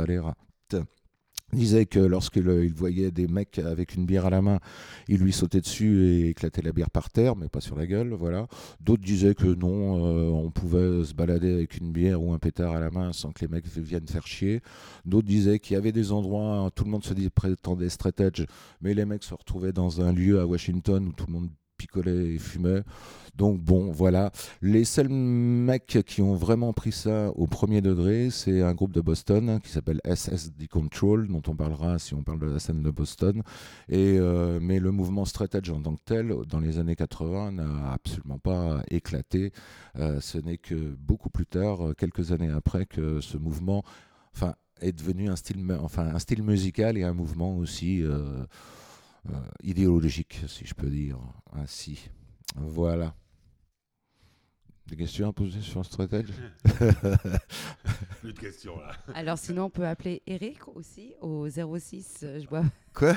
disait 1.54 1.86
que 1.86 2.00
lorsqu'il 2.00 2.48
il 2.64 2.74
voyait 2.74 3.12
des 3.12 3.28
mecs 3.28 3.60
avec 3.60 3.96
une 3.96 4.06
bière 4.06 4.26
à 4.26 4.30
la 4.30 4.42
main, 4.42 4.60
il 5.08 5.20
lui 5.20 5.32
sautait 5.32 5.62
dessus 5.62 6.06
et 6.06 6.30
éclatait 6.30 6.62
la 6.62 6.74
bière 6.74 6.90
par 6.90 7.10
terre, 7.10 7.36
mais 7.36 7.48
pas 7.48 7.62
sur 7.62 7.78
la 7.78 7.88
gueule, 7.88 8.14
voilà. 8.14 8.48
D'autres 8.82 9.04
disaient 9.04 9.36
que 9.36 9.48
non, 9.48 10.06
euh, 10.06 10.30
on 10.30 10.52
pouvait 10.52 11.06
se 11.06 11.14
balader 11.14 11.54
avec 11.54 11.78
une 11.78 11.92
bière 11.92 12.22
ou 12.22 12.34
un 12.34 12.40
pétard 12.40 12.76
à 12.76 12.80
la 12.80 12.92
main 12.92 13.14
sans 13.14 13.32
que 13.32 13.42
les 13.42 13.48
mecs 13.48 13.66
viennent 13.66 14.08
faire 14.08 14.28
chier. 14.28 14.62
D'autres 15.06 15.28
disaient 15.28 15.60
qu'il 15.60 15.76
y 15.76 15.78
avait 15.78 15.94
des 15.94 16.12
endroits, 16.12 16.58
hein, 16.58 16.70
tout 16.76 16.84
le 16.84 16.92
monde 16.92 17.06
se 17.06 17.14
dit, 17.14 17.30
prétendait 17.30 17.90
straight 17.90 18.20
edge, 18.20 18.46
mais 18.82 18.94
les 18.94 19.06
mecs 19.06 19.24
se 19.24 19.34
retrouvaient 19.34 19.74
dans 19.74 20.02
un 20.02 20.12
lieu 20.12 20.40
à 20.40 20.46
Washington 20.46 21.08
où 21.08 21.14
tout 21.14 21.26
le 21.28 21.34
monde 21.34 21.50
picolait 21.78 22.34
et 22.34 22.40
fumait. 22.40 22.84
Donc 23.38 23.60
bon, 23.60 23.92
voilà. 23.92 24.32
Les 24.62 24.84
seuls 24.84 25.10
mecs 25.10 26.00
qui 26.06 26.22
ont 26.22 26.36
vraiment 26.36 26.74
pris 26.74 26.92
ça 26.92 27.30
au 27.36 27.46
premier 27.46 27.82
degré, 27.82 28.30
c'est 28.32 28.62
un 28.62 28.74
groupe 28.74 28.94
de 28.94 29.02
Boston 29.02 29.60
qui 29.64 29.70
s'appelle 29.70 30.02
SSD 30.04 30.68
Control, 30.68 31.28
dont 31.28 31.44
on 31.48 31.56
parlera 31.56 32.00
si 32.00 32.16
on 32.16 32.24
parle 32.24 32.40
de 32.40 32.48
la 32.48 32.60
scène 32.60 32.82
de 32.82 32.90
Boston. 32.90 33.44
Euh, 33.92 34.60
mais 34.62 34.80
le 34.80 34.92
mouvement 34.92 35.26
straight 35.26 35.56
en 35.56 35.82
tant 35.82 35.96
que 35.96 36.02
tel, 36.04 36.34
dans 36.48 36.60
les 36.60 36.80
années 36.80 36.96
80, 36.96 37.52
n'a 37.54 37.92
absolument 37.92 38.40
pas 38.40 38.82
éclaté. 38.90 39.52
Euh, 39.98 40.20
ce 40.20 40.38
n'est 40.38 40.58
que 40.58 40.96
beaucoup 41.00 41.30
plus 41.30 41.46
tard, 41.46 41.80
quelques 41.98 42.32
années 42.32 42.50
après, 42.50 42.86
que 42.86 43.22
ce 43.22 43.38
mouvement 43.38 43.84
enfin, 44.34 44.56
est 44.82 44.94
devenu 44.94 45.30
un 45.30 45.36
style, 45.36 46.44
musical 46.44 46.98
et 46.98 47.04
un 47.04 47.14
mouvement 47.14 47.56
aussi 47.58 48.04
euh, 48.04 48.46
idéologique, 49.64 50.42
si 50.48 50.66
je 50.66 50.74
peux 50.74 50.90
dire 50.90 51.20
ainsi. 51.54 52.10
Voilà. 52.56 53.14
Des 54.90 54.96
questions 54.96 55.28
à 55.28 55.34
poser 55.34 55.60
sur 55.62 55.84
Straight 55.86 56.14
Edge 56.14 56.30
Plus 58.22 58.34
de 58.34 58.40
questions 58.40 58.78
là. 58.80 58.92
Alors 59.14 59.38
sinon, 59.38 59.66
on 59.66 59.70
peut 59.70 59.86
appeler 59.86 60.22
Eric 60.26 60.66
aussi 60.76 61.14
au 61.22 61.48
06. 61.50 62.20
euh, 62.24 62.40
Je 62.42 62.48
vois. 62.48 62.64
Quoi? 62.94 63.14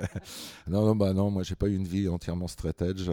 Non, 0.68 0.86
non, 0.86 0.96
bah 0.96 1.12
non, 1.12 1.30
moi 1.30 1.42
j'ai 1.42 1.54
pas 1.54 1.68
eu 1.68 1.74
une 1.76 1.86
vie 1.86 2.08
entièrement 2.08 2.48
straight 2.48 2.80
edge. 2.80 3.10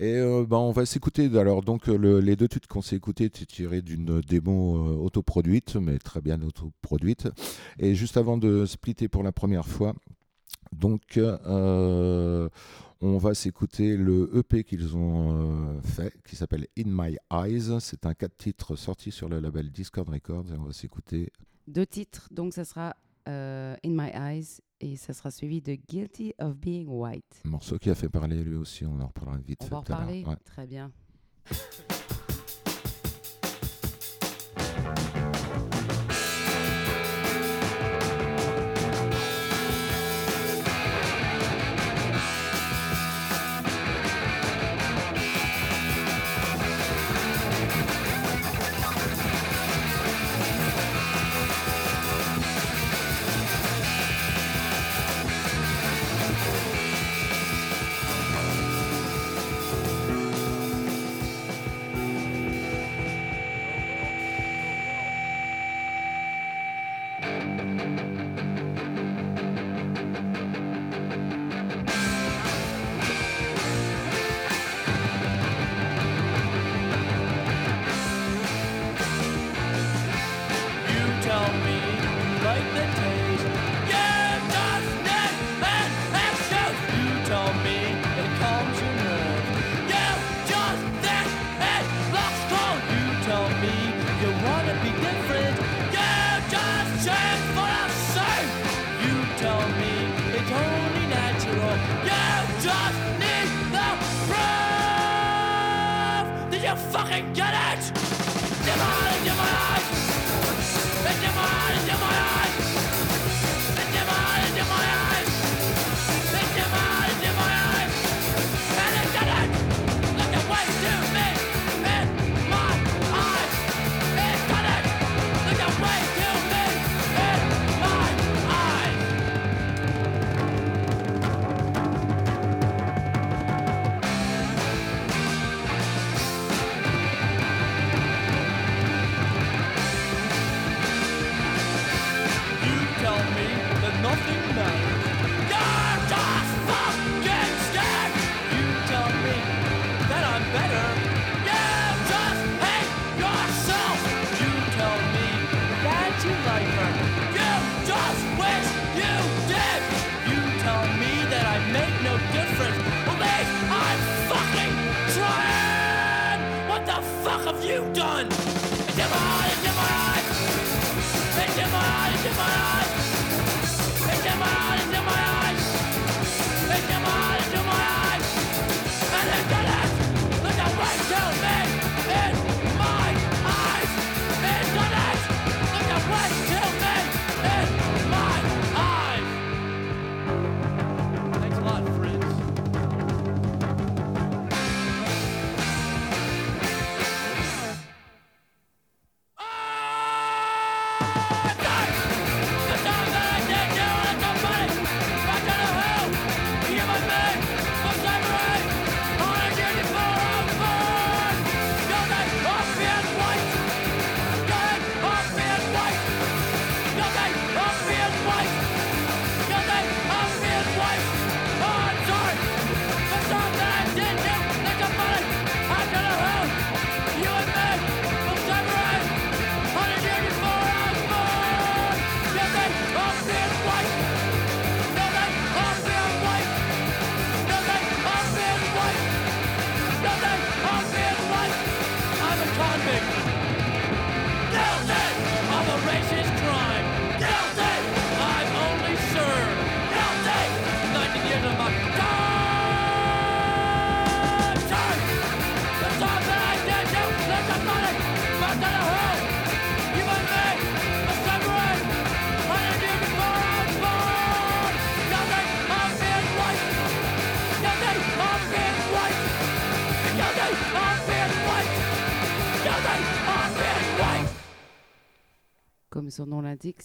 Et 0.00 0.14
euh, 0.16 0.44
bah, 0.44 0.58
on 0.58 0.72
va 0.72 0.84
s'écouter. 0.86 1.26
Alors, 1.38 1.62
donc, 1.62 1.88
euh, 1.88 1.96
le- 1.96 2.20
les 2.20 2.34
deux 2.34 2.48
titres 2.48 2.66
qu'on 2.68 2.82
s'est 2.82 2.96
écoutés 2.96 3.24
étaient 3.24 3.44
tirés 3.46 3.82
d'une 3.82 4.20
démo 4.22 4.76
euh, 4.76 4.96
autoproduite, 4.96 5.76
mais 5.76 5.98
très 5.98 6.20
bien 6.20 6.40
autoproduite. 6.42 7.28
Et 7.78 7.94
juste 7.94 8.16
avant 8.16 8.38
de 8.38 8.66
splitter 8.66 9.08
pour 9.08 9.22
la 9.22 9.30
première 9.30 9.66
fois, 9.66 9.94
donc, 10.72 11.16
euh, 11.18 11.36
on 11.46 12.48
va 13.20 13.34
s'écouter 13.34 13.96
le 13.96 14.30
EP 14.36 14.64
qu'ils 14.64 14.96
ont 14.96 15.76
euh, 15.76 15.80
fait, 15.82 16.12
qui 16.26 16.34
s'appelle 16.36 16.66
In 16.78 16.84
My 16.86 17.16
Eyes. 17.30 17.78
C'est 17.80 18.06
un 18.06 18.14
4 18.14 18.36
titres 18.36 18.76
sorti 18.76 19.12
sur 19.12 19.28
le 19.28 19.38
label 19.38 19.70
Discord 19.70 20.08
Records. 20.08 20.46
Et 20.52 20.56
on 20.58 20.64
va 20.64 20.72
s'écouter 20.72 21.30
Deux 21.68 21.86
titres, 21.86 22.28
donc 22.32 22.54
ça 22.54 22.64
sera 22.64 22.96
euh, 23.28 23.76
In 23.84 23.90
My 23.90 24.10
Eyes 24.14 24.60
et 24.80 24.96
ça 24.96 25.12
sera 25.12 25.30
suivi 25.30 25.60
de 25.60 25.74
Guilty 25.74 26.34
of 26.40 26.56
Being 26.56 26.88
White. 26.88 27.42
un 27.44 27.50
morceau 27.50 27.78
qui 27.78 27.90
a 27.90 27.94
fait 27.94 28.08
parler 28.08 28.42
lui 28.42 28.56
aussi. 28.56 28.84
On 28.86 28.98
en 29.00 29.06
reparlera 29.06 29.36
vite 29.38 29.60
On 29.62 29.66
va 29.66 29.76
en 29.76 29.80
reparler 29.80 30.24
Ouais. 30.24 30.36
Très 30.44 30.66
bien. 30.66 30.90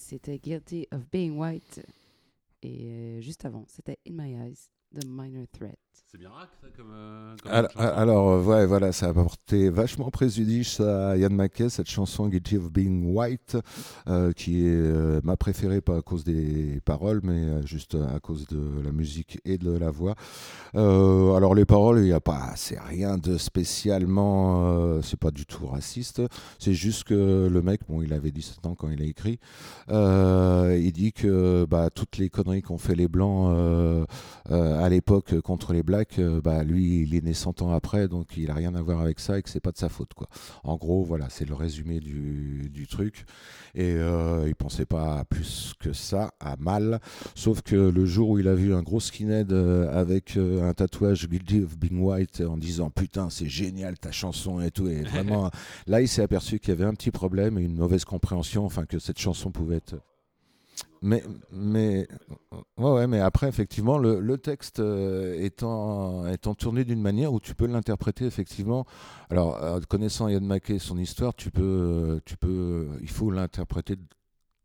c'était 0.06 0.38
Guilty 0.38 0.88
of 0.92 1.10
Being 1.10 1.38
White. 1.38 1.82
Et 2.62 2.86
euh, 2.86 3.22
juste 3.22 3.44
avant, 3.46 3.66
c'était 3.68 3.98
In 4.08 4.14
My 4.14 4.34
Eyes, 4.34 4.70
The 4.98 5.06
Minor 5.06 5.46
Threat. 5.52 5.78
C'est 6.12 6.18
bien 6.20 6.30
rack, 6.30 6.50
ça, 6.62 6.68
comme. 6.78 6.92
euh, 6.94 7.36
comme 7.42 7.52
Alors, 7.82 8.30
euh, 8.30 8.44
ouais, 8.44 8.66
voilà, 8.66 8.92
ça 8.94 9.08
a 9.08 9.10
apporté 9.10 9.70
vachement 9.70 10.10
préjudice 10.12 10.80
à 10.80 11.18
Yann 11.18 11.34
Mackay, 11.34 11.68
cette 11.70 11.90
chanson 11.90 12.28
Guilty 12.30 12.58
of 12.58 12.72
Being 12.72 13.14
White, 13.14 13.58
euh, 14.08 14.32
qui 14.32 14.66
est 14.66 14.70
euh, 14.70 15.20
ma 15.24 15.36
préférée, 15.36 15.82
pas 15.82 15.98
à 15.98 16.02
cause 16.02 16.24
des 16.24 16.80
paroles, 16.86 17.20
mais 17.24 17.66
juste 17.66 17.96
à 17.96 18.20
cause 18.20 18.46
de 18.48 18.82
la 18.84 18.92
musique 18.94 19.40
et 19.46 19.58
de 19.58 19.72
la 19.72 19.90
voix. 19.90 20.16
Euh, 20.76 21.34
alors, 21.34 21.56
les 21.56 21.66
paroles, 21.66 22.00
il 22.00 22.06
n'y 22.06 22.14
a 22.14 22.22
pas, 22.22 22.54
c'est 22.56 22.80
rien 22.80 23.18
de 23.18 23.38
spécialement, 23.38 24.68
euh, 24.68 25.02
c'est 25.02 25.20
pas 25.20 25.32
du 25.32 25.46
tout 25.46 25.66
raciste, 25.66 26.22
c'est 26.60 26.74
juste 26.74 27.06
que 27.06 27.50
le 27.52 27.62
mec, 27.62 27.82
bon, 27.90 28.02
il 28.02 28.14
avait 28.14 28.32
17 28.32 28.66
ans 28.68 28.76
quand 28.76 28.90
il 28.90 29.02
a 29.02 29.06
écrit, 29.06 29.40
euh, 29.90 30.80
il 30.82 30.92
dit 30.94 31.12
que 31.14 31.66
bah, 31.70 31.90
toutes 31.90 32.18
les 32.18 32.30
conneries 32.30 32.62
qu'ont 32.62 32.78
fait 32.78 32.96
les 32.96 33.08
Blancs 33.08 33.50
euh, 33.54 34.06
euh, 34.52 34.85
à 34.86 34.90
l'époque 34.90 35.42
contre 35.42 35.74
les 35.74 35.82
Blacks, 35.82 36.20
euh, 36.20 36.42
bah, 36.42 36.64
lui, 36.64 37.02
il 37.02 37.16
est 37.16 37.24
né 37.24 37.34
100 37.34 37.64
ans 37.64 37.72
après, 37.72 38.08
donc 38.08 38.38
il 38.38 38.52
a 38.52 38.54
rien 38.54 38.76
à 38.76 38.84
voir 38.84 39.02
avec 39.02 39.20
ça 39.20 39.40
et 39.40 39.42
que 39.42 39.50
c'est 39.50 39.60
pas 39.60 39.72
de 39.72 39.78
sa 39.78 39.90
faute. 39.90 40.14
Quoi. 40.14 40.28
En 40.64 40.78
gros, 40.78 41.04
voilà, 41.04 41.28
c'est 41.30 41.46
le 41.46 41.56
résumé 41.56 42.00
du, 42.00 42.70
du 42.72 42.86
truc. 42.86 43.26
Et 43.74 43.96
euh, 43.96 44.44
il 44.48 44.54
pensait 44.54 44.86
pas 44.86 45.18
à 45.18 45.26
plus 45.26 45.74
que 45.80 45.92
ça, 45.92 46.32
à 46.40 46.56
mal. 46.58 47.00
Sauf 47.34 47.64
que 47.64 47.76
le 47.76 48.06
jour 48.06 48.30
où 48.30 48.40
il 48.40 48.48
a 48.48 48.54
vu 48.54 48.76
un 48.76 48.84
gros 48.84 49.00
skinhead 49.00 49.52
euh, 49.52 49.92
avec 49.92 50.38
euh, 50.38 50.70
un 50.70 50.74
tatouage 50.76 51.28
Guilty 51.28 51.64
of 51.64 51.78
Being 51.80 52.00
White 52.00 52.42
en 52.42 52.56
disant 52.56 52.92
putain, 52.92 53.32
c'est 53.32 53.50
génial 53.50 53.98
ta 53.98 54.12
chanson 54.12 54.62
et 54.62 54.70
tout, 54.70 54.88
et 54.88 55.02
vraiment, 55.02 55.50
là, 55.88 56.00
il 56.02 56.08
s'est 56.08 56.22
aperçu 56.22 56.60
qu'il 56.60 56.70
y 56.70 56.72
avait 56.74 56.86
un 56.86 56.94
petit 56.94 57.12
problème 57.12 57.58
et 57.58 57.64
une 57.64 57.76
mauvaise 57.76 58.06
compréhension, 58.06 58.66
enfin, 58.66 58.86
que 58.86 59.00
cette 59.00 59.20
chanson 59.20 59.50
pouvait 59.50 59.78
être. 59.78 59.96
Mais, 61.06 61.24
mais, 61.52 62.08
ouais, 62.78 63.06
mais 63.06 63.20
après, 63.20 63.48
effectivement, 63.48 64.00
le, 64.00 64.20
le 64.20 64.38
texte 64.40 64.80
euh, 64.80 65.36
étant, 65.40 66.26
étant 66.26 66.56
tourné 66.56 66.84
d'une 66.84 67.00
manière 67.00 67.32
où 67.32 67.40
tu 67.40 67.54
peux 67.54 67.68
l'interpréter, 67.68 68.26
effectivement. 68.26 68.86
Alors, 69.30 69.62
euh, 69.64 69.80
connaissant 69.88 70.30
Yann 70.30 70.44
Mackay, 70.44 70.80
son 70.80 70.98
histoire, 70.98 71.36
tu 71.36 71.52
peux, 71.52 71.62
euh, 71.62 72.20
tu 72.26 72.38
peux, 72.38 72.88
il 73.02 73.10
faut 73.12 73.30
l'interpréter 73.30 73.98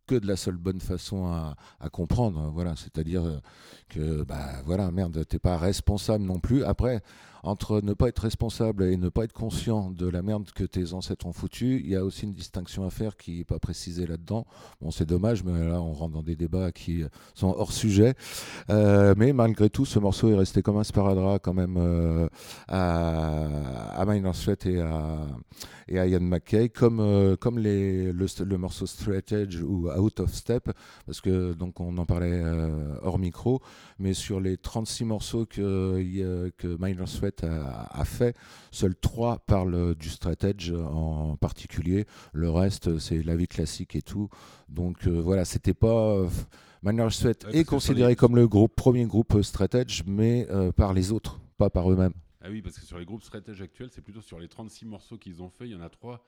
que 0.06 0.14
de 0.14 0.26
la 0.26 0.36
seule 0.36 0.56
bonne 0.56 0.80
façon 0.80 1.26
à, 1.26 1.56
à 1.78 1.90
comprendre. 1.90 2.50
Voilà, 2.54 2.74
c'est-à-dire 2.74 3.42
que, 3.90 4.22
bah, 4.22 4.62
voilà, 4.64 4.90
merde, 4.90 5.24
t'es 5.28 5.38
pas 5.38 5.58
responsable 5.58 6.24
non 6.24 6.38
plus. 6.38 6.64
Après, 6.64 7.02
entre 7.42 7.80
ne 7.80 7.94
pas 7.94 8.08
être 8.08 8.20
responsable 8.20 8.84
et 8.84 8.96
ne 8.96 9.08
pas 9.08 9.24
être 9.24 9.32
conscient 9.32 9.90
de 9.90 10.06
la 10.06 10.22
merde 10.22 10.50
que 10.54 10.64
tes 10.64 10.92
ancêtres 10.92 11.26
ont 11.26 11.32
foutu, 11.32 11.80
il 11.82 11.88
y 11.88 11.96
a 11.96 12.04
aussi 12.04 12.24
une 12.24 12.34
distinction 12.34 12.86
à 12.86 12.90
faire 12.90 13.16
qui 13.16 13.38
n'est 13.38 13.44
pas 13.44 13.58
précisée 13.58 14.06
là-dedans. 14.06 14.46
Bon, 14.80 14.90
c'est 14.90 15.06
dommage, 15.06 15.42
mais 15.44 15.68
là, 15.68 15.80
on 15.80 15.92
rentre 15.92 16.14
dans 16.14 16.22
des 16.22 16.36
débats 16.36 16.72
qui 16.72 17.02
sont 17.34 17.54
hors 17.56 17.72
sujet. 17.72 18.14
Euh, 18.68 19.14
mais 19.16 19.32
malgré 19.32 19.70
tout, 19.70 19.86
ce 19.86 19.98
morceau 19.98 20.30
est 20.30 20.36
resté 20.36 20.62
comme 20.62 20.76
un 20.76 20.84
sparadrap 20.84 21.40
quand 21.42 21.54
même 21.54 21.76
euh, 21.78 22.28
à, 22.68 24.00
à 24.00 24.04
Minor 24.04 24.34
Threat 24.34 24.66
et 24.66 24.80
à, 24.80 25.26
et 25.88 25.98
à 25.98 26.06
Ian 26.06 26.20
McKay, 26.20 26.68
comme, 26.68 27.00
euh, 27.00 27.36
comme 27.36 27.58
les, 27.58 28.12
le, 28.12 28.56
morceau 28.58 28.86
Straight 28.86 29.32
Edge 29.32 29.62
ou 29.62 29.88
Out 29.90 30.20
of 30.20 30.34
Step, 30.34 30.70
parce 31.06 31.20
que 31.20 31.54
donc 31.54 31.80
on 31.80 31.96
en 31.96 32.04
parlait 32.04 32.42
hors 33.02 33.18
micro, 33.18 33.60
mais 33.98 34.14
sur 34.14 34.40
les 34.40 34.56
36 34.56 35.04
morceaux 35.04 35.46
que, 35.46 36.50
que 36.56 36.76
Minor 36.80 37.08
Threat 37.08 37.44
a, 37.44 37.86
a 37.90 38.04
fait, 38.04 38.36
seuls 38.70 38.94
3 38.96 39.38
parlent 39.40 39.94
du 39.94 40.08
Straight 40.08 40.44
Edge 40.44 40.72
en 40.72 41.36
particulier, 41.36 42.06
le 42.32 42.50
reste 42.50 42.98
c'est 42.98 43.22
la 43.22 43.36
vie 43.36 43.48
classique 43.48 43.96
et 43.96 44.02
tout, 44.02 44.28
donc 44.68 45.06
euh, 45.06 45.20
voilà, 45.20 45.44
c'était 45.44 45.74
pas... 45.74 46.14
euh, 46.16 46.28
Minor 46.82 47.10
Ouais, 47.24 47.34
parce 47.34 47.54
est 47.54 47.64
considéré 47.64 48.10
les- 48.10 48.16
comme 48.16 48.36
le 48.36 48.48
groupe, 48.48 48.74
premier 48.74 49.04
groupe 49.04 49.34
euh, 49.34 49.42
Straight 49.42 49.74
Edge, 49.74 50.02
mais 50.06 50.48
par 50.76 50.94
les 50.94 51.12
autres, 51.12 51.38
pas 51.58 51.68
par 51.68 51.90
eux-mêmes. 51.92 52.14
Ah 52.42 52.48
oui, 52.50 52.62
parce 52.62 52.78
que 52.78 52.86
sur 52.86 52.98
les 52.98 53.04
groupes 53.04 53.22
stratèges 53.22 53.60
actuels, 53.60 53.90
c'est 53.92 54.00
plutôt 54.00 54.22
sur 54.22 54.38
les 54.38 54.48
36 54.48 54.86
morceaux 54.86 55.18
qu'ils 55.18 55.42
ont 55.42 55.50
fait, 55.50 55.66
il 55.66 55.72
y 55.72 55.74
en 55.74 55.82
a 55.82 55.90
trois 55.90 56.24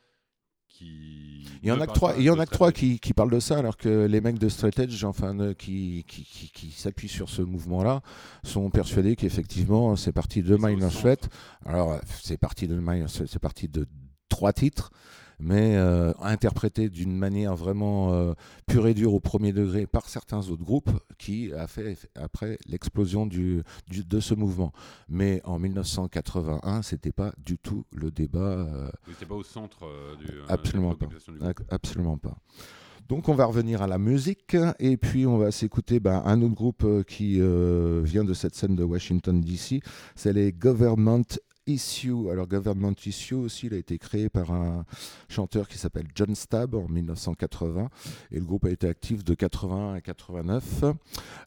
qui. 0.72 1.44
Il 1.62 1.68
y 1.68 1.72
en 1.72 1.80
a 1.80 1.86
que 1.86 1.92
trois, 1.92 2.14
il 2.18 2.24
y 2.24 2.30
en 2.30 2.38
a 2.38 2.46
que 2.46 2.50
trois 2.50 2.72
qui, 2.72 2.98
qui 2.98 3.12
parlent 3.12 3.30
de 3.30 3.40
ça, 3.40 3.58
alors 3.58 3.76
que 3.76 4.06
les 4.06 4.20
mecs 4.20 4.38
de 4.38 4.48
Straight 4.48 4.78
Edge, 4.78 5.04
enfin, 5.04 5.38
euh, 5.38 5.54
qui, 5.54 6.04
qui, 6.08 6.24
qui, 6.24 6.50
qui 6.50 6.70
s'appuient 6.70 7.08
sur 7.08 7.28
ce 7.28 7.42
mouvement-là, 7.42 8.02
sont 8.42 8.68
persuadés 8.70 9.14
qu'effectivement, 9.14 9.94
c'est 9.96 10.12
parti 10.12 10.42
de 10.42 10.56
Minor. 10.56 10.90
Threat. 10.92 11.28
Alors, 11.64 11.92
euh, 11.92 11.98
c'est 12.20 12.36
parti 12.36 12.66
de 12.66 12.76
Minor 12.76 13.08
c'est 13.08 13.38
parti 13.38 13.68
de 13.68 13.86
trois 14.32 14.52
titres, 14.52 14.90
mais 15.38 15.76
euh, 15.76 16.12
interprété 16.20 16.88
d'une 16.88 17.16
manière 17.16 17.56
vraiment 17.56 18.12
euh, 18.12 18.32
pure 18.68 18.86
et 18.86 18.94
dure 18.94 19.12
au 19.14 19.20
premier 19.20 19.52
degré 19.52 19.86
par 19.86 20.08
certains 20.08 20.48
autres 20.50 20.62
groupes, 20.64 20.90
qui 21.18 21.52
a 21.52 21.66
fait 21.66 21.96
après 22.14 22.58
l'explosion 22.66 23.26
du, 23.26 23.62
du- 23.88 24.04
de 24.04 24.20
ce 24.20 24.34
mouvement. 24.34 24.72
Mais 25.08 25.40
en 25.44 25.58
1981, 25.58 26.82
c'était 26.82 27.12
pas 27.12 27.32
du 27.44 27.58
tout 27.58 27.84
le 27.92 28.10
débat. 28.10 28.38
euh, 28.40 28.88
n'étiez 29.08 29.26
pas 29.26 29.34
au 29.34 29.42
centre 29.42 29.84
euh, 29.84 30.16
du, 30.16 30.26
euh, 30.30 30.44
Absolument 30.48 30.94
pas. 30.94 31.06
du 31.06 31.16
Absolument 31.70 32.18
pas. 32.18 32.36
Donc 33.08 33.28
on 33.28 33.34
va 33.34 33.44
revenir 33.46 33.82
à 33.82 33.88
la 33.88 33.98
musique 33.98 34.56
et 34.78 34.96
puis 34.96 35.26
on 35.26 35.36
va 35.36 35.50
s'écouter 35.50 35.98
ben, 36.00 36.22
un 36.24 36.40
autre 36.40 36.54
groupe 36.54 36.86
qui 37.06 37.32
vient 37.34 38.24
de 38.24 38.32
cette 38.32 38.54
scène 38.54 38.76
de 38.76 38.84
Washington 38.84 39.40
DC, 39.40 39.82
c'est 40.14 40.32
les 40.32 40.52
Government 40.52 41.24
Issue. 41.66 42.30
Alors 42.30 42.46
Government 42.46 42.94
Issue 43.06 43.34
aussi, 43.34 43.66
il 43.66 43.74
a 43.74 43.76
été 43.76 43.98
créé 43.98 44.28
par 44.28 44.50
un 44.50 44.84
chanteur 45.28 45.68
qui 45.68 45.78
s'appelle 45.78 46.06
John 46.14 46.34
Stab 46.34 46.74
en 46.74 46.88
1980 46.88 47.88
et 48.30 48.38
le 48.38 48.44
groupe 48.44 48.64
a 48.64 48.70
été 48.70 48.88
actif 48.88 49.24
de 49.24 49.34
80 49.34 49.94
à 49.94 50.00
89. 50.00 50.84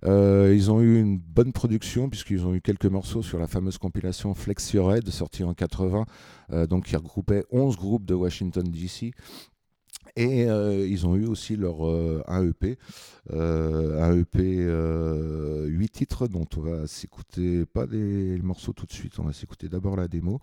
Euh, 0.06 0.54
ils 0.56 0.72
ont 0.72 0.82
eu 0.82 1.00
une 1.00 1.18
bonne 1.18 1.52
production 1.52 2.10
puisqu'ils 2.10 2.46
ont 2.46 2.54
eu 2.54 2.62
quelques 2.62 2.86
morceaux 2.86 3.22
sur 3.22 3.40
la 3.40 3.48
fameuse 3.48 3.78
compilation 3.78 4.34
Flex 4.34 4.74
Your 4.74 4.94
Head 4.94 5.10
sortie 5.10 5.44
en 5.44 5.54
80, 5.54 6.06
euh, 6.52 6.68
donc 6.68 6.86
qui 6.86 6.96
regroupait 6.96 7.44
11 7.52 7.78
groupes 7.78 8.06
de 8.06 8.14
Washington 8.14 8.64
DC. 8.64 9.14
Et 10.18 10.46
euh, 10.50 10.88
ils 10.88 11.06
ont 11.06 11.16
eu 11.16 11.26
aussi 11.26 11.58
leur 11.58 11.86
euh, 11.86 12.24
un 12.28 12.48
EP, 12.48 12.78
euh, 13.34 14.02
un 14.02 14.18
EP 14.18 14.40
euh, 14.60 15.66
8 15.68 15.90
titres 15.90 16.28
dont 16.30 16.46
on 16.56 16.62
va 16.62 16.88
s'écouter 16.88 17.66
pas 17.66 17.86
les, 17.86 18.38
morceaux 18.42 18.72
tout 18.72 18.86
de 18.86 18.94
suite, 18.94 19.20
on 19.20 19.24
va 19.24 19.34
s'écouter 19.34 19.68
d'abord 19.68 19.98
la 19.98 20.08
démo. 20.08 20.40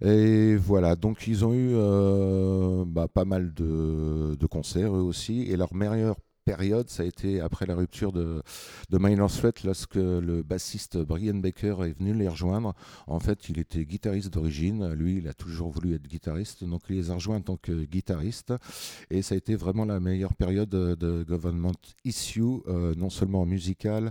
Et 0.00 0.54
voilà, 0.56 0.94
donc 0.94 1.26
ils 1.26 1.44
ont 1.44 1.52
eu 1.54 1.70
euh, 1.74 2.84
bah, 2.86 3.08
pas 3.08 3.24
mal 3.24 3.52
de, 3.52 4.36
de 4.38 4.46
concerts 4.46 4.94
eux 4.94 5.02
aussi, 5.02 5.42
et 5.42 5.56
leur 5.56 5.74
meilleure 5.74 6.16
période, 6.50 6.90
ça 6.90 7.04
a 7.04 7.06
été 7.06 7.40
après 7.40 7.64
la 7.64 7.76
rupture 7.76 8.10
de, 8.10 8.42
de 8.90 8.98
Minor 8.98 9.30
Threat, 9.30 9.62
lorsque 9.62 9.94
le 9.94 10.42
bassiste 10.42 10.98
Brian 10.98 11.34
Baker 11.34 11.76
est 11.84 11.96
venu 11.96 12.12
les 12.12 12.26
rejoindre. 12.26 12.74
En 13.06 13.20
fait, 13.20 13.48
il 13.48 13.60
était 13.60 13.84
guitariste 13.84 14.30
d'origine, 14.34 14.92
lui, 14.94 15.18
il 15.18 15.28
a 15.28 15.32
toujours 15.32 15.70
voulu 15.70 15.94
être 15.94 16.08
guitariste, 16.08 16.64
donc 16.64 16.82
il 16.88 16.96
les 16.96 17.10
a 17.12 17.14
rejoints 17.14 17.36
en 17.36 17.40
tant 17.40 17.56
que 17.56 17.84
guitariste. 17.84 18.52
Et 19.10 19.22
ça 19.22 19.36
a 19.36 19.38
été 19.38 19.54
vraiment 19.54 19.84
la 19.84 20.00
meilleure 20.00 20.34
période 20.34 20.70
de, 20.70 21.24
Government 21.28 21.80
Issue, 22.04 22.62
euh, 22.66 22.94
non 22.96 23.10
seulement 23.10 23.42
en 23.42 23.46
musical 23.46 24.10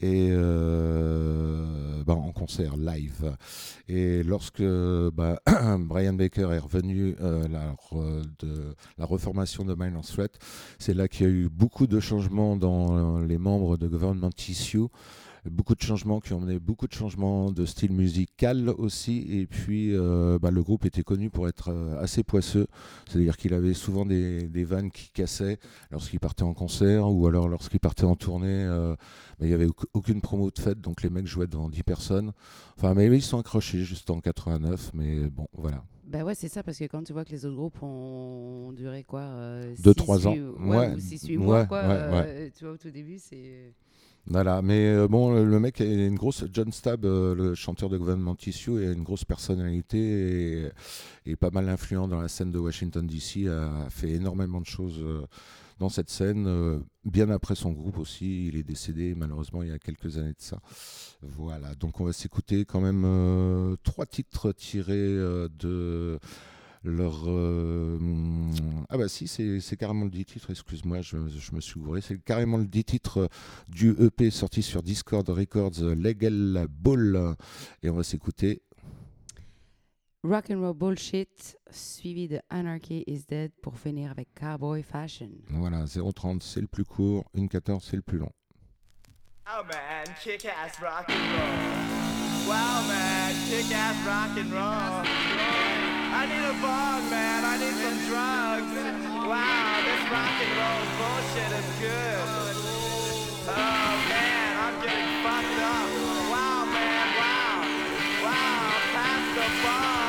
et 0.00 0.28
euh, 0.30 2.02
bah, 2.04 2.14
en 2.14 2.32
concert 2.32 2.76
live. 2.76 3.34
Et 3.88 4.22
lorsque 4.22 4.62
bah, 4.62 5.40
Brian 5.78 6.12
Baker 6.12 6.48
est 6.52 6.58
revenu 6.58 7.16
euh, 7.20 7.44
de 8.40 8.74
la 8.98 9.06
reformation 9.06 9.64
de 9.64 9.74
Minor 9.74 10.04
Threat, 10.04 10.38
c'est 10.78 10.94
là 10.94 11.08
qu'il 11.08 11.26
y 11.26 11.28
a 11.30 11.32
eu 11.32 11.48
beaucoup 11.48 11.77
de 11.86 12.00
changements 12.00 12.56
dans 12.56 13.18
les 13.20 13.38
membres 13.38 13.76
de 13.76 13.86
Government 13.88 14.30
Issue. 14.48 14.86
Beaucoup 15.48 15.74
de 15.74 15.80
changements 15.80 16.20
qui 16.20 16.32
ont 16.34 16.40
mené 16.40 16.58
beaucoup 16.58 16.86
de 16.88 16.92
changements 16.92 17.50
de 17.52 17.64
style 17.64 17.92
musical 17.92 18.68
aussi. 18.70 19.24
Et 19.30 19.46
puis, 19.46 19.94
euh, 19.94 20.38
bah, 20.40 20.50
le 20.50 20.62
groupe 20.62 20.84
était 20.84 21.04
connu 21.04 21.30
pour 21.30 21.48
être 21.48 21.70
euh, 21.70 21.98
assez 22.02 22.22
poisseux. 22.22 22.66
C'est-à-dire 23.08 23.36
qu'il 23.36 23.54
avait 23.54 23.72
souvent 23.72 24.04
des, 24.04 24.48
vannes 24.64 24.90
qui 24.90 25.10
cassaient 25.10 25.58
lorsqu'il 25.90 26.20
partait 26.20 26.42
en 26.42 26.52
concert 26.54 27.08
ou 27.10 27.26
alors 27.26 27.48
lorsqu'il 27.48 27.80
partait 27.80 28.04
en 28.04 28.16
tournée. 28.16 28.46
euh, 28.48 28.94
bah, 29.38 29.46
il 29.46 29.48
n'y 29.48 29.54
avait 29.54 29.66
auc- 29.66 29.86
aucune 29.94 30.20
promo 30.20 30.50
de 30.50 30.58
fête, 30.58 30.80
donc 30.80 31.02
les 31.02 31.08
mecs 31.08 31.26
jouaient 31.26 31.46
dans 31.46 31.68
10 31.68 31.82
personnes. 31.84 32.32
Enfin, 32.76 32.92
mais 32.94 33.06
ils 33.06 33.22
sont 33.22 33.38
accrochés 33.38 33.84
juste 33.84 34.10
en 34.10 34.20
89, 34.20 34.90
mais 34.92 35.30
bon, 35.30 35.46
voilà. 35.56 35.82
Bah 36.08 36.24
ouais, 36.24 36.34
c'est 36.34 36.48
ça, 36.48 36.62
parce 36.62 36.78
que 36.78 36.84
quand 36.84 37.02
tu 37.02 37.12
vois 37.12 37.24
que 37.24 37.30
les 37.30 37.44
autres 37.44 37.56
groupes 37.56 37.82
ont 37.82 38.72
duré 38.72 39.04
quoi 39.04 39.20
euh, 39.20 39.74
Deux, 39.78 39.90
six, 39.90 39.96
trois 39.96 40.26
ans. 40.26 40.32
huit- 40.34 40.40
Ouais, 40.58 40.76
Ouais, 40.78 40.92
ou 40.94 40.98
6-8 40.98 41.36
ouais, 41.36 41.44
mois, 41.44 41.66
quoi. 41.66 41.78
euh, 41.80 42.48
Tu 42.56 42.64
vois, 42.64 42.72
au 42.74 42.76
tout 42.78 42.90
début, 42.90 43.18
c'est. 43.18 43.74
Voilà, 44.26 44.60
mais 44.62 44.86
euh, 44.88 45.06
bon, 45.08 45.32
le, 45.32 45.60
mec 45.60 45.80
a 45.80 45.84
une 45.84 46.14
grosse. 46.16 46.44
John 46.52 46.70
Stab, 46.72 47.04
euh, 47.04 47.34
le 47.34 47.54
chanteur 47.54 47.88
de 47.90 47.96
Government 47.98 48.36
Issue, 48.46 48.78
a 48.86 48.92
une 48.92 49.02
grosse 49.02 49.24
personnalité 49.24 50.64
et, 50.64 50.70
et 51.26 51.36
pas 51.36 51.50
mal 51.50 51.68
influent 51.68 52.08
dans 52.08 52.20
la 52.20 52.28
scène 52.28 52.52
de 52.52 52.58
Washington 52.58 53.06
DC, 53.06 53.46
a 53.46 53.88
fait 53.90 54.10
énormément 54.10 54.60
de 54.60 54.66
choses 54.66 55.00
euh, 55.02 55.26
dans 55.78 55.88
cette 55.90 56.10
scène. 56.10 56.82
Bien 57.08 57.30
après 57.30 57.54
son 57.54 57.72
groupe 57.72 57.98
aussi, 57.98 58.48
il 58.48 58.56
est 58.56 58.62
décédé 58.62 59.14
malheureusement 59.14 59.62
il 59.62 59.70
y 59.70 59.72
a 59.72 59.78
quelques 59.78 60.18
années 60.18 60.32
de 60.32 60.40
ça. 60.40 60.60
Voilà, 61.22 61.74
donc 61.74 62.00
on 62.00 62.04
va 62.04 62.12
s'écouter 62.12 62.64
quand 62.64 62.80
même 62.80 63.04
euh, 63.04 63.76
trois 63.82 64.06
titres 64.06 64.52
tirés 64.52 64.94
euh, 64.94 65.48
de 65.58 66.18
leur. 66.84 67.24
euh, 67.26 67.98
ah 68.88 68.96
bah 68.96 69.08
si, 69.08 69.26
c'est 69.26 69.76
carrément 69.76 70.04
le 70.04 70.10
10 70.10 70.24
titres, 70.24 70.50
excuse-moi, 70.50 71.00
je, 71.02 71.16
me 71.16 71.60
suis 71.60 71.80
gouré. 71.80 72.00
C'est 72.00 72.18
carrément 72.22 72.56
le 72.56 72.66
10 72.66 72.84
titres 72.84 73.28
du 73.68 73.90
EP 74.00 74.30
sorti 74.30 74.62
sur 74.62 74.82
Discord 74.82 75.28
Records, 75.28 75.80
Legal 75.80 76.66
Ball. 76.70 77.34
Et 77.82 77.90
on 77.90 77.96
va 77.96 78.04
s'écouter. 78.04 78.62
Rock 80.24 80.50
and 80.50 80.60
roll 80.60 80.74
bullshit, 80.74 81.56
suivi 81.70 82.26
de 82.26 82.40
Anarchy 82.50 83.04
is 83.06 83.24
Dead 83.24 83.52
pour 83.62 83.78
finir 83.78 84.10
avec 84.10 84.28
Cowboy 84.34 84.82
Fashion. 84.82 85.30
Voilà, 85.48 85.84
0,30 85.84 86.42
c'est 86.42 86.60
le 86.60 86.66
plus 86.66 86.84
court, 86.84 87.24
1,14 87.36 87.80
c'est 87.82 87.94
le 87.94 88.02
plus 88.02 88.18
long. 88.18 88.32
Oh 89.46 89.62
man, 89.62 90.06
kick 90.20 90.44
ass 90.44 90.80
rock 90.82 91.08
and 91.08 91.14
roll. 91.14 92.48
Wow 92.48 92.82
man, 92.88 93.32
kick 93.48 93.70
ass 93.72 93.94
rock 94.04 94.36
and 94.36 94.50
roll. 94.52 95.06
I 96.10 96.26
need 96.26 96.44
a 96.44 96.54
bong 96.60 97.08
man, 97.10 97.44
I 97.44 97.56
need 97.56 97.76
some 97.78 97.98
drugs. 98.10 98.74
Wow, 99.22 99.78
this 99.86 100.02
rock 100.10 100.34
and 100.42 100.52
roll 100.58 100.82
bullshit 100.98 101.52
is 101.62 101.70
good. 101.78 102.58
Oh 103.46 103.94
man, 104.10 104.50
I'm 104.66 104.74
getting 104.82 105.22
fucked 105.22 105.60
up. 105.62 105.88
Wow 106.26 106.66
man, 106.74 107.06
wow. 107.22 107.62
Wow, 108.24 108.82
pass 108.92 109.22
the 109.38 109.46
bong, 109.62 110.07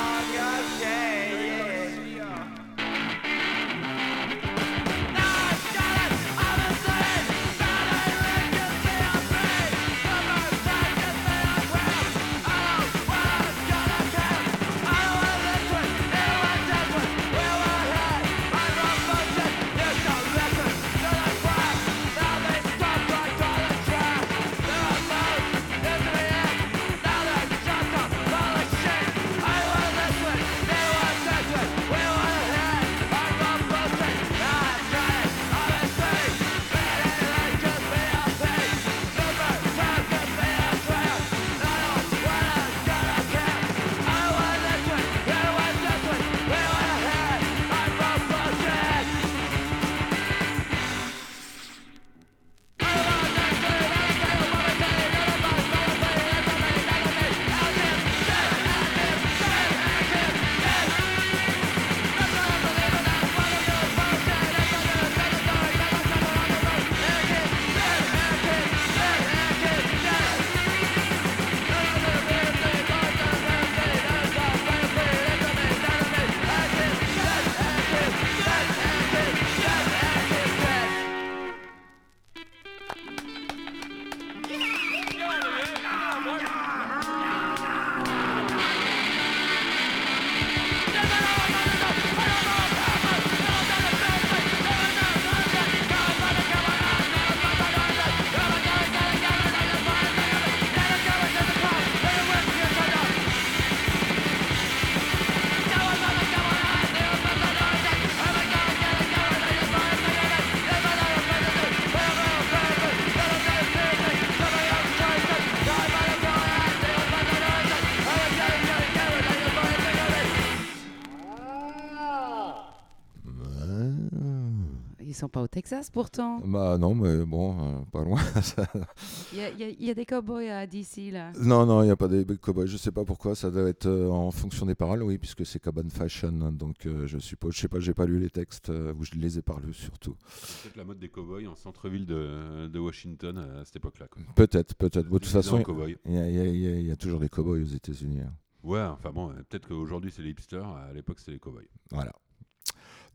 pas 125.40 125.44
au 125.44 125.48
Texas 125.48 125.90
pourtant. 125.90 126.40
Bah 126.44 126.76
non, 126.78 126.94
mais 126.94 127.24
bon, 127.24 127.56
euh, 127.78 127.80
pas 127.92 128.02
loin. 128.04 128.20
Il 129.32 129.38
y 129.38 129.42
a, 129.42 129.50
y 129.70 129.86
y 129.90 129.94
des 129.94 130.06
cowboys 130.06 130.48
à 130.50 130.66
DC 130.66 131.10
là. 131.12 131.32
non, 131.40 131.66
non, 131.66 131.82
il 131.82 131.86
n'y 131.86 131.90
a 131.90 131.96
pas 131.96 132.08
des 132.08 132.24
cowboys. 132.36 132.66
Je 132.66 132.76
sais 132.76 132.92
pas 132.92 133.04
pourquoi. 133.04 133.34
Ça 133.34 133.50
doit 133.50 133.68
être 133.68 133.86
euh, 133.86 134.08
en 134.10 134.30
fonction 134.30 134.66
des 134.66 134.74
paroles, 134.74 135.02
oui, 135.02 135.18
puisque 135.18 135.46
c'est 135.46 135.58
Cabin 135.60 135.88
Fashion. 135.88 136.28
hein, 136.42 136.52
donc 136.52 136.86
euh, 136.86 137.06
je 137.06 137.18
suppose, 137.18 137.54
je 137.54 137.60
sais 137.60 137.68
pas, 137.68 137.80
j'ai 137.80 137.94
pas 137.94 138.06
lu 138.06 138.18
les 138.18 138.30
textes, 138.30 138.70
euh, 138.70 138.92
ou 138.98 139.04
je 139.04 139.12
les 139.14 139.38
ai 139.38 139.42
pas 139.42 139.56
lus 139.64 139.74
surtout. 139.74 140.16
C'est 140.32 140.62
peut-être 140.64 140.76
la 140.76 140.84
mode 140.84 140.98
des 140.98 141.08
cowboys 141.08 141.46
en 141.46 141.54
centre-ville 141.54 142.06
de, 142.06 142.68
de 142.68 142.78
Washington 142.78 143.38
à 143.38 143.64
cette 143.64 143.76
époque-là. 143.76 144.06
Peut-être, 144.34 144.74
peut-être. 144.74 145.06
Bon, 145.08 145.16
de 145.16 145.20
toute 145.20 145.32
façon, 145.32 145.62
il 146.06 146.14
y, 146.14 146.18
a- 146.18 146.92
y 146.92 146.96
toujours 146.96 147.20
des 147.20 147.28
cowboys 147.28 147.62
aux 147.62 147.74
États-Unis. 147.74 148.20
hein. 148.20 148.32
Ouais, 148.62 148.82
enfin 148.82 149.10
bon, 149.10 149.28
peut-être 149.48 149.68
qu'aujourd'hui 149.68 150.10
c'est 150.14 150.20
les 150.22 150.30
hipsters, 150.30 150.66
à 150.68 150.92
l'époque 150.92 151.18
c'était 151.18 151.32
les 151.32 151.38
cowboys. 151.38 151.66
Voilà. 151.92 152.12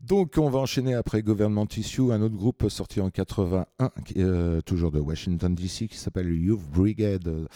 Donc 0.00 0.34
on 0.38 0.48
va 0.48 0.58
enchaîner 0.58 0.94
après 0.94 1.22
Government 1.22 1.66
Issue, 1.76 2.12
un 2.12 2.22
autre 2.22 2.36
groupe 2.36 2.68
sorti 2.68 3.00
en 3.00 3.10
81, 3.10 3.90
qui 4.04 4.20
est, 4.20 4.22
euh, 4.22 4.60
toujours 4.60 4.92
de 4.92 5.00
Washington 5.00 5.54
DC, 5.54 5.88
qui 5.88 5.96
s'appelle 5.96 6.32
Youth 6.32 6.60
Brigade. 6.70 7.48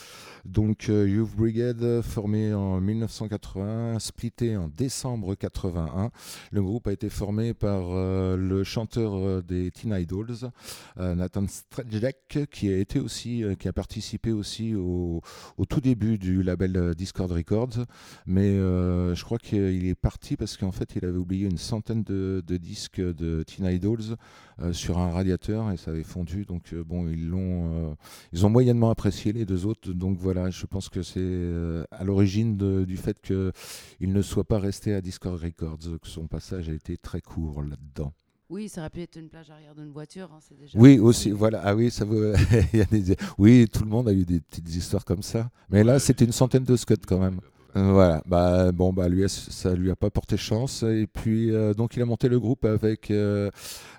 Donc 0.44 0.88
euh, 0.88 1.08
Youth 1.08 1.34
Brigade, 1.36 1.82
euh, 1.82 2.02
formé 2.02 2.54
en 2.54 2.80
1980, 2.80 3.98
splitté 3.98 4.56
en 4.56 4.68
décembre 4.68 5.34
81. 5.34 6.10
Le 6.50 6.62
groupe 6.62 6.86
a 6.86 6.92
été 6.92 7.08
formé 7.08 7.54
par 7.54 7.90
euh, 7.90 8.36
le 8.36 8.64
chanteur 8.64 9.42
des 9.42 9.70
Teen 9.70 9.94
Idols, 9.98 10.50
Nathan 10.96 11.46
Strejek, 11.46 12.50
qui 12.50 12.68
a 12.68 12.76
été 12.76 13.00
aussi, 13.00 13.44
qui 13.58 13.68
a 13.68 13.72
participé 13.72 14.32
aussi 14.32 14.74
au, 14.74 15.22
tout 15.68 15.80
début 15.80 16.18
du 16.18 16.42
label 16.42 16.94
Discord 16.94 17.30
Records. 17.30 17.84
Mais 18.26 18.52
je 18.52 19.24
crois 19.24 19.38
qu'il 19.38 19.86
est 19.86 19.94
parti 19.94 20.36
parce 20.36 20.56
qu'en 20.56 20.72
fait, 20.72 20.96
il 20.96 21.04
avait 21.04 21.18
oublié 21.18 21.48
une 21.48 21.58
centaine 21.58 22.02
de, 22.02 22.42
disques 22.56 23.00
de 23.00 23.42
Teen 23.42 23.66
Idols 23.66 24.16
sur 24.72 24.98
un 24.98 25.10
radiateur 25.10 25.70
et 25.70 25.76
ça 25.76 25.90
avait 25.90 26.02
fondu. 26.02 26.44
Donc 26.44 26.72
euh, 26.72 26.84
bon, 26.84 27.08
ils 27.08 27.28
l'ont, 27.28 27.90
euh, 27.90 27.94
ils 28.32 28.44
ont 28.46 28.50
moyennement 28.50 28.90
apprécié 28.90 29.32
les 29.32 29.44
deux 29.46 29.66
autres. 29.66 29.92
Donc 29.92 30.16
voilà, 30.18 30.50
je 30.50 30.66
pense 30.66 30.88
que 30.88 31.02
c'est 31.02 31.20
euh, 31.20 31.84
à 31.90 32.04
l'origine 32.04 32.56
de- 32.56 32.84
du 32.84 32.96
fait 32.96 33.20
qu'il 33.20 34.12
ne 34.12 34.22
soit 34.22 34.44
pas 34.44 34.58
resté 34.58 34.94
à 34.94 35.00
Discord 35.00 35.40
Records, 35.40 35.78
que 36.00 36.08
son 36.08 36.26
passage 36.26 36.68
a 36.68 36.72
été 36.72 36.96
très 36.96 37.20
court 37.20 37.62
là-dedans. 37.62 38.12
Oui, 38.50 38.68
ça 38.68 38.80
aurait 38.80 38.90
pu 38.90 39.00
être 39.02 39.14
une 39.16 39.28
plage 39.28 39.48
arrière 39.50 39.76
d'une 39.76 39.92
voiture. 39.92 40.28
hein, 40.32 40.40
c'est 40.40 40.58
déjà 40.58 40.76
Oui, 40.76 40.98
aussi, 40.98 41.30
voilà. 41.30 41.60
Ah 41.64 41.76
oui, 41.76 41.88
ça 41.90 42.04
veut. 42.04 42.34
il 42.72 42.80
y 42.80 42.82
a 42.82 42.84
des... 42.84 43.16
Oui, 43.38 43.66
tout 43.72 43.84
le 43.84 43.90
monde 43.90 44.08
a 44.08 44.12
eu 44.12 44.24
des 44.24 44.40
petites 44.40 44.74
histoires 44.74 45.04
comme 45.04 45.22
ça. 45.22 45.50
Mais 45.70 45.84
là, 45.84 46.00
c'était 46.00 46.24
une 46.24 46.32
centaine 46.32 46.64
de 46.64 46.74
scuds 46.74 46.96
quand 47.06 47.20
même. 47.20 47.40
Voilà, 47.74 48.22
bah, 48.26 48.72
bon, 48.72 48.92
bah, 48.92 49.08
lui, 49.08 49.28
ça 49.28 49.74
lui 49.74 49.90
a 49.90 49.96
pas 49.96 50.10
porté 50.10 50.36
chance. 50.36 50.82
Et 50.82 51.06
puis, 51.06 51.52
euh, 51.52 51.72
donc, 51.72 51.96
il 51.96 52.02
a 52.02 52.04
monté 52.04 52.28
le 52.28 52.40
groupe 52.40 52.64
avec 52.64 53.10
euh, 53.10 53.50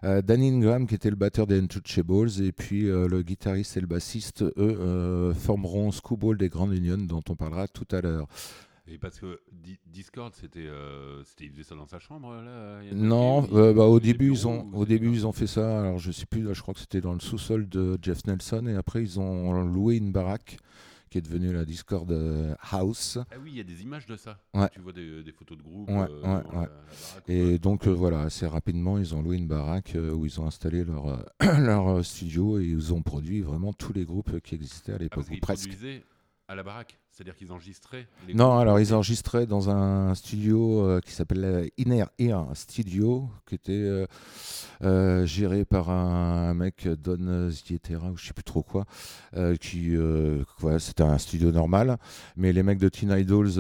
euh, 0.03 0.21
Danny 0.21 0.49
Ingram, 0.49 0.87
qui 0.87 0.95
était 0.95 1.09
le 1.09 1.15
batteur 1.15 1.47
des 1.47 1.59
Untouchables, 1.59 2.41
et 2.41 2.51
puis 2.51 2.89
euh, 2.89 3.07
le 3.07 3.21
guitariste 3.21 3.77
et 3.77 3.81
le 3.81 3.87
bassiste, 3.87 4.41
eux, 4.43 4.53
euh, 4.57 5.33
formeront 5.33 5.91
Screwball 5.91 6.37
des 6.37 6.49
Grand 6.49 6.71
Union, 6.71 6.97
dont 6.97 7.21
on 7.29 7.35
parlera 7.35 7.67
tout 7.67 7.87
à 7.91 8.01
l'heure. 8.01 8.27
Et 8.87 8.97
parce 8.97 9.19
que 9.19 9.39
Di- 9.53 9.79
Discord, 9.87 10.33
c'était, 10.35 10.67
euh, 10.67 11.23
c'était, 11.23 11.45
il 11.45 11.51
faisait 11.51 11.63
ça 11.63 11.75
dans 11.75 11.85
sa 11.85 11.99
chambre 11.99 12.33
là. 12.43 12.81
il 12.83 12.97
Non, 12.97 13.47
euh, 13.53 13.73
bah, 13.73 13.85
au 13.85 14.01
début, 14.01 14.31
ils 14.31 14.47
ont, 14.47 14.67
au 14.73 14.85
début, 14.85 15.11
ils 15.13 15.25
ont 15.25 15.31
fait 15.31 15.47
ça. 15.47 15.79
Alors, 15.79 15.97
je 15.97 16.11
sais 16.11 16.25
plus, 16.25 16.41
là, 16.41 16.51
je 16.53 16.61
crois 16.61 16.73
que 16.73 16.79
c'était 16.81 16.99
dans 16.99 17.13
le 17.13 17.21
sous-sol 17.21 17.69
de 17.69 17.97
Jeff 18.01 18.25
Nelson, 18.27 18.65
et 18.67 18.75
après, 18.75 19.01
ils 19.01 19.17
ont 19.19 19.61
loué 19.63 19.95
une 19.95 20.11
baraque 20.11 20.57
qui 21.11 21.17
est 21.17 21.21
devenue 21.21 21.51
la 21.51 21.65
Discord 21.65 22.09
euh, 22.09 22.55
House. 22.71 23.17
Ah 23.31 23.35
oui, 23.43 23.51
il 23.51 23.57
y 23.57 23.59
a 23.59 23.63
des 23.65 23.81
images 23.83 24.05
de 24.05 24.15
ça. 24.15 24.39
Ouais. 24.53 24.69
Tu 24.71 24.79
vois 24.79 24.93
des, 24.93 25.21
des 25.23 25.31
photos 25.33 25.57
de 25.57 25.61
groupe. 25.61 25.89
Ouais, 25.89 26.07
euh, 26.09 26.21
ouais, 26.21 26.43
la- 26.53 26.61
la 26.61 26.69
Et 27.27 27.59
donc, 27.59 27.85
euh, 27.85 27.91
voilà, 27.91 28.21
assez 28.21 28.47
rapidement, 28.47 28.97
ils 28.97 29.13
ont 29.13 29.21
loué 29.21 29.35
une 29.35 29.47
baraque 29.47 29.93
euh, 29.95 30.13
où 30.13 30.25
ils 30.25 30.39
ont 30.39 30.47
installé 30.47 30.85
leur, 30.85 31.29
leur 31.59 32.03
studio 32.05 32.59
et 32.59 32.65
ils 32.65 32.93
ont 32.93 33.01
produit 33.01 33.41
vraiment 33.41 33.73
tous 33.73 33.91
les 33.91 34.05
groupes 34.05 34.39
qui 34.39 34.55
existaient 34.55 34.93
à 34.93 34.95
Ah, 34.95 34.99
l'époque, 34.99 35.25
ou 35.27 35.31
qu'ils 35.31 35.41
presque. 35.41 35.67
produisaient 35.67 36.01
À 36.47 36.55
la 36.55 36.63
baraque 36.63 36.97
C'est-à-dire 37.21 37.37
qu'ils 37.37 37.51
enregistraient 37.51 38.07
les 38.27 38.33
Non, 38.33 38.57
alors 38.57 38.79
ils 38.79 38.95
enregistraient 38.95 39.45
dans 39.45 39.69
un 39.69 40.15
studio 40.15 40.83
euh, 40.83 41.01
qui 41.01 41.11
s'appelle 41.11 41.43
euh, 41.45 41.67
Inner 41.77 42.05
Ear 42.17 42.47
Studio, 42.55 43.29
qui 43.47 43.53
était 43.53 44.07
euh, 44.81 45.25
géré 45.27 45.63
par 45.63 45.91
un, 45.91 46.49
un 46.49 46.53
mec, 46.55 46.87
Don 46.87 47.51
Zietera, 47.51 48.09
ou 48.09 48.17
je 48.17 48.25
sais 48.25 48.33
plus 48.33 48.43
trop 48.43 48.63
quoi, 48.63 48.85
qui, 49.59 49.95
voilà, 50.57 50.79
c'était 50.79 51.03
un 51.03 51.19
studio 51.19 51.51
normal, 51.51 51.97
mais 52.37 52.53
les 52.53 52.63
mecs 52.63 52.79
de 52.79 52.89
Teen 52.89 53.11
Idols 53.11 53.59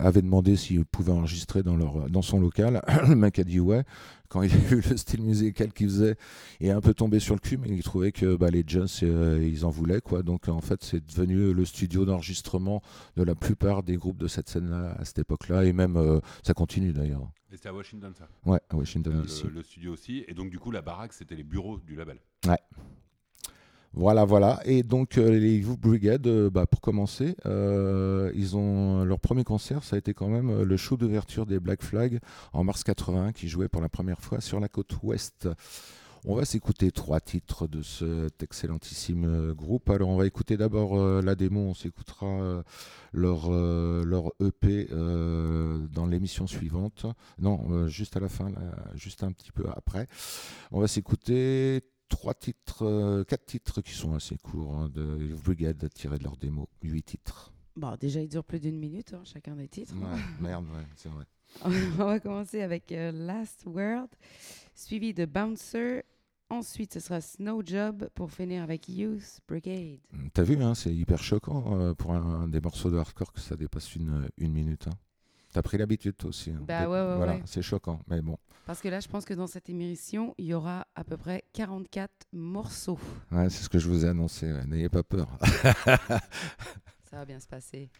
avaient 0.00 0.22
demandé 0.22 0.56
s'ils 0.56 0.86
pouvaient 0.86 1.12
enregistrer 1.12 1.62
dans, 1.62 1.76
leur, 1.76 2.08
dans 2.08 2.22
son 2.22 2.40
local. 2.40 2.80
le 3.06 3.14
mec 3.14 3.38
a 3.40 3.44
dit 3.44 3.60
ouais. 3.60 3.84
Quand 4.32 4.40
il 4.42 4.50
a 4.50 4.56
vu 4.56 4.80
le 4.88 4.96
style 4.96 5.22
musical 5.22 5.74
qu'il 5.74 5.88
faisait, 5.88 6.16
il 6.58 6.68
est 6.68 6.70
un 6.70 6.80
peu 6.80 6.94
tombé 6.94 7.20
sur 7.20 7.34
le 7.34 7.40
cul, 7.40 7.58
mais 7.58 7.68
il 7.68 7.82
trouvait 7.82 8.12
que 8.12 8.34
bah, 8.34 8.48
les 8.50 8.64
Jones, 8.66 8.88
euh, 9.02 9.46
ils 9.46 9.66
en 9.66 9.68
voulaient. 9.70 10.00
Quoi. 10.00 10.22
Donc 10.22 10.48
en 10.48 10.62
fait, 10.62 10.82
c'est 10.82 11.04
devenu 11.06 11.52
le 11.52 11.64
studio 11.66 12.06
d'enregistrement 12.06 12.80
de 13.16 13.24
la 13.24 13.34
plupart 13.34 13.82
des 13.82 13.96
groupes 13.98 14.16
de 14.16 14.28
cette 14.28 14.48
scène-là 14.48 14.96
à 14.98 15.04
cette 15.04 15.18
époque-là, 15.18 15.64
et 15.66 15.74
même 15.74 15.98
euh, 15.98 16.18
ça 16.42 16.54
continue 16.54 16.94
d'ailleurs. 16.94 17.30
Et 17.52 17.56
c'était 17.56 17.68
à 17.68 17.74
Washington, 17.74 18.14
ça 18.18 18.26
Ouais, 18.46 18.60
à 18.70 18.76
Washington 18.76 19.12
Euh, 19.18 19.22
DC. 19.22 19.44
le, 19.44 19.50
le 19.50 19.62
studio 19.62 19.92
aussi. 19.92 20.24
Et 20.26 20.32
donc, 20.32 20.48
du 20.48 20.58
coup, 20.58 20.70
la 20.70 20.80
baraque, 20.80 21.12
c'était 21.12 21.34
les 21.36 21.44
bureaux 21.44 21.78
du 21.80 21.94
label. 21.94 22.16
Voilà, 23.94 24.24
voilà. 24.24 24.60
Et 24.64 24.82
donc 24.82 25.18
euh, 25.18 25.30
les 25.30 25.56
Youth 25.56 25.78
Brigade, 25.78 26.26
euh, 26.26 26.50
bah, 26.50 26.66
pour 26.66 26.80
commencer, 26.80 27.36
euh, 27.44 28.32
ils 28.34 28.56
ont 28.56 29.04
leur 29.04 29.20
premier 29.20 29.44
concert, 29.44 29.84
ça 29.84 29.96
a 29.96 29.98
été 29.98 30.14
quand 30.14 30.28
même 30.28 30.62
le 30.62 30.76
show 30.78 30.96
d'ouverture 30.96 31.44
des 31.44 31.60
Black 31.60 31.82
Flag 31.82 32.18
en 32.54 32.64
mars 32.64 32.84
81, 32.84 33.32
qui 33.32 33.48
jouait 33.48 33.68
pour 33.68 33.82
la 33.82 33.90
première 33.90 34.20
fois 34.20 34.40
sur 34.40 34.60
la 34.60 34.68
côte 34.68 34.96
ouest. 35.02 35.48
On 36.24 36.36
va 36.36 36.44
s'écouter 36.44 36.92
trois 36.92 37.18
titres 37.18 37.66
de 37.66 37.82
cet 37.82 38.44
excellentissime 38.44 39.52
groupe. 39.54 39.90
Alors 39.90 40.08
on 40.08 40.16
va 40.16 40.24
écouter 40.24 40.56
d'abord 40.56 40.96
la 41.20 41.34
démo, 41.34 41.60
on 41.62 41.74
s'écoutera 41.74 42.62
leur, 43.12 43.50
leur 43.50 44.30
EP 44.40 44.86
dans 44.88 46.06
l'émission 46.06 46.46
suivante. 46.46 47.06
Non, 47.40 47.88
juste 47.88 48.16
à 48.16 48.20
la 48.20 48.28
fin, 48.28 48.52
juste 48.94 49.24
un 49.24 49.32
petit 49.32 49.50
peu 49.50 49.64
après. 49.74 50.06
On 50.70 50.78
va 50.78 50.86
s'écouter 50.86 51.82
trois 52.12 52.34
titres, 52.34 52.84
euh, 52.84 53.24
quatre 53.24 53.46
titres 53.46 53.80
qui 53.80 53.92
sont 53.92 54.14
assez 54.14 54.36
courts 54.36 54.76
hein, 54.76 54.88
de 54.90 55.18
Youth 55.18 55.42
Brigade 55.42 55.88
tirés 55.94 56.18
de 56.18 56.24
leur 56.24 56.36
démo, 56.36 56.68
huit 56.82 57.02
titres. 57.02 57.52
Bon, 57.74 57.96
déjà, 57.98 58.20
il 58.20 58.28
dure 58.28 58.44
plus 58.44 58.60
d'une 58.60 58.78
minute, 58.78 59.14
hein, 59.14 59.22
chacun 59.24 59.56
des 59.56 59.66
titres. 59.68 59.94
Ouais, 59.96 60.18
merde, 60.40 60.66
ouais, 60.66 60.86
c'est 60.94 61.08
vrai. 61.08 61.24
On 61.64 62.04
va 62.04 62.20
commencer 62.20 62.60
avec 62.62 62.92
euh, 62.92 63.12
Last 63.12 63.64
World, 63.66 64.08
suivi 64.74 65.14
de 65.14 65.24
Bouncer. 65.24 66.02
Ensuite, 66.50 66.92
ce 66.92 67.00
sera 67.00 67.22
Snow 67.22 67.62
Job 67.64 68.08
pour 68.14 68.30
finir 68.30 68.62
avec 68.62 68.86
Youth 68.90 69.40
Brigade. 69.48 70.00
T'as 70.34 70.42
vu, 70.42 70.62
hein, 70.62 70.74
c'est 70.74 70.94
hyper 70.94 71.22
choquant 71.22 71.78
euh, 71.80 71.94
pour 71.94 72.12
un, 72.12 72.42
un 72.42 72.48
des 72.48 72.60
morceaux 72.60 72.90
de 72.90 72.98
hardcore 72.98 73.32
que 73.32 73.40
ça 73.40 73.56
dépasse 73.56 73.96
une, 73.96 74.28
une 74.36 74.52
minute. 74.52 74.86
hein. 74.88 74.96
T'as 75.52 75.62
pris 75.62 75.76
l'habitude 75.78 76.16
toi 76.16 76.30
aussi. 76.30 76.50
hein. 76.50 76.60
Bah 76.66 76.88
ouais, 76.88 77.00
ouais, 77.00 77.16
Voilà, 77.16 77.32
ouais. 77.34 77.42
c'est 77.44 77.62
choquant, 77.62 78.00
mais 78.08 78.20
bon. 78.22 78.38
Parce 78.64 78.80
que 78.80 78.88
là, 78.88 79.00
je 79.00 79.08
pense 79.08 79.24
que 79.24 79.34
dans 79.34 79.46
cette 79.48 79.68
émission, 79.68 80.34
il 80.38 80.46
y 80.46 80.54
aura 80.54 80.86
à 80.94 81.04
peu 81.04 81.16
près 81.16 81.42
44 81.52 82.10
morceaux. 82.32 82.98
Ouais, 83.30 83.50
c'est 83.50 83.64
ce 83.64 83.68
que 83.68 83.78
je 83.78 83.88
vous 83.88 84.04
ai 84.04 84.08
annoncé. 84.08 84.50
ouais, 84.52 84.64
N'ayez 84.66 84.88
pas 84.88 85.02
peur. 85.02 85.28
Ça 87.10 87.16
va 87.18 87.24
bien 87.26 87.40
se 87.40 87.46
passer. 87.48 87.90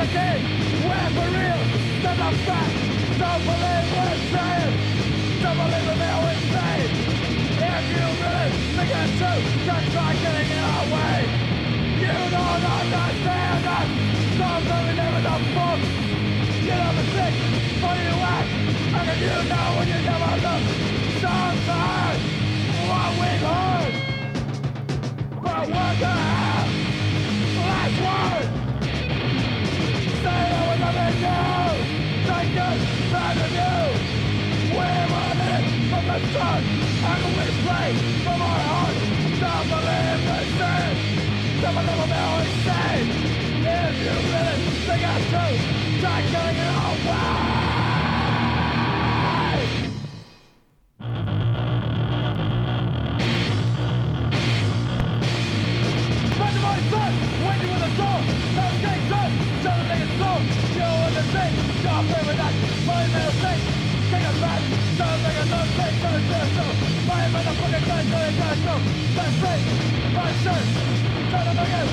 We're 0.00 0.06
king, 0.06 0.40
we're 0.88 1.10
for 1.12 1.28
real. 1.28 1.60
Step 2.00 2.16
up 2.24 2.32
back, 2.48 2.72
don't 3.20 3.42
believe 3.44 3.88
we're 3.92 4.16
saying. 4.32 4.72
Don't 5.44 5.60
believe 5.60 5.92
me, 5.92 6.08
we're 6.24 6.40
insane. 6.40 6.88
If 7.68 7.84
you 7.92 8.06
really 8.16 8.48
think 8.80 8.90
it's 8.96 9.12
true, 9.20 9.40
just 9.68 9.86
try 9.92 10.10
getting 10.24 10.48
in 10.56 10.64
our 10.72 10.84
way. 10.88 11.16
You 12.00 12.16
don't 12.32 12.64
understand 12.80 13.64
us. 13.76 13.88
Don't 14.40 14.64
really 14.72 14.94
live 14.96 15.14
in 15.20 15.24
the 15.28 15.36
book. 15.52 15.80
You 16.64 16.76
never 16.80 17.04
think, 17.12 17.34
but 17.84 17.96
you 18.00 18.14
act. 18.24 18.48
How 18.96 19.04
can 19.04 19.18
you 19.20 19.36
know 19.52 19.66
when 19.76 19.84
you 19.84 20.00
never 20.00 20.32
look? 20.40 20.64
Sometimes 21.20 22.24
what 22.88 23.10
we've 23.20 23.44
heard. 23.52 23.92
But 25.44 25.64
what 25.68 25.94
the 26.00 26.14
hell? 26.24 26.68
Last 27.68 28.00
word. 28.00 28.59
The 36.10 36.26
sun. 36.32 36.62
How 37.04 37.16
can 37.22 37.32
we 37.38 37.46
play 37.64 37.90
from 38.24 38.42
our 38.42 38.60
hearts? 38.68 39.02
Don't 39.42 39.68
believe 39.70 40.22
the 40.28 40.38
sin. 40.58 40.94
Don't 41.62 41.74
believe 41.74 41.98
we're 41.98 42.06
now 42.06 42.38
insane. 42.40 43.08
If 43.62 43.94
you 44.04 44.14
really 44.30 44.56
think 44.86 45.02
it's 45.06 45.26
true, 45.30 45.56
try 46.00 46.18
getting 46.32 46.58
it 46.58 46.74
away. 46.88 47.00
Find 47.06 47.59
motherfucking 67.32 67.86
tango 67.86 68.18
de 68.18 68.32
tango. 68.40 68.74
That's 69.16 69.42
it. 69.50 69.60
That's 70.14 70.46
it. 70.46 70.64
Turn 71.30 71.46
it 71.46 71.58
again. 71.64 71.88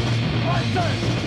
That's. 0.45 1.26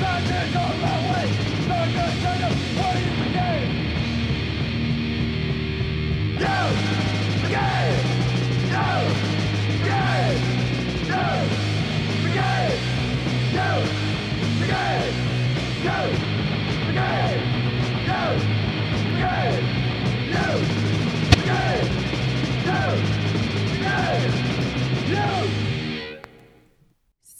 Sundays 0.00 0.56
on 0.56 0.80
my 0.80 1.02
way. 1.02 1.07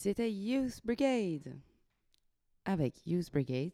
C'était 0.09 0.33
Youth 0.33 0.81
Brigade 0.87 1.55
avec 2.65 3.07
Youth 3.07 3.31
Brigade, 3.31 3.73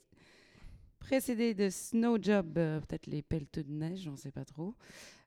précédé 0.98 1.54
de 1.54 1.68
Snow 1.70 2.18
Job, 2.20 2.58
euh, 2.58 2.80
peut-être 2.80 3.06
les 3.06 3.22
pelleteux 3.22 3.62
de 3.62 3.70
neige, 3.70 4.00
j'en 4.00 4.16
sais 4.16 4.32
pas 4.32 4.44
trop, 4.44 4.74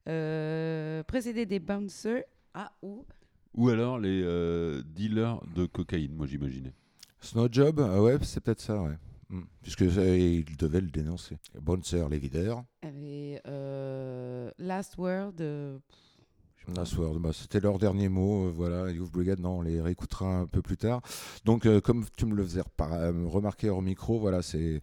Euh, 0.09 1.03
précédé 1.03 1.45
des 1.45 1.59
Bouncers. 1.59 2.25
Ah, 2.53 2.73
ou 2.81 3.05
Ou 3.53 3.69
alors 3.69 3.99
les 3.99 4.21
euh, 4.21 4.83
dealers 4.83 5.39
de 5.55 5.65
cocaïne, 5.65 6.13
moi 6.13 6.27
j'imaginais. 6.27 6.73
Snowjob, 7.21 7.79
ah 7.79 8.01
ouais, 8.03 8.17
c'est 8.23 8.41
peut-être 8.41 8.59
ça, 8.59 8.81
ouais. 8.81 8.97
Hmm. 9.29 9.43
Puisque 9.61 9.83
euh, 9.83 10.17
il 10.17 10.57
devait 10.57 10.81
le 10.81 10.89
dénoncer. 10.89 11.37
Bouncer, 11.61 12.05
les 12.09 12.19
videurs. 12.19 12.65
avait 12.81 13.41
euh, 13.47 14.51
Last 14.57 14.97
Word. 14.97 15.35
euh, 15.39 15.77
Last 15.77 15.77
Word, 15.77 15.79
bah, 16.67 17.31
c'était 17.33 17.59
leur 17.59 17.79
dernier 17.79 18.09
mot. 18.09 18.47
euh, 18.47 18.51
voilà, 18.55 18.91
Youth 18.91 19.11
Brigade, 19.11 19.39
non, 19.39 19.59
on 19.59 19.61
les 19.61 19.81
réécoutera 19.81 20.25
un 20.25 20.45
peu 20.45 20.61
plus 20.61 20.77
tard. 20.77 21.01
Donc, 21.45 21.65
euh, 21.65 21.81
comme 21.81 22.05
tu 22.17 22.25
me 22.25 22.35
le 22.35 22.43
faisais 22.43 22.61
euh, 22.81 23.25
remarquer 23.27 23.69
hors 23.69 23.81
micro, 23.81 24.19
voilà, 24.19 24.41
c'est. 24.41 24.81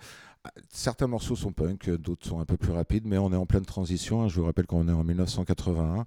Certains 0.69 1.07
morceaux 1.07 1.37
sont 1.37 1.53
punk, 1.53 1.89
d'autres 1.89 2.27
sont 2.27 2.39
un 2.39 2.45
peu 2.45 2.59
plus 2.59 2.73
rapides, 2.73 3.07
mais 3.07 3.17
on 3.17 3.33
est 3.33 3.37
en 3.37 3.47
pleine 3.47 3.65
transition. 3.65 4.23
hein. 4.23 4.29
Je 4.29 4.41
vous 4.41 4.45
rappelle 4.45 4.67
qu'on 4.67 4.89
est 4.89 4.93
en 4.93 5.03
1981. 5.03 6.05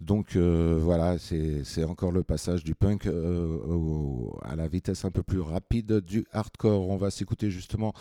Donc 0.00 0.36
euh, 0.36 0.78
voilà, 0.82 1.16
c'est 1.18 1.84
encore 1.84 2.12
le 2.12 2.22
passage 2.22 2.64
du 2.64 2.74
punk 2.74 3.06
euh, 3.06 4.28
à 4.42 4.56
la 4.56 4.68
vitesse 4.68 5.06
un 5.06 5.10
peu 5.10 5.22
plus 5.22 5.40
rapide 5.40 6.00
du 6.00 6.26
hardcore. 6.32 6.90
On 6.90 6.98
va 6.98 7.10
s'écouter 7.10 7.50
justement 7.50 7.94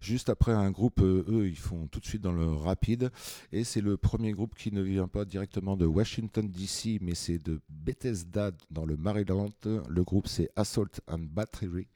juste 0.00 0.28
après 0.28 0.52
un 0.52 0.70
groupe, 0.70 1.00
euh, 1.00 1.24
eux, 1.28 1.48
ils 1.48 1.58
font 1.58 1.88
tout 1.88 1.98
de 1.98 2.06
suite 2.06 2.22
dans 2.22 2.32
le 2.32 2.46
rapide. 2.46 3.10
Et 3.50 3.64
c'est 3.64 3.80
le 3.80 3.96
premier 3.96 4.32
groupe 4.32 4.54
qui 4.54 4.70
ne 4.70 4.82
vient 4.82 5.08
pas 5.08 5.24
directement 5.24 5.76
de 5.76 5.86
Washington 5.86 6.48
DC, 6.48 7.00
mais 7.00 7.14
c'est 7.16 7.38
de 7.38 7.60
Bethesda 7.68 8.52
dans 8.70 8.86
le 8.86 8.96
Maryland. 8.96 9.50
Le 9.64 10.04
groupe 10.04 10.28
c'est 10.28 10.50
Assault 10.54 11.00
and 11.08 11.26
Battery. 11.32 11.88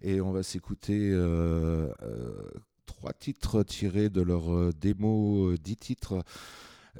Et 0.00 0.20
on 0.22 0.32
va 0.32 0.42
s'écouter 0.42 1.10
trois 2.86 3.12
titres 3.12 3.62
tirés 3.62 4.08
de 4.08 4.22
leur 4.22 4.54
euh, 4.54 4.72
démo, 4.80 5.50
euh, 5.50 5.58
dix 5.58 5.76
titres 5.76 6.24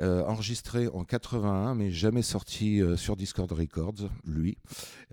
euh, 0.01 0.25
enregistrés 0.25 0.89
en 0.89 1.05
81, 1.05 1.75
mais 1.75 1.91
jamais 1.91 2.23
sortis 2.23 2.81
euh, 2.81 2.97
sur 2.97 3.17
Discord 3.17 3.51
Records, 3.51 4.11
lui. 4.25 4.59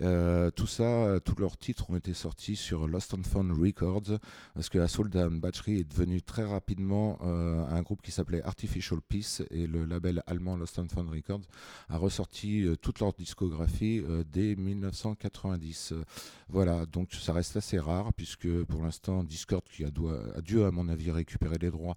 Euh, 0.00 0.50
tout 0.50 0.66
ça, 0.66 1.20
tous 1.24 1.36
leurs 1.40 1.56
titres 1.56 1.90
ont 1.90 1.96
été 1.96 2.14
sortis 2.14 2.56
sur 2.56 2.88
Lost 2.88 3.14
and 3.14 3.22
Found 3.24 3.52
Records, 3.52 4.18
parce 4.54 4.68
que 4.68 4.78
Assault 4.78 5.16
and 5.16 5.32
Battery 5.32 5.80
est 5.80 5.90
devenu 5.90 6.22
très 6.22 6.44
rapidement 6.44 7.18
un 7.22 7.82
groupe 7.82 8.02
qui 8.02 8.10
s'appelait 8.10 8.42
Artificial 8.42 9.00
Peace, 9.00 9.42
et 9.50 9.66
le 9.66 9.84
label 9.84 10.22
allemand 10.26 10.56
Lost 10.56 10.78
and 10.78 10.88
Found 10.88 11.10
Records 11.10 11.46
a 11.88 11.96
ressorti 11.96 12.66
toute 12.82 13.00
leur 13.00 13.12
discographie 13.12 14.02
dès 14.30 14.56
1990. 14.56 15.92
Euh, 15.92 16.04
voilà, 16.48 16.86
donc 16.86 17.12
ça 17.12 17.32
reste 17.32 17.56
assez 17.56 17.78
rare, 17.78 18.12
puisque 18.12 18.48
pour 18.64 18.82
l'instant, 18.82 19.24
Discord, 19.24 19.62
qui 19.70 19.84
a, 19.84 19.90
dû, 19.90 20.62
à 20.62 20.70
mon 20.70 20.88
avis, 20.88 21.10
récupérer 21.10 21.58
les 21.58 21.70
droits, 21.70 21.96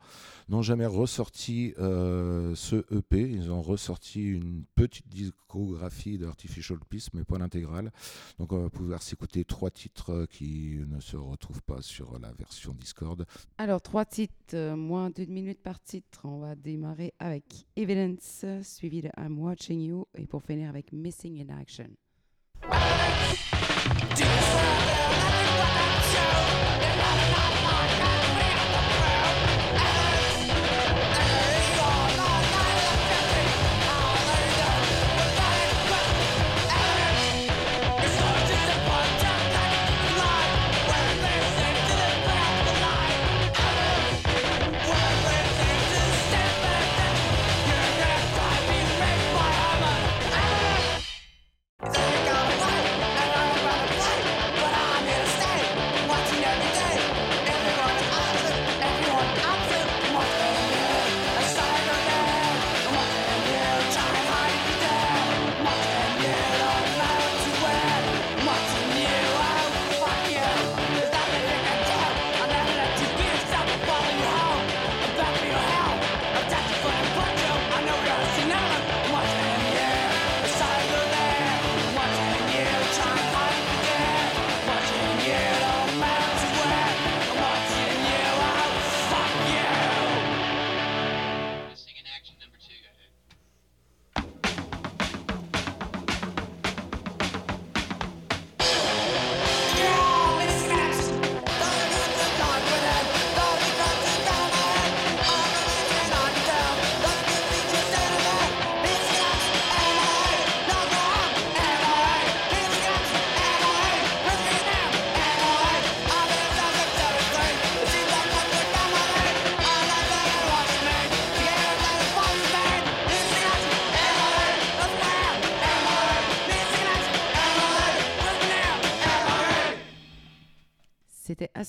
n'ont 0.50 0.62
jamais 0.62 0.86
ressorti 0.86 1.74
euh, 1.80 2.56
ce 2.78 2.96
EP. 2.96 3.22
Ils 3.22 3.52
ont 3.52 3.62
ressorti 3.62 4.24
une 4.24 4.64
petite 4.76 5.08
discographie 5.08 6.18
d'Artificial 6.18 6.80
Peace, 6.90 7.10
mais 7.14 7.24
pas 7.24 7.38
l'intégrale. 7.38 7.92
Donc 8.40 8.54
on 8.54 8.62
va 8.62 8.70
pouvoir 8.70 9.02
s'écouter 9.02 9.46
trois 9.46 9.70
titres 9.70 10.12
euh, 10.12 10.26
qui 10.26 10.80
ne 10.88 11.00
se 11.00 11.18
retrouvent 11.18 11.64
pas 11.64 11.82
sur 11.82 12.20
la 12.20 12.32
version 12.34 12.74
Discord. 12.74 13.26
Alors, 13.58 13.82
trois 13.82 14.06
titres, 14.06 14.34
euh, 14.54 14.76
moins 14.76 15.10
d'une 15.10 15.32
minute 15.32 15.62
par 15.62 15.82
titre. 15.82 16.22
On 16.24 16.40
va 16.40 16.56
démarrer 16.56 17.14
avec 17.20 17.68
Evidence, 17.76 18.46
suivi 18.64 19.02
de 19.02 19.10
I'm 19.18 19.40
Watching 19.40 19.82
You, 19.82 20.06
et 20.16 20.28
pour 20.28 20.44
finir 20.44 20.70
avec 20.70 20.92
Missing 20.92 21.46
in 21.50 21.58
Action. 21.58 21.90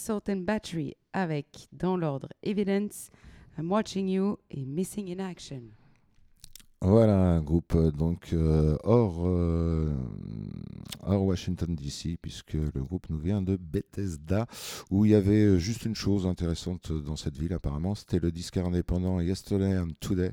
Assault 0.08 0.22
Battery 0.38 0.94
avec, 1.12 1.68
dans 1.70 1.98
l'ordre, 1.98 2.28
Evidence, 2.42 3.10
I'm 3.58 3.70
Watching 3.70 4.08
You 4.08 4.38
et 4.50 4.64
Missing 4.64 5.14
in 5.14 5.22
Action. 5.22 5.60
Voilà, 6.80 7.18
un 7.18 7.42
groupe 7.42 7.74
euh, 7.74 7.90
donc 7.90 8.30
euh, 8.32 8.78
hors, 8.84 9.26
euh, 9.26 9.92
hors 11.02 11.24
Washington 11.24 11.74
DC, 11.74 12.16
puisque 12.22 12.54
le 12.54 12.82
groupe 12.82 13.10
nous 13.10 13.18
vient 13.18 13.42
de 13.42 13.56
Bethesda, 13.56 14.46
où 14.90 15.04
il 15.04 15.10
y 15.10 15.14
avait 15.14 15.58
juste 15.58 15.84
une 15.84 15.96
chose 15.96 16.26
intéressante 16.26 16.90
dans 16.90 17.16
cette 17.16 17.36
ville 17.36 17.52
apparemment, 17.52 17.94
c'était 17.94 18.20
le 18.20 18.32
disque 18.32 18.56
indépendant 18.56 19.20
Yesterday 19.20 19.76
and 19.76 19.88
Today, 20.00 20.32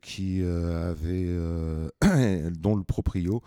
qui 0.00 0.40
euh, 0.42 0.90
avait, 0.90 1.26
euh, 1.28 1.88
dont 2.58 2.76
le 2.76 2.84
proprio 2.84 3.42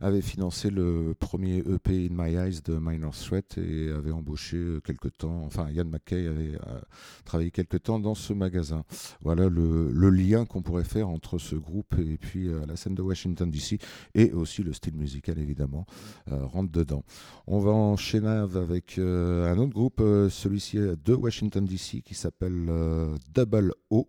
avait 0.00 0.20
financé 0.20 0.68
le 0.68 1.14
premier 1.18 1.58
EP 1.58 2.08
In 2.10 2.14
My 2.14 2.34
Eyes 2.34 2.60
de 2.64 2.78
Minor 2.78 3.14
Threat 3.14 3.56
et 3.58 3.90
avait 3.90 4.10
embauché 4.10 4.56
euh, 4.56 4.80
quelque 4.80 5.08
temps, 5.08 5.42
enfin 5.44 5.70
Ian 5.70 5.84
McKay 5.84 6.26
avait 6.26 6.54
euh, 6.54 6.80
travaillé 7.24 7.50
quelque 7.50 7.76
temps 7.76 7.98
dans 7.98 8.14
ce 8.14 8.32
magasin. 8.32 8.84
Voilà 9.20 9.48
le, 9.48 9.90
lien 10.10 10.44
qu'on 10.44 10.60
pourrait 10.60 10.84
faire 10.84 11.08
entre 11.08 11.38
ce 11.38 11.54
groupe 11.56 11.94
et 11.98 12.18
puis 12.18 12.48
euh, 12.48 12.66
la 12.66 12.76
scène 12.76 12.94
de 12.94 13.02
Washington 13.02 13.50
DC 13.50 13.80
et 14.14 14.32
aussi 14.32 14.62
le 14.62 14.72
style 14.72 14.96
musical 14.96 15.38
évidemment 15.38 15.86
euh, 16.30 16.44
rentre 16.44 16.70
dedans. 16.70 17.04
On 17.46 17.60
va 17.60 17.70
enchaîner 17.70 18.28
avec 18.28 18.98
euh, 18.98 19.52
un 19.52 19.58
autre 19.58 19.72
groupe, 19.72 20.00
euh, 20.00 20.28
celui-ci 20.28 20.78
euh, 20.78 20.96
de 21.04 21.14
Washington 21.14 21.64
DC 21.64 22.02
qui 22.02 22.14
s'appelle 22.14 22.66
euh, 22.68 23.16
Double 23.34 23.72
O, 23.90 24.08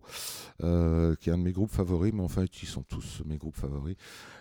euh, 0.62 1.13
qui 1.16 1.30
est 1.30 1.32
un 1.32 1.38
de 1.38 1.42
mes 1.42 1.52
groupes 1.52 1.70
favoris, 1.70 2.12
mais 2.12 2.22
enfin 2.22 2.44
ils 2.62 2.68
sont 2.68 2.82
tous 2.82 3.22
mes 3.26 3.36
groupes 3.36 3.56
favoris. 3.56 3.96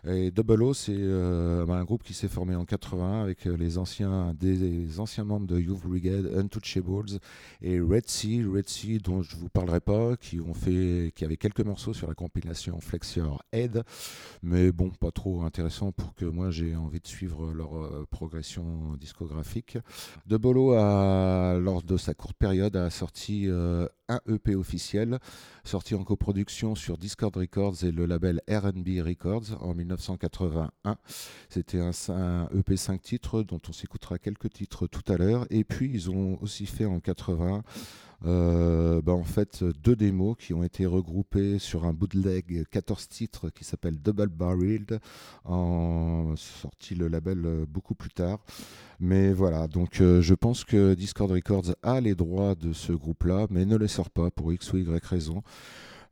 Et 0.05 0.31
Double 0.31 0.63
O, 0.63 0.73
c'est 0.73 0.95
euh, 0.97 1.65
un 1.65 1.83
groupe 1.85 2.03
qui 2.03 2.13
s'est 2.13 2.27
formé 2.27 2.55
en 2.55 2.65
81 2.65 3.21
avec 3.21 3.47
euh, 3.47 3.55
les 3.55 3.77
anciens, 3.77 4.33
des, 4.37 4.99
anciens 4.99 5.23
membres 5.23 5.47
de 5.47 5.57
Youth 5.57 5.81
Brigade, 5.81 6.29
Untouchables 6.35 7.19
et 7.61 7.79
Red 7.79 8.09
Sea, 8.09 8.43
Red 8.43 8.67
Sea 8.67 8.97
dont 8.97 9.21
je 9.21 9.37
vous 9.37 9.47
parlerai 9.47 9.79
pas, 9.79 10.17
qui 10.17 10.41
ont 10.41 10.53
fait, 10.53 11.13
qui 11.15 11.23
avait 11.23 11.37
quelques 11.37 11.61
morceaux 11.61 11.93
sur 11.93 12.07
la 12.07 12.15
compilation 12.15 12.79
Flex 12.81 13.15
Your 13.15 13.41
Head, 13.53 13.83
mais 14.41 14.73
bon, 14.73 14.89
pas 14.89 15.11
trop 15.11 15.43
intéressant 15.43 15.93
pour 15.93 16.13
que 16.15 16.25
moi 16.25 16.51
j'ai 16.51 16.75
envie 16.75 16.99
de 16.99 17.07
suivre 17.07 17.53
leur 17.53 17.77
euh, 17.77 18.05
progression 18.09 18.97
discographique. 18.99 19.77
De 20.25 20.35
Bolo 20.35 20.73
a, 20.73 21.57
lors 21.59 21.81
de 21.81 21.95
sa 21.95 22.13
courte 22.13 22.35
période, 22.37 22.75
a 22.75 22.89
sorti 22.89 23.47
un 24.09 24.19
EP 24.27 24.55
officiel, 24.55 25.19
sorti 25.63 25.95
en 25.95 26.03
coproduction 26.03 26.75
sur 26.75 26.97
Discord 26.97 27.35
Records 27.35 27.84
et 27.84 27.91
le 27.91 28.05
label 28.05 28.41
R&B 28.49 28.99
Records 29.05 29.57
en 29.61 29.73
1981. 29.73 30.97
C'était 31.49 31.80
un, 31.80 32.47
EP 32.53 32.77
5 32.77 33.01
titres 33.01 33.43
dont 33.43 33.61
on 33.67 33.73
s'écoutera 33.73 34.19
quelques 34.19 34.51
titres 34.51 34.88
tout 34.88 35.11
à 35.11 35.17
l'heure. 35.17 35.45
Et 35.49 35.63
puis 35.63 35.89
ils 35.93 36.09
ont 36.09 36.38
aussi 36.41 36.65
fait 36.65 36.85
en 36.85 36.99
80 36.99 37.63
euh, 38.25 39.01
bah, 39.01 39.11
en 39.11 39.23
fait 39.23 39.63
deux 39.63 39.95
démos 39.95 40.37
qui 40.39 40.53
ont 40.53 40.63
été 40.63 40.85
regroupées 40.85 41.59
sur 41.59 41.85
un 41.85 41.93
bootleg 41.93 42.65
14 42.69 43.09
titres 43.09 43.49
qui 43.49 43.65
s'appelle 43.65 43.99
Double 43.99 44.29
Barreled, 44.29 44.99
en 45.43 46.33
sorti 46.37 46.95
le 46.95 47.07
label 47.09 47.45
euh, 47.45 47.65
beaucoup 47.67 47.95
plus 47.95 48.11
tard. 48.11 48.39
Mais 48.99 49.33
voilà, 49.33 49.67
donc 49.67 49.99
euh, 49.99 50.21
je 50.21 50.33
pense 50.33 50.63
que 50.63 50.93
Discord 50.93 51.31
Records 51.31 51.75
a 51.83 51.99
les 51.99 52.15
droits 52.15 52.55
de 52.55 52.71
ce 52.71 52.93
groupe-là, 52.93 53.47
mais 53.49 53.65
ne 53.65 53.75
les 53.75 53.89
sort 53.89 54.09
pas 54.09 54.31
pour 54.31 54.53
X 54.53 54.71
ou 54.71 54.77
Y 54.77 55.05
raison. 55.05 55.43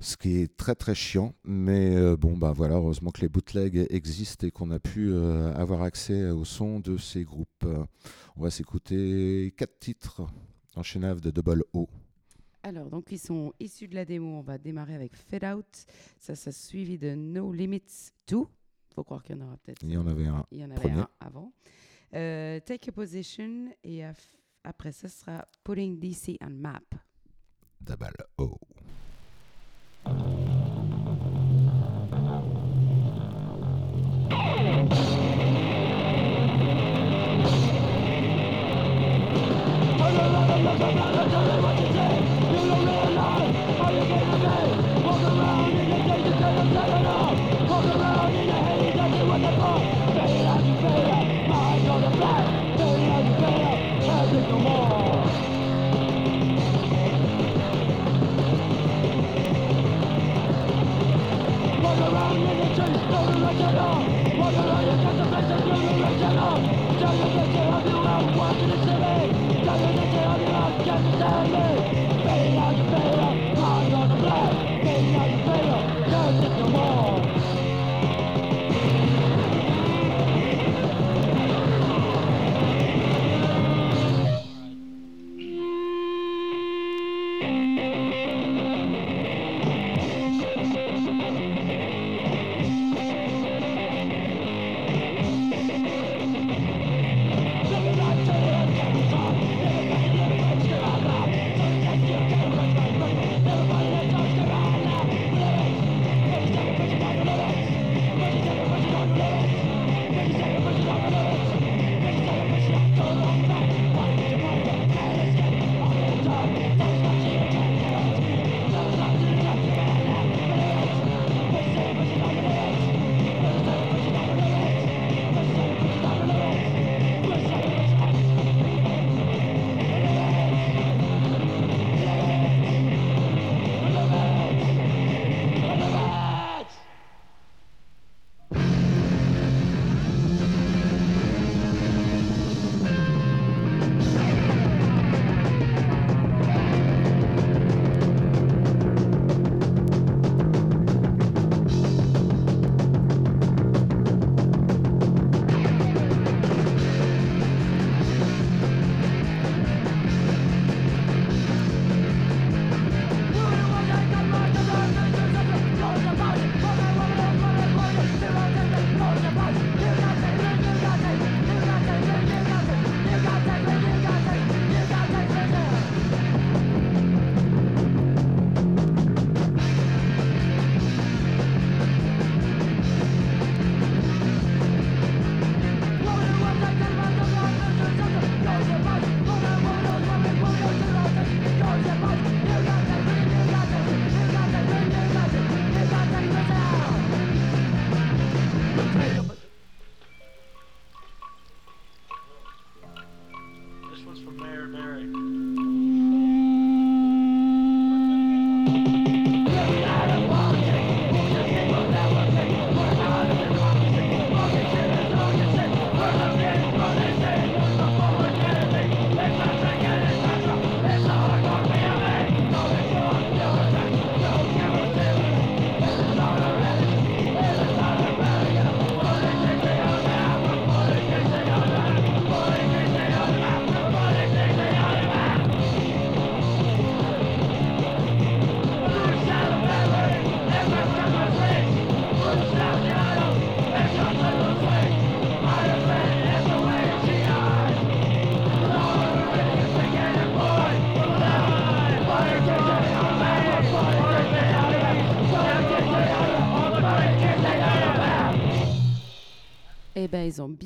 Ce 0.02 0.18
qui 0.18 0.38
est 0.38 0.58
très 0.58 0.74
très 0.74 0.96
chiant, 0.96 1.36
mais 1.46 2.18
bon 2.18 2.36
bah 2.36 2.54
voilà, 2.56 2.74
heureusement 2.76 3.12
que 3.12 3.22
les 3.22 3.30
bootlegs 3.30 3.86
existent 3.92 4.48
et 4.48 4.50
qu'on 4.50 4.72
a 4.72 4.80
pu 4.80 5.14
avoir 5.56 5.84
accès 5.84 6.32
au 6.32 6.44
son 6.44 6.80
de 6.80 6.98
ces 6.98 7.24
groupes. 7.24 7.68
On 8.36 8.42
va 8.42 8.50
s'écouter 8.50 9.54
quatre 9.56 9.78
titres 9.78 10.24
en 10.76 10.82
chenave 10.82 11.22
de 11.22 11.30
Double 11.30 11.64
O. 11.74 11.88
Alors, 12.64 12.90
donc, 12.90 13.12
ils 13.12 13.20
sont 13.20 13.54
issus 13.60 13.88
de 13.88 13.96
la 13.96 14.06
démo. 14.06 14.38
On 14.38 14.42
va 14.42 14.58
démarrer 14.58 14.96
avec 14.96 15.16
Fade 15.16 15.44
Out. 15.46 15.86
Ça, 16.20 16.36
ça 16.36 16.52
suivi 16.52 16.98
de 16.98 17.16
No 17.16 17.52
Limits 17.52 18.12
2. 18.28 18.38
faut 18.94 19.04
croire 19.04 19.24
qu'il 19.24 19.36
y 19.38 19.42
en 19.42 19.46
aura 19.48 19.58
peut-être. 19.58 19.82
Il 19.84 19.92
y 19.92 19.98
en 19.98 20.06
avait 20.08 20.28
un. 20.28 20.46
Il 20.52 20.60
y 20.60 20.64
en 20.64 20.70
avait 20.72 20.80
premier. 20.80 21.00
un 21.02 21.10
avant. 21.20 21.52
Euh, 22.14 22.60
Take 22.60 22.90
a 22.90 22.92
Position. 22.92 23.70
Et 23.84 24.04
après, 24.64 24.92
ça 24.92 25.08
sera 25.10 25.48
Putting 25.64 26.00
DC 26.00 26.38
on 26.42 26.50
Map. 26.52 26.82
Double 27.82 28.14
O. 28.38 28.60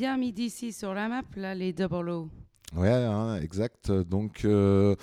bien 0.05 0.17
mis 0.17 0.31
d'ici 0.31 0.71
sur 0.71 0.93
la 0.93 1.09
map, 1.09 1.23
là, 1.35 1.55
les 1.55 1.73
Double 1.73 2.11
O. 2.11 2.29
Ouais, 2.75 2.91
hein, 2.91 3.39
exact. 3.41 3.91
Donc, 3.91 4.45
euh, 4.45 4.95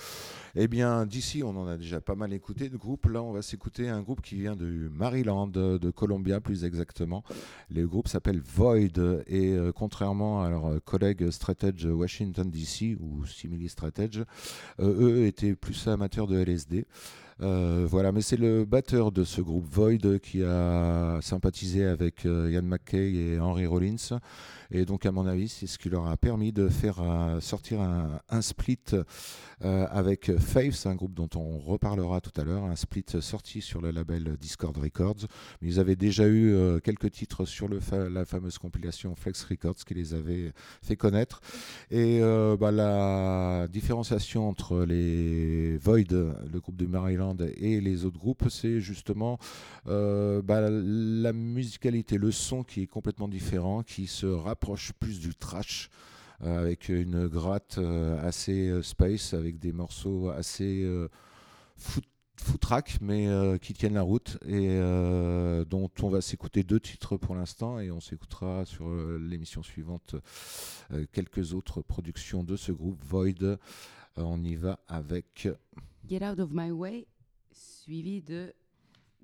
eh 0.55 0.69
bien, 0.69 1.05
d'ici, 1.05 1.43
on 1.43 1.49
en 1.57 1.67
a 1.67 1.75
déjà 1.75 1.99
pas 1.99 2.15
mal 2.15 2.31
écouté 2.31 2.69
de 2.69 2.77
groupes. 2.77 3.07
Là, 3.07 3.23
on 3.23 3.33
va 3.33 3.41
s'écouter 3.41 3.89
un 3.89 4.01
groupe 4.01 4.21
qui 4.21 4.35
vient 4.35 4.55
du 4.55 4.89
Maryland, 4.91 5.47
de 5.47 5.89
Columbia 5.89 6.39
plus 6.39 6.63
exactement. 6.63 7.23
Le 7.71 7.87
groupe 7.87 8.07
s'appelle 8.07 8.39
Void 8.39 9.23
et 9.27 9.53
euh, 9.53 9.71
contrairement 9.71 10.43
à 10.43 10.49
leur 10.49 10.67
euh, 10.67 10.79
collègue 10.79 11.31
Straight 11.31 11.63
Edge 11.63 11.85
Washington 11.85 12.49
DC 12.49 12.95
ou 12.99 13.25
Simili 13.25 13.69
Straight 13.69 13.97
Edge, 13.97 14.21
euh, 14.79 15.01
eux 15.01 15.25
étaient 15.25 15.55
plus 15.55 15.87
amateurs 15.87 16.27
de 16.27 16.37
LSD. 16.37 16.85
Euh, 17.41 17.87
voilà, 17.89 18.11
mais 18.11 18.21
c'est 18.21 18.37
le 18.37 18.63
batteur 18.63 19.11
de 19.11 19.23
ce 19.23 19.41
groupe 19.41 19.65
Void 19.65 20.19
qui 20.21 20.43
a 20.43 21.17
sympathisé 21.21 21.83
avec 21.83 22.25
Ian 22.25 22.61
McKay 22.61 23.13
et 23.13 23.39
Henry 23.39 23.65
Rollins. 23.65 24.19
Et 24.71 24.85
donc, 24.85 25.05
à 25.05 25.11
mon 25.11 25.25
avis, 25.25 25.49
c'est 25.49 25.67
ce 25.67 25.77
qui 25.77 25.89
leur 25.89 26.07
a 26.07 26.17
permis 26.17 26.51
de 26.51 26.69
faire 26.69 27.01
euh, 27.01 27.39
sortir 27.39 27.81
un, 27.81 28.41
split 28.41 28.79
euh, 28.93 29.87
avec 29.89 30.31
Faves, 30.37 30.85
un 30.85 30.95
groupe 30.95 31.13
dont 31.13 31.29
on 31.35 31.59
reparlera 31.59 32.21
tout 32.21 32.39
à 32.39 32.43
l'heure, 32.43 32.63
un 32.63 32.75
split 32.75 33.05
sorti 33.19 33.61
sur 33.61 33.81
le 33.81 33.91
label 33.91 34.37
Discord 34.39 34.75
Records. 34.77 35.27
Mais 35.61 35.69
ils 35.69 35.79
avaient 35.79 35.95
déjà 35.95 36.25
eu 36.27 36.53
euh, 36.53 36.79
quelques 36.79 37.11
titres 37.11 37.45
sur 37.45 37.67
le 37.67 37.79
la 38.09 38.25
fameuse 38.25 38.57
compilation 38.57 39.15
Flex 39.15 39.43
Records 39.43 39.75
qui 39.85 39.93
les 39.93 40.13
avait 40.13 40.53
fait 40.81 40.95
connaître. 40.95 41.41
Et 41.91 42.21
bah, 42.59 42.71
la 42.71 43.67
différenciation 43.67 44.47
entre 44.47 44.83
les 44.85 45.77
Void, 45.77 46.11
le 46.11 46.59
groupe 46.59 46.77
de 46.77 46.85
Maryland, 46.85 47.35
et 47.57 47.81
les 47.81 48.05
autres 48.05 48.17
groupes, 48.17 48.45
c'est 48.49 48.79
justement 48.79 49.37
bah, 49.85 50.69
la 50.69 51.33
musicalité, 51.33 52.17
le 52.17 52.31
son 52.31 52.63
qui 52.63 52.83
est 52.83 52.87
complètement 52.87 53.27
différent, 53.27 53.83
qui 53.83 54.07
se 54.07 54.25
rapproche 54.63 54.93
plus 54.93 55.19
du 55.19 55.35
trash. 55.35 55.89
euh, 56.41 56.59
avec 56.59 56.89
une 56.89 57.27
gratte 57.27 57.77
euh, 57.77 58.25
assez 58.25 58.69
euh, 58.69 58.81
space, 58.81 59.33
avec 59.33 59.59
des 59.59 59.71
morceaux 59.71 60.29
assez 60.29 60.85
foot 61.77 62.05
footrack, 62.35 62.97
mais 62.99 63.27
qui 63.61 63.73
tiennent 63.73 63.93
la 63.93 64.01
route 64.01 64.37
et 64.45 64.77
dont 65.69 65.89
on 66.01 66.09
va 66.09 66.19
s'écouter 66.19 66.63
deux 66.63 66.79
titres 66.79 67.15
pour 67.15 67.35
l'instant 67.35 67.79
et 67.79 67.89
on 67.91 68.01
s'écoutera 68.01 68.65
sur 68.65 68.89
l'émission 69.17 69.63
suivante 69.63 70.15
quelques 71.13 71.53
autres 71.53 71.81
productions 71.81 72.43
de 72.43 72.57
ce 72.57 72.73
groupe 72.73 73.01
Void. 73.05 73.59
On 74.17 74.43
y 74.43 74.55
va 74.55 74.79
avec 74.89 75.47
Get 76.09 76.27
Out 76.27 76.39
of 76.39 76.49
My 76.51 76.71
Way, 76.71 77.07
suivi 77.53 78.21
de 78.21 78.53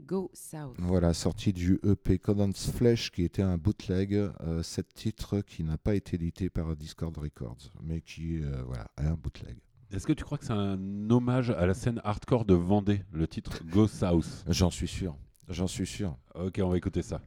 Go 0.02 0.32
South. 0.34 0.76
voilà 0.80 1.14
sortie 1.14 1.54
du 1.54 1.80
EP 1.84 2.20
Condensed 2.20 2.74
Flesh 2.74 3.12
qui 3.12 3.24
était 3.24 3.42
un 3.42 3.58
bootleg, 3.58 4.14
euh, 4.14 4.64
sept 4.64 4.94
titres 4.94 5.42
qui 5.42 5.64
n'a 5.64 5.78
pas 5.78 5.96
été 5.96 6.16
édité 6.16 6.50
par 6.50 6.76
Discord 6.76 7.16
Records, 7.18 7.72
mais 7.84 8.02
qui 8.02 8.42
euh, 8.42 8.64
voilà 8.66 8.88
est 9.02 9.06
un 9.06 9.16
bootleg. 9.16 9.58
Est-ce 9.92 10.06
que 10.06 10.14
tu 10.14 10.24
crois 10.24 10.38
que 10.38 10.46
c'est 10.46 10.54
un 10.54 11.10
hommage 11.10 11.50
à 11.50 11.66
la 11.66 11.74
scène 11.74 12.00
hardcore 12.04 12.46
de 12.46 12.54
Vendée, 12.54 13.02
le 13.12 13.28
titre 13.28 13.64
Go 13.66 13.88
South? 13.88 14.46
J'en 14.48 14.72
suis 14.72 14.88
sûr, 14.88 15.16
j'en 15.48 15.68
suis 15.68 15.88
sûr. 15.88 16.16
Ok, 16.36 16.60
on 16.64 16.70
va 16.70 16.78
écouter 16.78 17.02
ça. 17.02 17.22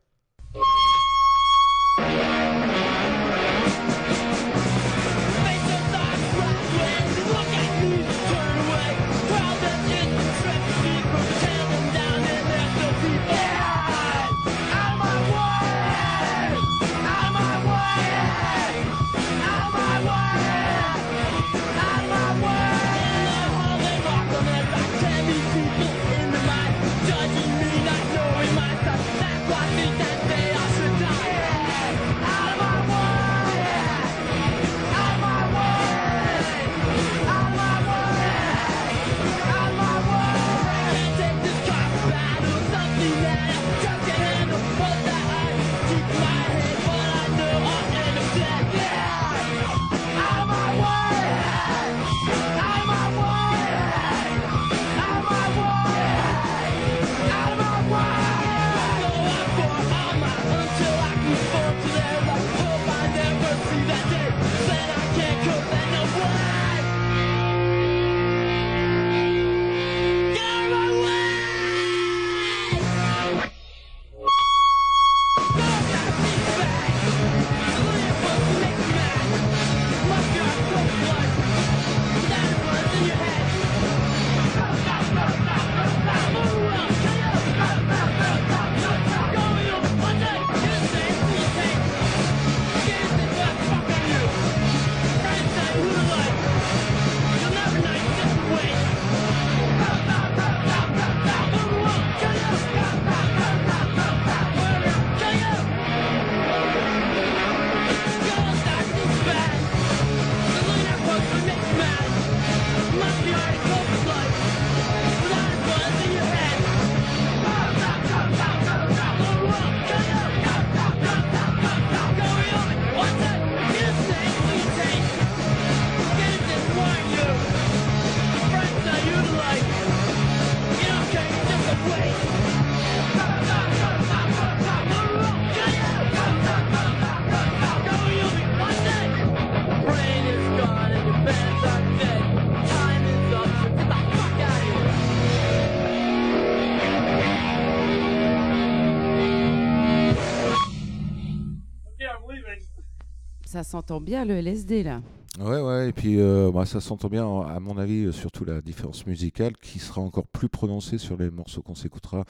S'entend 153.83 154.01
bien 154.01 154.25
le 154.25 154.35
LSD 154.35 154.85
là. 154.85 155.03
Ouais, 155.41 155.61
ouais, 155.61 155.89
et 155.89 155.93
puis 155.93 156.21
euh, 156.21 156.53
bah, 156.53 156.67
ça 156.67 156.81
s'entend 156.81 157.09
bien, 157.09 157.25
à 157.25 157.59
mon 157.59 157.79
avis, 157.79 158.05
euh, 158.05 158.13
surtout 158.13 158.45
la 158.45 158.61
différence 158.61 159.07
musicale 159.07 159.57
qui 159.57 159.81
sera 159.81 160.01
encore 160.01 160.27
plus 160.29 160.49
prononcée 160.49 160.99
sur 160.99 161.17
les 161.17 161.31
morceaux 161.31 161.63
qu'on 161.63 161.75
s'écoutera 161.75 162.25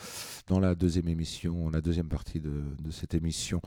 dans 0.46 0.60
la 0.60 0.74
deuxième 0.74 1.08
émission, 1.08 1.68
la 1.68 1.82
deuxième 1.82 2.08
partie 2.08 2.40
de, 2.40 2.62
de 2.82 2.90
cette 2.90 3.12
émission. 3.12 3.60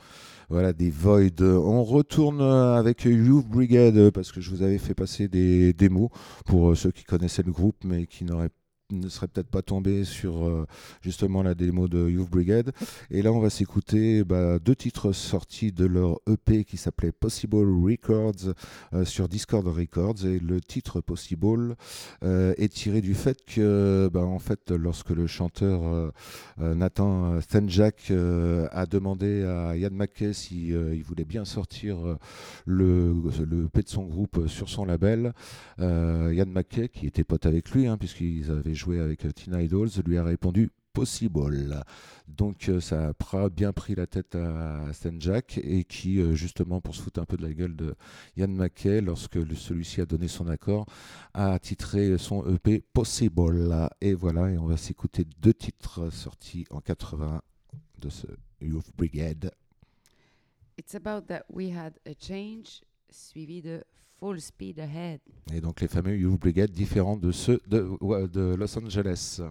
Voilà, 0.48 0.72
des 0.72 0.90
Void. 0.90 1.42
On 1.42 1.84
retourne 1.84 2.40
euh, 2.40 2.74
avec 2.74 3.04
Youth 3.04 3.46
Brigade 3.46 4.10
parce 4.10 4.32
que 4.32 4.40
je 4.40 4.50
vous 4.50 4.62
avais 4.62 4.78
fait 4.78 4.94
passer 4.94 5.28
des 5.28 5.72
démos 5.72 6.08
pour 6.44 6.76
ceux 6.76 6.90
qui 6.90 7.04
connaissaient 7.04 7.44
le 7.44 7.52
groupe 7.52 7.76
mais 7.84 8.06
qui 8.06 8.24
n'auraient 8.24 8.50
ne 8.90 9.08
seraient 9.08 9.28
peut-être 9.28 9.48
pas 9.48 9.62
tombés 9.62 10.04
sur 10.04 10.46
euh, 10.46 10.66
justement 11.00 11.42
la 11.42 11.54
démo 11.54 11.88
de 11.88 12.08
Youth 12.08 12.30
Brigade. 12.30 12.72
Et 13.10 13.22
là, 13.22 13.32
on 13.32 13.40
va 13.40 13.50
s'écouter 13.50 14.24
bah, 14.24 14.58
deux 14.58 14.76
titres 14.76 15.12
sortis 15.12 15.72
de 15.72 15.86
leur 15.86 16.20
EP 16.28 16.64
qui 16.64 16.76
s'appelait 16.76 17.12
Possible 17.12 17.56
Records 17.56 18.54
euh, 18.94 19.04
sur 19.04 19.28
Discord 19.28 19.66
Records. 19.66 20.24
Et 20.24 20.38
le 20.38 20.60
titre 20.60 21.00
Possible 21.00 21.76
euh, 22.22 22.54
est 22.58 22.72
tiré 22.72 23.00
du 23.00 23.14
fait 23.14 23.44
que, 23.44 24.10
bah, 24.12 24.20
en 24.20 24.38
fait, 24.38 24.70
lorsque 24.70 25.10
le 25.10 25.26
chanteur 25.26 26.12
Nathan 26.58 27.40
Stenjak 27.40 28.10
a 28.10 28.86
demandé 28.86 29.44
à 29.44 29.76
Yann 29.76 29.94
McKay 29.94 30.32
si 30.32 30.72
euh, 30.72 30.94
il 30.94 31.02
voulait 31.02 31.24
bien 31.24 31.44
sortir 31.44 31.98
le, 32.64 33.14
le 33.44 33.64
EP 33.64 33.82
de 33.82 33.88
son 33.88 34.04
groupe 34.04 34.46
sur 34.46 34.68
son 34.68 34.84
label, 34.84 35.32
Yann 35.78 36.50
McKay, 36.50 36.88
qui 36.88 37.06
était 37.06 37.24
pote 37.24 37.46
avec 37.46 37.70
lui, 37.70 37.86
hein, 37.86 37.96
puisqu'ils 37.96 38.50
avaient 38.50 38.74
joué 38.76 39.00
avec 39.00 39.24
euh, 39.24 39.32
Teen 39.32 39.54
Idols, 39.58 39.88
lui 40.04 40.18
a 40.18 40.24
répondu 40.24 40.70
Possible. 40.92 41.84
Donc 42.26 42.70
euh, 42.70 42.80
ça 42.80 43.12
a 43.32 43.48
bien 43.50 43.74
pris 43.74 43.94
la 43.94 44.06
tête 44.06 44.34
à 44.34 44.90
Stenjak 44.94 45.58
et 45.58 45.84
qui, 45.84 46.20
euh, 46.20 46.34
justement, 46.34 46.80
pour 46.80 46.94
se 46.94 47.02
foutre 47.02 47.20
un 47.20 47.26
peu 47.26 47.36
de 47.36 47.42
la 47.42 47.52
gueule 47.52 47.76
de 47.76 47.94
Yann 48.38 48.54
McKay, 48.54 49.02
lorsque 49.02 49.38
celui-ci 49.54 50.00
a 50.00 50.06
donné 50.06 50.26
son 50.26 50.48
accord, 50.48 50.86
a 51.34 51.58
titré 51.58 52.16
son 52.16 52.46
EP 52.50 52.82
Possible. 52.94 53.90
Et 54.00 54.14
voilà, 54.14 54.50
et 54.50 54.56
on 54.56 54.66
va 54.66 54.78
s'écouter 54.78 55.26
deux 55.40 55.52
titres 55.52 56.10
sortis 56.10 56.64
en 56.70 56.80
80 56.80 57.42
de 57.98 58.08
ce 58.08 58.26
Youth 58.62 58.90
Brigade. 58.96 59.50
It's 60.78 60.94
about 60.94 61.26
that 61.28 61.44
we 61.50 61.70
had 61.70 61.98
a 62.06 62.14
change, 62.18 62.82
suivi 63.10 63.60
de 63.60 63.84
Full 64.18 64.40
Speed 64.40 64.80
Ahead. 64.80 65.20
Et 65.52 65.60
donc 65.60 65.80
les 65.80 65.88
fameux 65.88 66.16
Youth 66.16 66.40
Brigade 66.40 66.70
différents 66.70 67.16
de 67.16 67.32
ceux 67.32 67.60
de 67.68 68.54
Los 68.54 68.78
Angeles. 68.78 69.42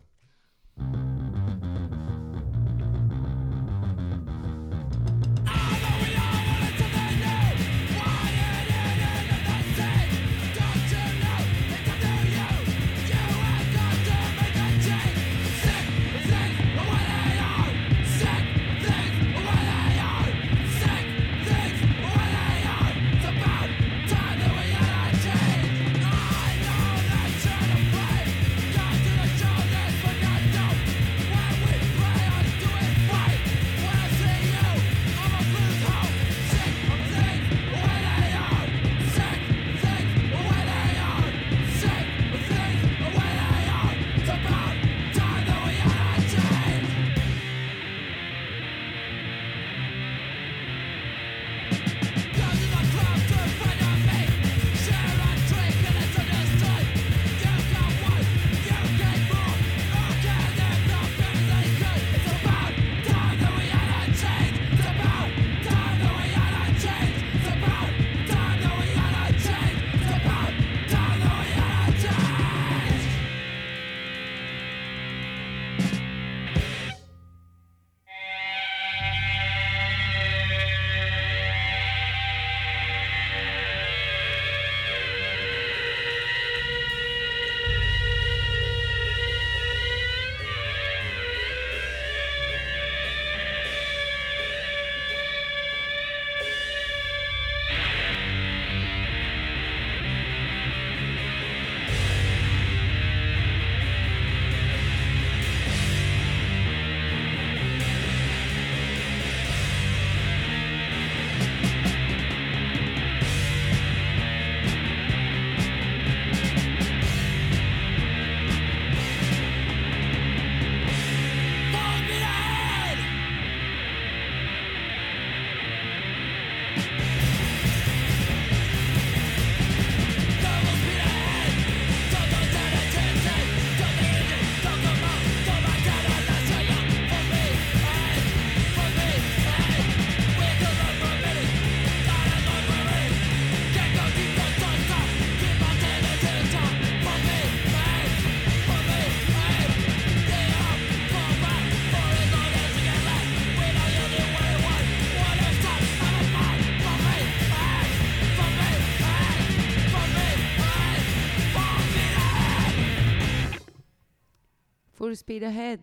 Speed 165.36 165.44
Ahead. 165.44 165.82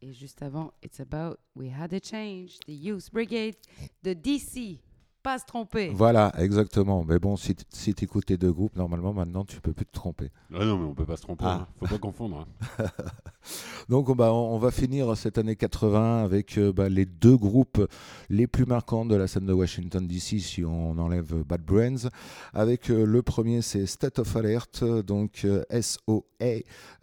Et 0.00 0.08
uh, 0.08 0.12
juste 0.12 0.42
avant, 0.42 0.72
It's 0.82 0.98
About 0.98 1.38
We 1.54 1.68
Had 1.68 1.92
a 1.92 2.00
Change, 2.00 2.58
the 2.66 2.72
Youth 2.72 3.08
Brigade 3.12 3.54
de 4.02 4.14
DC. 4.14 4.80
Pas 5.22 5.38
se 5.38 5.44
tromper. 5.46 5.90
Voilà, 5.94 6.32
exactement. 6.38 7.04
Mais 7.04 7.18
bon, 7.18 7.36
si, 7.36 7.54
si 7.70 7.94
tu 7.94 8.04
écoutes 8.04 8.28
les 8.28 8.36
deux 8.36 8.52
groupes, 8.52 8.76
normalement, 8.76 9.12
maintenant, 9.12 9.44
tu 9.44 9.60
peux 9.60 9.72
plus 9.72 9.86
te 9.86 9.92
tromper. 9.92 10.30
Ah 10.52 10.64
non, 10.64 10.78
mais 10.78 10.84
on 10.86 10.94
peut 10.94 11.06
pas 11.06 11.16
se 11.16 11.22
tromper. 11.22 11.44
Ah. 11.46 11.60
hein. 11.62 11.68
Faut 11.78 11.86
pas 11.86 11.98
confondre. 11.98 12.46
hein. 12.78 12.84
Donc 13.88 14.08
on, 14.08 14.14
bah, 14.14 14.32
on 14.32 14.52
on 14.54 14.58
va 14.58 14.70
finir 14.70 15.16
cette 15.16 15.38
année 15.38 15.56
80 15.56 16.22
avec 16.24 16.58
euh, 16.58 16.72
bah, 16.72 16.88
les 16.88 17.06
deux 17.06 17.36
groupes 17.36 17.84
les 18.28 18.46
plus 18.46 18.66
marquants 18.66 19.04
de 19.04 19.16
la 19.16 19.26
scène 19.26 19.46
de 19.46 19.52
Washington 19.52 20.06
DC 20.06 20.40
si 20.40 20.64
on 20.64 20.98
enlève 20.98 21.34
Bad 21.42 21.62
Brains. 21.64 22.08
Avec 22.52 22.90
euh, 22.90 23.04
le 23.04 23.22
premier 23.22 23.62
c'est 23.62 23.86
State 23.86 24.18
of 24.18 24.36
Alert, 24.36 24.84
donc 24.84 25.42
euh, 25.44 25.64
SOA, 25.80 26.22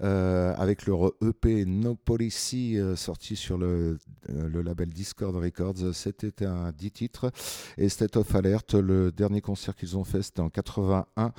euh, 0.01 0.53
avec 0.57 0.85
leur 0.85 1.11
EP 1.21 1.65
No 1.65 1.95
Policy 1.95 2.77
euh, 2.77 2.95
sorti 2.95 3.35
sur 3.35 3.57
le, 3.57 3.97
euh, 4.29 4.47
le 4.47 4.61
label 4.61 4.89
Discord 4.89 5.35
Records. 5.35 5.93
C'était 5.93 6.45
un 6.45 6.71
10 6.71 6.91
titres. 6.91 7.31
Et 7.77 7.89
State 7.89 8.08
of 8.17 8.35
Alert, 8.35 8.73
le 8.73 9.11
dernier 9.11 9.41
concert 9.41 9.75
qu'ils 9.75 9.97
ont 9.97 10.03
fait 10.03 10.21
c'était 10.21 10.41
en 10.41 10.49
81 10.49 11.31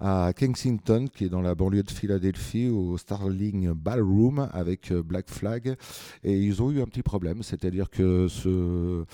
à 0.00 0.32
Kensington 0.34 1.06
qui 1.12 1.24
est 1.24 1.28
dans 1.28 1.40
la 1.40 1.54
banlieue 1.54 1.82
de 1.82 1.90
Philadelphie 1.90 2.68
au 2.68 2.98
Starling 2.98 3.72
Ballroom 3.72 4.48
avec 4.52 4.92
euh, 4.92 5.02
Black 5.02 5.28
Flag 5.28 5.76
et 6.24 6.38
ils 6.38 6.62
ont 6.62 6.70
eu 6.70 6.80
un 6.80 6.86
petit 6.86 7.02
problème, 7.02 7.42
c'est-à-dire 7.42 7.90
que 7.90 8.28
ce, 8.28 9.04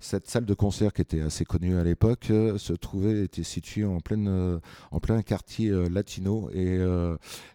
cette 0.00 0.28
salle 0.28 0.44
de 0.44 0.54
concert 0.54 0.92
qui 0.92 1.02
était 1.02 1.20
assez 1.20 1.44
connue 1.44 1.76
à 1.76 1.84
l'époque 1.84 2.28
euh, 2.30 2.58
se 2.58 2.72
trouvait 2.72 3.24
était 3.24 3.42
située 3.42 3.84
en 3.84 4.00
pleine 4.00 4.28
euh, 4.28 4.58
en 4.90 5.00
plein 5.00 5.22
quartier 5.22 5.70
latino 5.90 6.50
et 6.52 6.80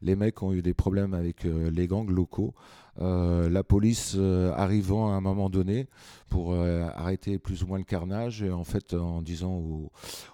les 0.02 0.16
mecs 0.16 0.42
ont 0.42 0.54
eu 0.54 0.62
des 0.62 0.74
problèmes 0.74 1.14
avec 1.14 1.44
les 1.44 1.88
gangs 1.88 2.10
locaux. 2.10 2.54
La 3.00 3.64
police 3.64 4.18
arrivant 4.56 5.12
à 5.12 5.16
un 5.16 5.22
moment 5.22 5.50
donné 5.50 5.88
pour 6.30 6.54
euh, 6.54 6.88
arrêter 6.96 7.40
plus 7.40 7.64
ou 7.64 7.68
moins 7.68 7.78
le 7.78 7.84
carnage, 7.84 8.44
et 8.44 8.52
en 8.52 8.64
fait 8.64 8.94
en 8.94 9.22
disant 9.22 9.56
aux, 9.56 9.92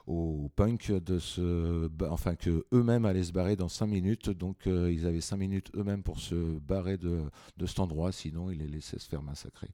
aux 0.07 0.49
punks 0.55 0.91
de 0.91 1.19
se, 1.19 1.89
enfin 2.09 2.35
que 2.35 2.65
eux-mêmes 2.73 3.05
allaient 3.05 3.23
se 3.23 3.31
barrer 3.31 3.55
dans 3.55 3.69
5 3.69 3.87
minutes, 3.87 4.29
donc 4.29 4.67
euh, 4.67 4.91
ils 4.91 5.05
avaient 5.05 5.21
5 5.21 5.37
minutes 5.37 5.71
eux-mêmes 5.75 6.03
pour 6.03 6.19
se 6.19 6.35
barrer 6.59 6.97
de, 6.97 7.21
de 7.57 7.65
cet 7.65 7.79
endroit, 7.79 8.11
sinon 8.11 8.51
ils 8.51 8.59
les 8.59 8.67
laissaient 8.67 8.99
se 8.99 9.07
faire 9.07 9.21
massacrer. 9.21 9.69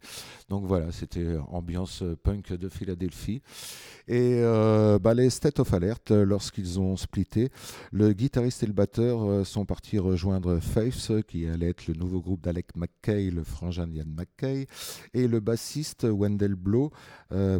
Donc 0.49 0.65
voilà, 0.65 0.91
c'était 0.91 1.37
ambiance 1.49 2.03
punk 2.23 2.53
de 2.53 2.69
Philadelphie. 2.69 3.41
Et 4.07 4.39
euh, 4.41 4.99
bah, 4.99 5.13
les 5.13 5.29
State 5.29 5.59
of 5.59 5.73
Alert, 5.73 6.11
lorsqu'ils 6.11 6.79
ont 6.79 6.97
splitté, 6.97 7.49
le 7.91 8.13
guitariste 8.13 8.63
et 8.63 8.67
le 8.67 8.73
batteur 8.73 9.45
sont 9.45 9.65
partis 9.65 9.99
rejoindre 9.99 10.59
Faiths, 10.59 11.11
euh, 11.11 11.21
qui 11.21 11.47
allait 11.47 11.69
être 11.69 11.87
le 11.87 11.93
nouveau 11.93 12.21
groupe 12.21 12.41
d'Alec 12.41 12.75
McKay, 12.75 13.29
le 13.29 13.43
frangin 13.43 13.87
d'Ian 13.87 14.05
McKay, 14.07 14.67
et 15.13 15.27
le 15.27 15.39
bassiste 15.39 16.03
Wendell 16.11 16.56
Blow, 16.56 16.91
euh, 17.31 17.60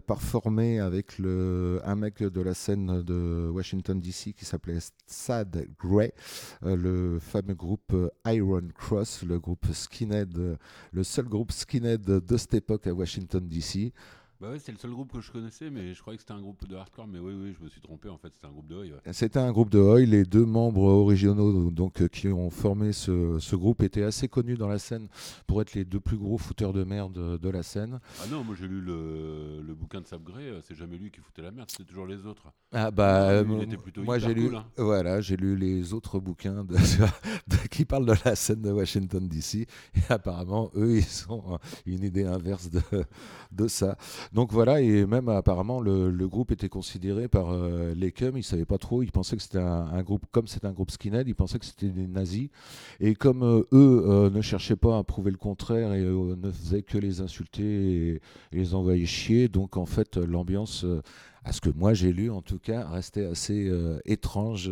avec 0.82 1.20
le, 1.20 1.82
un 1.84 1.96
mec 1.96 2.22
de 2.24 2.42
la 2.42 2.54
scène 2.54 3.02
de 3.04 3.50
Washington 3.54 4.00
DC 4.00 4.34
qui 4.36 4.46
s'appelait 4.46 4.80
Sad 5.06 5.68
Gray, 5.80 6.12
euh, 6.66 6.76
le 6.76 7.20
fameux 7.20 7.54
groupe 7.54 7.96
Iron 8.26 8.68
Cross, 8.76 9.24
le 9.24 9.40
groupe 9.40 9.66
skinhead, 9.72 10.58
le 10.92 11.04
seul 11.04 11.26
groupe 11.26 11.52
skinhead 11.52 12.02
de 12.02 12.38
cette 12.38 12.54
époque 12.54 12.88
à 12.88 12.94
Washington 12.94 13.48
DC. 13.48 13.94
Bah 14.42 14.52
ouais, 14.52 14.60
c'est 14.60 14.72
le 14.72 14.78
seul 14.78 14.92
groupe 14.92 15.12
que 15.12 15.20
je 15.20 15.34
connaissais, 15.34 15.70
mais 15.70 15.94
je 15.94 16.00
croyais 16.00 16.16
que 16.16 16.22
c'était 16.22 16.32
un 16.32 16.40
groupe 16.40 16.66
de 16.66 16.78
hardcore, 16.78 17.08
mais 17.08 17.20
oui, 17.20 17.34
oui, 17.36 17.54
je 17.60 17.62
me 17.62 17.68
suis 17.68 17.82
trompé, 17.82 18.08
en 18.08 18.18
fait, 18.18 18.30
c'était 18.34 18.48
un 18.48 18.52
groupe 18.52 18.68
de 18.68 18.76
oi. 18.76 18.84
ouais. 18.84 19.12
C'était 19.12 19.40
un 19.40 19.52
groupe 19.52 19.70
de 19.70 19.80
Hoy. 19.80 20.06
Les 20.06 20.24
deux 20.24 20.46
membres 20.46 20.84
originaux 20.84 21.70
donc, 21.72 22.02
euh, 22.02 22.08
qui 22.08 22.30
ont 22.30 22.50
formé 22.50 22.94
ce, 22.94 23.38
ce 23.40 23.56
groupe 23.58 23.84
étaient 23.84 24.04
assez 24.04 24.30
connus 24.30 24.56
dans 24.56 24.70
la 24.70 24.80
scène 24.80 25.10
pour 25.46 25.62
être 25.62 25.74
les 25.74 25.84
deux 25.84 26.00
plus 26.00 26.16
gros 26.16 26.38
fouteurs 26.38 26.72
de 26.72 26.86
merde 26.86 27.12
de, 27.12 27.36
de 27.36 27.50
la 27.50 27.64
scène. 27.64 28.00
Ah 28.24 28.28
non, 28.32 28.46
moi 28.46 28.56
j'ai 28.58 28.66
lu 28.70 28.80
le, 28.80 29.62
le 29.62 29.74
bouquin 29.76 30.00
de 30.00 30.08
Sabré, 30.08 30.48
euh, 30.48 30.62
c'est 30.62 30.76
jamais 30.76 30.98
lui 30.98 31.12
qui 31.12 31.20
foutait 31.20 31.42
la 31.42 31.52
merde, 31.52 31.70
c'était 31.70 31.84
toujours 31.84 32.08
les 32.08 32.26
autres. 32.26 32.44
Ah 32.72 32.92
bah, 32.92 33.44
lui, 33.44 33.54
il 33.56 33.60
euh, 33.60 33.64
était 33.64 33.76
plutôt 33.78 34.04
moi 34.04 34.20
j'ai 34.20 34.34
lu, 34.34 34.56
hein. 34.56 34.66
voilà, 34.78 35.20
j'ai 35.20 35.36
lu 35.36 35.58
les 35.58 35.94
autres 35.94 36.18
bouquins 36.20 36.64
de- 36.64 36.76
de- 37.48 37.68
qui 37.70 37.84
parlent 37.84 38.06
de 38.06 38.14
la 38.24 38.36
scène 38.38 38.62
de 38.62 38.72
Washington 38.72 39.28
DC 39.28 39.56
et 39.56 39.68
apparemment 40.08 40.72
eux 40.76 40.98
ils 41.00 41.26
ont 41.30 41.60
une 41.86 42.06
idée 42.06 42.24
inverse 42.24 42.70
de, 42.70 42.82
de 43.52 43.68
ça. 43.68 43.98
Donc 44.32 44.52
voilà 44.52 44.80
et 44.82 45.08
même 45.08 45.28
apparemment 45.28 45.82
le, 45.82 46.28
groupe 46.28 46.52
était 46.52 46.70
considéré 46.70 47.28
par 47.28 47.50
euh, 47.50 47.96
les 47.96 48.12
cums, 48.12 48.38
ils 48.38 48.44
savaient 48.44 48.66
pas 48.66 48.78
trop, 48.78 49.02
ils 49.02 49.12
pensaient 49.12 49.36
que 49.36 49.42
c'était 49.42 49.58
un, 49.58 50.04
groupe 50.04 50.26
comme 50.32 50.48
c'est 50.48 50.66
un 50.66 50.72
groupe 50.72 50.92
skinhead, 50.92 51.28
ils 51.28 51.34
pensaient 51.34 51.58
que 51.58 51.66
c'était 51.66 51.90
des 51.90 52.08
nazis 52.08 52.50
et 53.00 53.16
comme 53.16 53.42
euh, 53.42 53.64
eux 53.74 54.04
euh, 54.06 54.30
ne 54.30 54.42
cherchaient 54.42 54.76
pas 54.76 55.00
à 55.00 55.04
prouver 55.04 55.32
le 55.32 55.38
contraire 55.38 55.94
et 55.94 56.04
ne 56.04 56.52
faisaient 56.52 56.84
que 56.84 57.00
les 57.00 57.22
insulter 57.22 57.64
et, 57.64 58.22
les 58.52 58.76
envoyer 58.76 59.08
chier, 59.08 59.48
donc 59.48 59.78
en 59.78 59.86
fait 59.88 60.18
l'ambiance 60.18 60.86
à 61.44 61.52
ce 61.52 61.62
que 61.62 61.70
moi 61.70 61.96
j'ai 61.96 62.14
lu 62.14 62.30
en 62.30 62.42
tout 62.44 62.60
cas, 62.60 62.88
restait 62.88 63.26
assez 63.26 63.72
étrange 64.06 64.72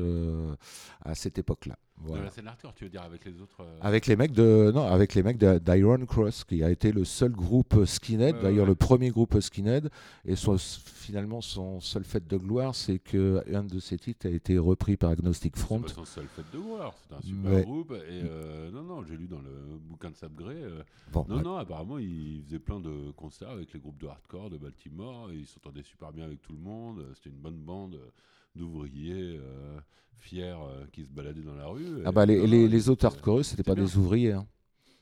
à 1.03 1.15
cette 1.15 1.39
époque-là. 1.39 1.77
De 1.99 2.09
Voilà. 2.09 2.25
la 2.25 2.29
scène 2.29 2.47
hardcore, 2.47 2.75
tu 2.75 2.83
veux 2.83 2.89
dire, 2.91 3.01
avec 3.01 3.25
les 3.25 3.41
autres. 3.41 3.61
euh, 3.61 3.79
Avec 3.81 4.05
les 4.05 4.15
mecs 4.15 4.31
de 4.31 4.71
non, 4.73 4.85
avec 4.85 5.15
les 5.15 5.23
mecs 5.23 5.37
d'Iron 5.39 6.05
Cross, 6.05 6.43
qui 6.43 6.63
a 6.63 6.69
été 6.69 6.91
le 6.91 7.03
seul 7.03 7.31
groupe 7.31 7.85
skinhead, 7.85 8.39
d'ailleurs 8.39 8.65
ouais. 8.65 8.69
le 8.69 8.75
premier 8.75 9.09
groupe 9.09 9.39
skinhead, 9.39 9.89
et 10.23 10.35
son- 10.35 10.57
finalement 10.59 11.41
son 11.41 11.79
seul 11.79 12.03
fait 12.03 12.27
de 12.27 12.37
gloire, 12.37 12.75
c'est 12.75 12.99
que 12.99 13.43
un 13.51 13.63
de 13.63 13.79
ses 13.79 13.97
titres 13.97 14.27
a 14.27 14.29
été 14.29 14.59
repris 14.59 14.95
par 14.95 15.09
Agnostic 15.09 15.53
C'est 15.57 15.63
Front. 15.63 15.79
pas 15.81 15.87
son 15.87 16.05
seul 16.05 16.27
fait 16.27 16.43
de 16.53 16.59
gloire, 16.61 16.93
c'est 17.09 17.15
un 17.15 17.21
super 17.21 17.63
groupe. 17.63 17.91
Et 17.91 18.21
euh, 18.29 18.69
non, 18.69 18.83
non, 18.83 19.03
j'ai 19.03 19.17
lu 19.17 19.27
dans 19.27 19.39
le 19.41 19.79
bouquin 19.81 20.11
de 20.11 20.15
Sabré. 20.15 20.53
euh, 20.55 20.83
Bon, 21.11 21.25
non, 21.27 21.37
ouais. 21.37 21.41
non, 21.41 21.55
apparemment, 21.57 21.97
il 21.97 22.43
faisait 22.45 22.59
plein 22.59 22.79
de 22.79 23.09
concerts 23.15 23.49
avec 23.49 23.73
les 23.73 23.79
groupes 23.79 23.97
de 23.99 24.05
hardcore 24.07 24.51
de 24.51 24.57
Baltimore. 24.57 25.31
Et 25.31 25.37
il 25.37 25.47
s'entendait 25.47 25.81
super 25.83 26.13
bien 26.13 26.25
avec 26.25 26.43
tout 26.43 26.53
le 26.53 26.59
monde. 26.59 26.99
euh, 26.99 27.11
C'était 27.15 27.29
une 27.31 27.41
bonne 27.41 27.57
bande 27.57 27.95
euh, 27.95 28.09
d'ouvriers 28.57 29.39
euh, 29.39 29.79
fiers 30.17 30.43
euh, 30.57 30.85
qui 30.91 31.05
se 31.05 31.11
baladaient 31.11 31.41
dans 31.43 31.55
la 31.55 31.67
rue. 31.67 32.01
Ah 32.05 32.11
bah 32.11 32.25
les, 32.25 32.45
les, 32.47 32.67
les 32.67 32.79
c'était- 32.79 32.89
autres 32.91 33.05
hardcore, 33.05 33.45
c'était 33.45 33.63
pas 33.63 33.75
bien. 33.75 33.85
des 33.85 33.97
ouvriers. 33.97 34.33
hein. 34.33 34.45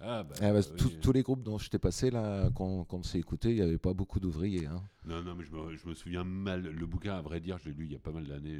Ah 0.01 0.23
bah, 0.23 0.35
Ah 0.41 0.51
bah, 0.51 0.59
oui. 0.59 0.77
tous- 0.77 0.89
tous 1.01 1.11
les 1.13 1.23
groupes 1.23 1.41
dont 1.41 1.57
je 1.57 1.69
t'ai 1.69 1.79
passé 1.79 2.11
là, 2.11 2.49
qu'on 2.51 2.83
qu'on 2.83 3.01
s'est 3.01 3.17
écouté, 3.17 3.49
il 3.51 3.55
n'y 3.55 3.61
avait 3.61 3.77
pas 3.77 3.93
beaucoup 3.93 4.19
d'ouvriers. 4.19 4.65
hein. 4.67 4.83
Non, 5.05 5.23
non, 5.23 5.35
mais 5.35 5.45
je 5.45 5.51
me, 5.55 5.75
je 5.77 5.87
me 5.87 5.93
souviens 5.95 6.25
mal. 6.25 6.61
Le 6.63 6.85
bouquin, 6.85 7.15
à 7.15 7.21
vrai 7.21 7.39
dire, 7.39 7.57
je 7.57 7.69
l'ai 7.69 7.75
lu 7.75 7.85
il 7.85 7.93
y 7.93 7.95
a 7.95 7.99
pas 7.99 8.11
mal 8.11 8.25
d'années. 8.25 8.59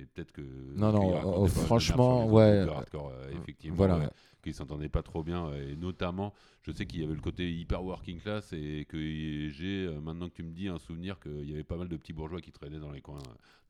Et 0.00 0.06
peut-être 0.06 0.30
que. 0.32 0.42
Non, 0.76 0.92
non, 0.92 1.08
de 1.08 1.12
merde 1.14 1.48
franchement, 1.48 2.24
les 2.26 2.32
ouais. 2.32 2.58
hardcore, 2.68 3.10
euh, 3.12 3.30
effectivement. 3.42 3.76
Voilà. 3.76 3.98
ouais, 3.98 4.08
Qu'ils 4.46 4.54
s'entendaient 4.54 4.88
pas 4.88 5.02
trop 5.02 5.24
bien. 5.24 5.50
Et 5.54 5.74
notamment, 5.74 6.32
je 6.62 6.70
sais 6.70 6.86
qu'il 6.86 7.00
y 7.00 7.04
avait 7.04 7.16
le 7.16 7.20
côté 7.20 7.52
hyper 7.52 7.82
working 7.82 8.20
class. 8.20 8.52
Et 8.52 8.86
que 8.88 8.96
j'ai, 8.96 9.86
euh, 9.86 10.00
maintenant 10.00 10.28
que 10.28 10.34
tu 10.34 10.44
me 10.44 10.52
dis, 10.52 10.68
un 10.68 10.78
souvenir 10.78 11.18
qu'il 11.18 11.50
y 11.50 11.52
avait 11.52 11.64
pas 11.64 11.76
mal 11.76 11.88
de 11.88 11.96
petits 11.96 12.12
bourgeois 12.12 12.40
qui 12.40 12.52
traînaient 12.52 12.78
dans 12.78 12.92
les 12.92 13.00
coins, 13.00 13.18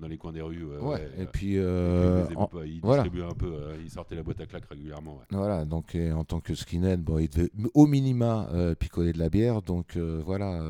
dans 0.01 0.07
les 0.07 0.19
coins 0.19 0.32
des 0.35 0.43
rues. 0.43 0.66
ouais, 0.66 1.11
et 1.19 1.24
puis 1.24 1.57
euh, 1.57 2.27
ils, 2.31 2.36
en- 2.36 2.47
pas, 2.47 2.66
ils 2.66 2.81
voilà. 2.82 3.05
distribuaient 3.05 3.27
un 3.31 3.35
peu. 3.35 3.55
euh, 3.55 3.78
ils 3.82 3.89
sortaient 3.90 4.16
la 4.16 4.23
boîte 4.23 4.39
à 4.43 4.44
claques 4.47 4.66
régulièrement. 4.66 5.16
ouais. 5.16 5.24
Voilà, 5.31 5.65
donc 5.65 5.94
et 5.94 6.12
en 6.12 6.24
tant 6.24 6.40
que 6.40 6.55
skinhead, 6.55 7.01
bon, 7.03 7.19
il 7.20 7.31
devait 7.31 7.48
m- 7.59 7.69
au 7.73 7.86
minima 7.86 8.47
euh, 8.53 8.74
picoler 8.74 9.15
de 9.15 9.19
la 9.19 9.31
bière, 9.31 9.62
donc 9.62 9.97
euh, 9.97 10.20
voilà, 10.27 10.62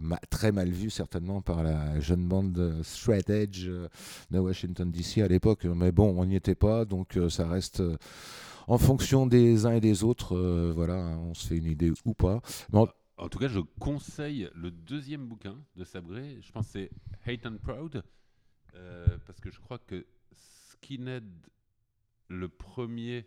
ma- 0.00 0.20
très 0.28 0.52
mal 0.52 0.68
vu 0.68 0.90
certainement 0.90 1.40
par 1.40 1.62
la 1.62 1.98
jeune 2.00 2.28
bande 2.28 2.80
straight 2.82 3.30
edge 3.30 3.66
de 4.30 4.38
Washington 4.38 4.90
DC 4.90 5.22
à 5.22 5.28
l'époque, 5.28 5.64
mais 5.64 5.92
bon, 5.92 6.14
on 6.18 6.26
n'y 6.26 6.36
était 6.36 6.54
pas, 6.54 6.84
donc 6.84 7.18
ça 7.30 7.48
reste 7.48 7.82
en 8.66 8.78
fonction 8.78 9.26
des 9.26 9.66
uns 9.66 9.72
et 9.72 9.80
des 9.80 10.02
autres, 10.04 10.36
euh, 10.36 10.72
voilà, 10.74 10.96
on 11.18 11.34
se 11.34 11.46
fait 11.46 11.56
une 11.58 11.66
idée 11.66 11.92
ou 12.04 12.14
pas. 12.14 12.40
En- 12.72 13.28
tout 13.28 13.38
cas, 13.38 13.48
je 13.48 13.60
conseille 13.78 14.48
le 14.54 14.70
deuxième 14.70 15.26
bouquin 15.26 15.56
de 15.76 15.84
Sabré. 15.84 16.38
Je 16.42 16.52
pense 16.52 16.66
que 16.66 16.72
c'est 16.72 16.90
Hate 17.26 17.46
and 17.46 17.58
Proud. 17.62 18.02
euh, 18.74 19.16
parce 19.26 19.40
que 19.40 19.50
je 19.50 19.58
crois 19.58 19.78
que 19.78 20.04
Skinhead, 20.34 21.24
le 22.28 22.48
premier, 22.48 23.26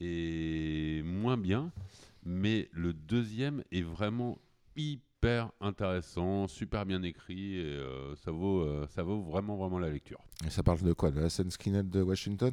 est 0.00 1.02
moins 1.04 1.36
bien. 1.36 1.72
Mais 2.24 2.68
le 2.72 2.92
deuxième 2.92 3.62
est 3.70 3.82
vraiment 3.82 4.38
hyper 4.76 5.52
intéressant, 5.60 6.48
super 6.48 6.84
bien 6.86 7.02
écrit. 7.02 7.56
Et, 7.58 7.62
euh, 7.64 8.14
ça, 8.16 8.30
vaut, 8.32 8.86
ça 8.88 9.02
vaut 9.04 9.20
vraiment, 9.22 9.56
vraiment 9.56 9.78
la 9.78 9.90
lecture. 9.90 10.18
et 10.44 10.50
ça 10.50 10.62
parle 10.64 10.80
de 10.82 10.92
quoi? 10.92 11.10
De 11.12 11.20
la 11.20 11.30
scène 11.30 11.50
skinhead 11.50 11.88
de 11.90 12.02
Washington? 12.02 12.52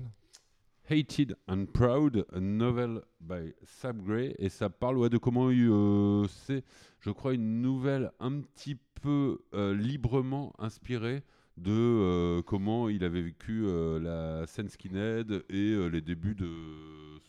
Hated 0.90 1.38
and 1.48 1.68
Proud, 1.72 2.26
a 2.34 2.40
novel 2.40 3.04
by 3.22 3.54
Sab 3.64 4.02
Gray, 4.02 4.34
et 4.40 4.50
ça 4.50 4.72
parle 4.72 4.98
ouais, 4.98 5.10
de 5.10 5.20
comment 5.20 5.50
euh, 5.52 6.26
c'est, 6.28 6.64
je 7.00 7.12
crois, 7.12 7.36
une 7.36 7.62
nouvelle 7.62 8.12
un 8.20 8.42
petit 8.42 8.76
peu 9.00 9.38
euh, 9.54 9.76
librement 9.76 10.52
inspirée 10.58 11.22
de 11.58 11.72
euh, 11.72 12.42
comment 12.42 12.90
il 12.90 13.04
avait 13.04 13.22
vécu 13.22 13.66
euh, 13.66 14.00
la 14.00 14.48
scène 14.48 14.68
skinhead 14.68 15.44
et 15.50 15.90
les 15.90 16.02
débuts 16.02 16.34
de 16.34 16.50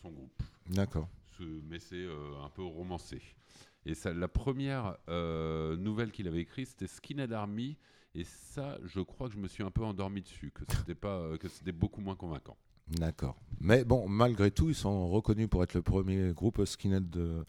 son 0.01 0.09
groupe. 0.09 0.41
D'accord. 0.67 1.07
Mais 1.69 1.77
c'est 1.77 2.05
un 2.43 2.49
peu 2.49 2.63
romancé. 2.63 3.21
Et 3.85 3.93
ça, 3.93 4.11
la 4.11 4.27
première 4.27 4.97
nouvelle 5.77 6.11
qu'il 6.11 6.27
avait 6.27 6.41
écrite, 6.41 6.67
c'était 6.67 6.87
Skinhead 6.87 7.31
Army, 7.31 7.77
et 8.15 8.23
ça, 8.23 8.79
je 8.85 9.01
crois 9.01 9.27
que 9.27 9.35
je 9.35 9.39
me 9.39 9.47
suis 9.47 9.63
un 9.63 9.71
peu 9.71 9.83
endormi 9.83 10.21
dessus, 10.21 10.51
que 10.51 10.63
c'était 10.67 10.95
pas, 10.95 11.37
que 11.37 11.47
c'était 11.47 11.71
beaucoup 11.71 12.01
moins 12.01 12.15
convaincant. 12.15 12.57
D'accord. 12.89 13.35
Mais 13.59 13.83
bon, 13.83 14.07
malgré 14.09 14.51
tout, 14.51 14.69
ils 14.69 14.75
sont 14.75 15.07
reconnus 15.09 15.47
pour 15.49 15.63
être 15.63 15.73
le 15.75 15.81
premier 15.81 16.31
groupe 16.33 16.65
skinhead 16.65 17.09
de, 17.09 17.45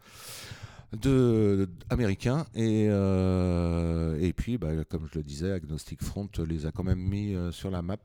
de, 0.93 1.69
américain. 1.91 2.47
Et, 2.55 2.87
euh, 2.91 4.19
et 4.21 4.33
puis, 4.33 4.59
bah, 4.59 4.85
comme 4.85 5.09
je 5.11 5.19
le 5.19 5.25
disais, 5.25 5.51
Agnostic 5.53 6.03
Front 6.03 6.29
les 6.47 6.67
a 6.67 6.71
quand 6.73 6.85
même 6.85 7.01
mis 7.01 7.35
euh, 7.35 7.51
sur 7.51 7.71
la 7.71 7.83
map, 7.83 7.97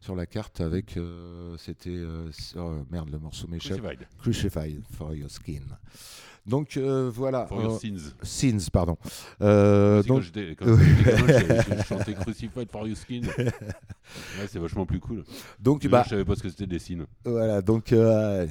sur 0.00 0.14
la 0.14 0.26
carte 0.26 0.60
avec. 0.60 0.96
euh, 0.96 1.56
C'était. 1.58 1.98
merde, 2.90 3.10
le 3.10 3.18
morceau 3.18 3.48
m'échappe. 3.48 3.78
Crucified. 3.80 4.08
Crucified 4.20 4.82
for 4.92 5.14
your 5.14 5.30
skin. 5.30 5.62
Donc 6.50 6.76
euh, 6.76 7.10
voilà. 7.14 7.46
For 7.46 7.62
your 7.62 7.74
euh, 7.74 7.78
sins. 7.78 8.12
sins, 8.22 8.68
pardon. 8.72 8.96
Euh, 9.40 10.02
donc, 10.02 10.22
j'étais 10.22 10.56
quand 10.56 10.66
j'étais 10.76 11.62
je- 11.62 11.78
je 11.78 11.82
chantais 11.88 12.14
Crucified 12.14 12.70
for 12.70 12.86
your 12.86 12.96
skin. 12.96 13.22
Ouais, 14.40 14.48
c'est 14.48 14.58
vachement 14.58 14.84
plus 14.86 14.98
cool. 14.98 15.22
donc, 15.60 15.84
Je, 15.84 15.88
bah, 15.88 16.02
je 16.04 16.10
savais 16.10 16.24
pas 16.24 16.34
ce 16.34 16.42
que 16.42 16.48
c'était 16.48 16.66
des 16.66 16.80
signes. 16.80 17.04
Voilà, 17.24 17.62
donc, 17.62 17.92
euh, 17.92 18.44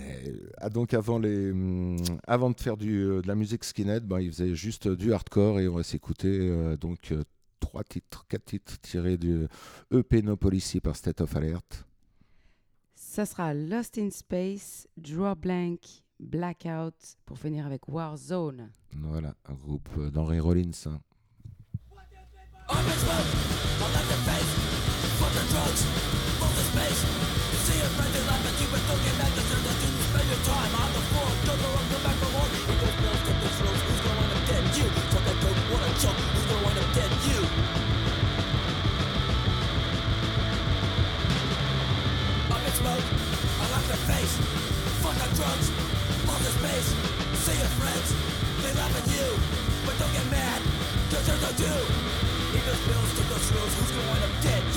ah, 0.57 0.69
donc 0.69 0.93
avant, 0.93 1.19
les, 1.19 1.51
hum, 1.51 1.97
avant 2.25 2.49
de 2.49 2.57
faire 2.57 2.77
du, 2.77 3.01
euh, 3.01 3.21
de 3.21 3.27
la 3.27 3.35
musique 3.35 3.65
skinhead, 3.65 4.05
ben, 4.05 4.21
ils 4.21 4.31
faisaient 4.31 4.55
juste 4.55 4.87
du 4.87 5.11
hardcore 5.11 5.59
et 5.59 5.67
on 5.67 5.75
va 5.75 5.83
s'écouter 5.83 6.29
euh, 6.39 6.77
donc 6.77 7.11
euh, 7.11 7.23
trois 7.59 7.83
titres, 7.83 8.25
quatre 8.29 8.45
titres 8.45 8.79
tirés 8.79 9.17
du 9.17 9.47
EP 9.91 10.21
No 10.21 10.37
Policy 10.37 10.79
par 10.79 10.95
State 10.95 11.19
of 11.19 11.35
Alert. 11.35 11.85
Ça 12.95 13.25
sera 13.25 13.53
Lost 13.53 13.97
in 13.97 14.11
Space, 14.11 14.87
Draw 14.95 15.35
Blank, 15.35 15.79
Blackout, 16.19 17.17
pour 17.25 17.39
finir 17.39 17.65
avec 17.65 17.87
Warzone. 17.87 18.69
Voilà, 18.93 19.35
un 19.47 19.53
groupe 19.53 19.89
euh, 19.97 20.09
d'Henry 20.09 20.39
Rollins. 20.39 20.99
see 47.39 47.55
your 47.55 47.71
friends, 47.79 48.07
they 48.63 48.73
laugh 48.75 48.91
at 48.99 49.07
you 49.07 49.27
But 49.85 49.95
don't 49.99 50.11
get 50.11 50.27
mad, 50.29 50.59
cause 51.09 51.25
there's 51.25 51.41
no 51.41 51.51
do 51.55 51.75
Even 52.51 52.75
bills 52.83 53.11
to 53.15 53.23
those 53.31 53.47
rules, 53.55 53.73
who's 53.79 53.91
gonna 53.91 54.11
wind 54.11 54.23
up 54.27 54.33
dead? 54.43 54.68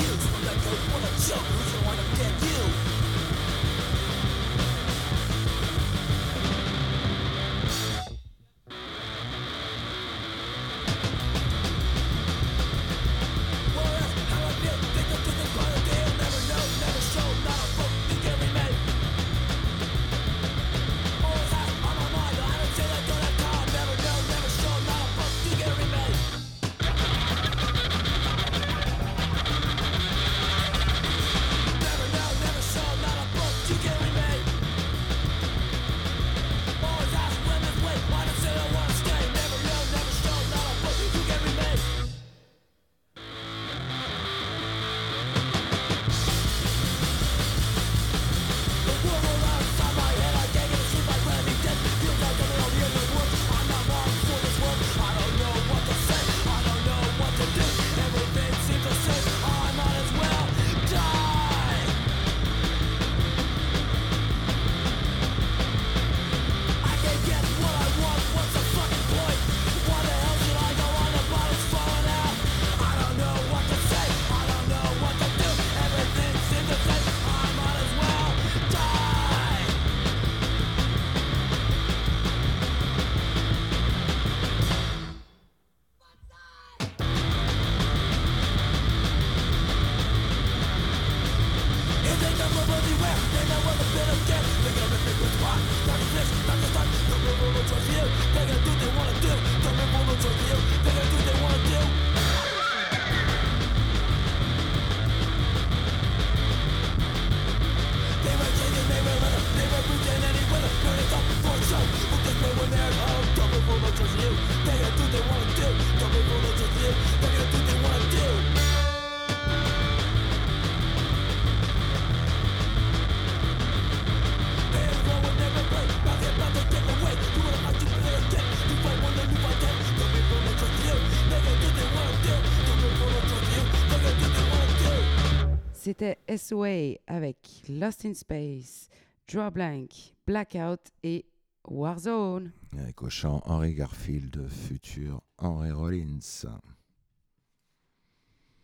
SOA 136.37 136.99
avec 137.07 137.63
Lost 137.69 138.05
in 138.05 138.15
Space, 138.15 138.89
Draw 139.29 139.51
Blank, 139.51 140.15
Blackout 140.27 140.81
et 141.03 141.27
Warzone. 141.65 142.53
Avec 142.79 143.03
au 143.03 143.11
chant 143.11 143.43
Henry 143.45 143.75
Garfield, 143.75 144.49
futur 144.49 145.23
Henry 145.39 145.71
Rollins. 145.71 146.61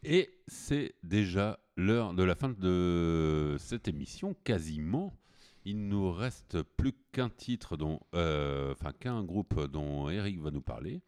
Et 0.02 0.30
c'est 0.46 0.94
déjà 1.02 1.58
l'heure 1.76 2.14
de 2.14 2.22
la 2.22 2.34
fin 2.34 2.48
de 2.48 3.56
cette 3.58 3.88
émission, 3.88 4.34
quasiment. 4.44 5.12
Il 5.64 5.88
nous 5.88 6.10
reste 6.12 6.62
plus 6.62 6.92
qu'un 7.12 7.28
titre, 7.28 7.76
dont, 7.76 8.00
euh, 8.14 8.72
enfin 8.72 8.92
qu'un 8.92 9.22
groupe 9.24 9.66
dont 9.66 10.08
Eric 10.08 10.40
va 10.40 10.50
nous 10.50 10.62
parler. 10.62 11.00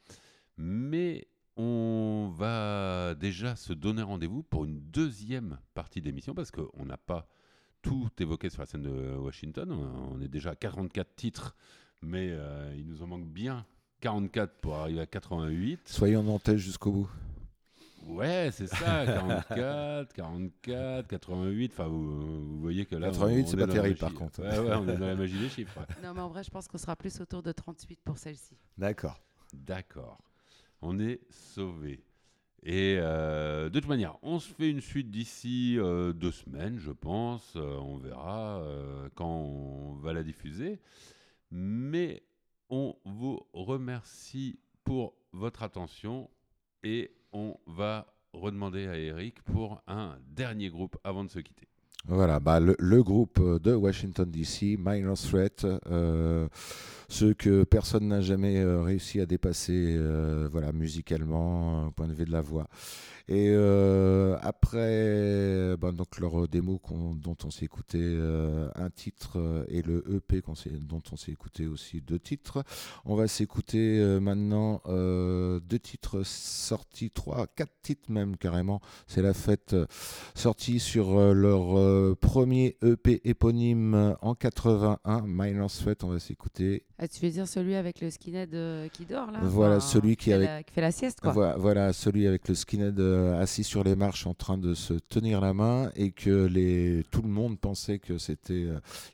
Mais 0.58 1.26
on 1.56 2.32
va 2.36 3.14
déjà 3.14 3.56
se 3.56 3.72
donner 3.72 4.02
rendez-vous 4.02 4.42
pour 4.42 4.64
une 4.64 4.80
deuxième 4.80 5.58
partie 5.74 6.00
d'émission 6.00 6.34
parce 6.34 6.50
qu'on 6.50 6.84
n'a 6.84 6.96
pas 6.96 7.26
tout 7.82 8.08
évoqué 8.18 8.50
sur 8.50 8.62
la 8.62 8.66
scène 8.66 8.82
de 8.82 9.14
Washington. 9.16 9.70
On 9.72 10.20
est 10.20 10.28
déjà 10.28 10.50
à 10.50 10.56
44 10.56 11.14
titres, 11.16 11.56
mais 12.02 12.28
euh, 12.30 12.74
il 12.76 12.86
nous 12.86 13.02
en 13.02 13.06
manque 13.06 13.26
bien 13.26 13.66
44 14.00 14.54
pour 14.60 14.76
arriver 14.76 15.00
à 15.00 15.06
88. 15.06 15.80
Soyons 15.86 16.22
nantais 16.22 16.58
jusqu'au 16.58 16.92
bout. 16.92 17.10
Ouais, 18.06 18.48
c'est 18.52 18.66
ça, 18.66 19.04
44, 19.06 20.12
44, 20.14 21.06
88. 21.06 21.72
Enfin, 21.72 21.86
vous, 21.86 22.40
vous 22.46 22.60
voyez 22.60 22.86
que 22.86 22.96
là. 22.96 23.08
88, 23.08 23.42
on 23.42 23.46
c'est 23.46 23.54
est 23.54 23.66
pas 23.66 23.72
terrible, 23.72 23.98
par 23.98 24.14
contre. 24.14 24.40
Ouais, 24.40 24.58
ouais, 24.58 24.74
on 24.74 24.88
est 24.88 24.96
dans 24.96 25.06
la 25.06 25.14
magie 25.14 25.38
des 25.38 25.50
chiffres. 25.50 25.80
Non, 26.02 26.14
mais 26.14 26.20
en 26.20 26.28
vrai, 26.28 26.42
je 26.42 26.50
pense 26.50 26.66
qu'on 26.66 26.78
sera 26.78 26.96
plus 26.96 27.20
autour 27.20 27.42
de 27.42 27.52
38 27.52 28.00
pour 28.02 28.18
celle-ci. 28.18 28.56
D'accord. 28.78 29.20
D'accord. 29.52 30.18
On 30.82 30.98
est 30.98 31.20
sauvé. 31.30 32.02
Et 32.62 32.96
euh, 32.98 33.70
de 33.70 33.80
toute 33.80 33.88
manière, 33.88 34.18
on 34.22 34.38
se 34.38 34.52
fait 34.52 34.70
une 34.70 34.80
suite 34.80 35.10
d'ici 35.10 35.76
euh, 35.78 36.12
deux 36.12 36.30
semaines, 36.30 36.78
je 36.78 36.92
pense. 36.92 37.54
Euh, 37.56 37.76
on 37.78 37.96
verra 37.96 38.62
quand 39.14 39.30
on 39.30 39.94
va 39.94 40.12
la 40.12 40.22
diffuser. 40.22 40.80
Mais 41.50 42.22
on 42.68 42.94
vous 43.04 43.40
remercie 43.52 44.58
pour 44.84 45.14
votre 45.32 45.62
attention 45.62 46.30
et 46.82 47.12
on 47.32 47.56
va 47.66 48.14
redemander 48.32 48.86
à 48.86 48.98
Eric 48.98 49.42
pour 49.42 49.82
un 49.86 50.18
dernier 50.28 50.68
groupe 50.68 50.96
avant 51.02 51.24
de 51.24 51.30
se 51.30 51.40
quitter. 51.40 51.68
Voilà, 52.08 52.40
bah, 52.40 52.60
le, 52.60 53.02
groupe 53.02 53.40
de 53.60 53.74
Washington 53.74 54.28
DC, 54.30 54.78
Minor 54.78 55.18
Threat, 55.18 55.66
euh, 55.90 56.48
ceux 57.08 57.34
que 57.34 57.64
personne 57.64 58.08
n'a 58.08 58.22
jamais 58.22 58.58
euh, 58.58 58.82
réussi 58.82 59.20
à 59.20 59.26
dépasser, 59.26 59.96
euh, 59.98 60.48
voilà, 60.50 60.72
musicalement, 60.72 61.88
au 61.88 61.90
point 61.90 62.08
de 62.08 62.14
vue 62.14 62.24
de 62.24 62.32
la 62.32 62.40
voix. 62.40 62.68
Et 63.30 63.50
euh, 63.50 64.36
après, 64.42 65.76
bah, 65.76 65.92
donc 65.92 66.18
leur 66.18 66.48
démo 66.48 66.80
dont 67.14 67.36
on 67.44 67.50
s'est 67.50 67.64
écouté 67.64 67.98
euh, 68.00 68.68
un 68.74 68.90
titre 68.90 69.38
euh, 69.38 69.64
et 69.68 69.82
le 69.82 70.04
EP 70.16 70.42
dont 70.80 71.00
on 71.12 71.16
s'est 71.16 71.30
écouté 71.30 71.68
aussi 71.68 72.00
deux 72.00 72.18
titres, 72.18 72.64
on 73.04 73.14
va 73.14 73.28
s'écouter 73.28 74.00
euh, 74.00 74.18
maintenant 74.18 74.82
euh, 74.86 75.60
deux 75.60 75.78
titres 75.78 76.24
sortis, 76.24 77.12
trois, 77.12 77.46
quatre 77.46 77.72
titres 77.82 78.10
même 78.10 78.36
carrément. 78.36 78.80
C'est 79.06 79.22
la 79.22 79.32
fête 79.32 79.74
euh, 79.74 79.86
sorti 80.34 80.80
sur 80.80 81.16
euh, 81.16 81.32
leur 81.32 81.76
euh, 81.90 82.14
premier 82.14 82.76
EP 82.82 83.20
éponyme 83.28 84.16
en 84.22 84.34
81, 84.34 85.24
Minor 85.26 85.70
Threat, 85.70 86.02
on 86.04 86.08
va 86.08 86.18
s'écouter. 86.18 86.84
Ah, 86.98 87.08
tu 87.08 87.24
veux 87.24 87.30
dire 87.30 87.48
celui 87.48 87.74
avec 87.74 88.00
le 88.00 88.10
skinhead 88.10 88.54
euh, 88.54 88.88
qui 88.88 89.04
dort 89.06 89.30
là 89.30 89.40
Voilà, 89.42 89.80
celui 89.80 90.16
qui 90.16 90.26
fait 90.26 90.34
avec- 90.34 90.48
la, 90.48 90.62
qui 90.62 90.72
fait 90.74 90.80
la 90.80 90.92
sieste 90.92 91.20
quoi. 91.20 91.32
Voilà, 91.32 91.56
voilà, 91.56 91.92
celui 91.92 92.26
avec 92.26 92.46
le 92.48 92.54
skinhead 92.54 92.98
euh, 93.00 93.40
assis 93.40 93.64
sur 93.64 93.82
les 93.84 93.96
marches 93.96 94.26
en 94.26 94.34
train 94.34 94.58
de 94.58 94.74
se 94.74 94.94
tenir 94.94 95.40
la 95.40 95.52
main 95.54 95.90
et 95.96 96.10
que 96.12 96.46
les, 96.46 97.04
tout 97.10 97.22
le 97.22 97.28
monde 97.28 97.58
pensait 97.58 97.98
que 97.98 98.18
c'était 98.18 98.66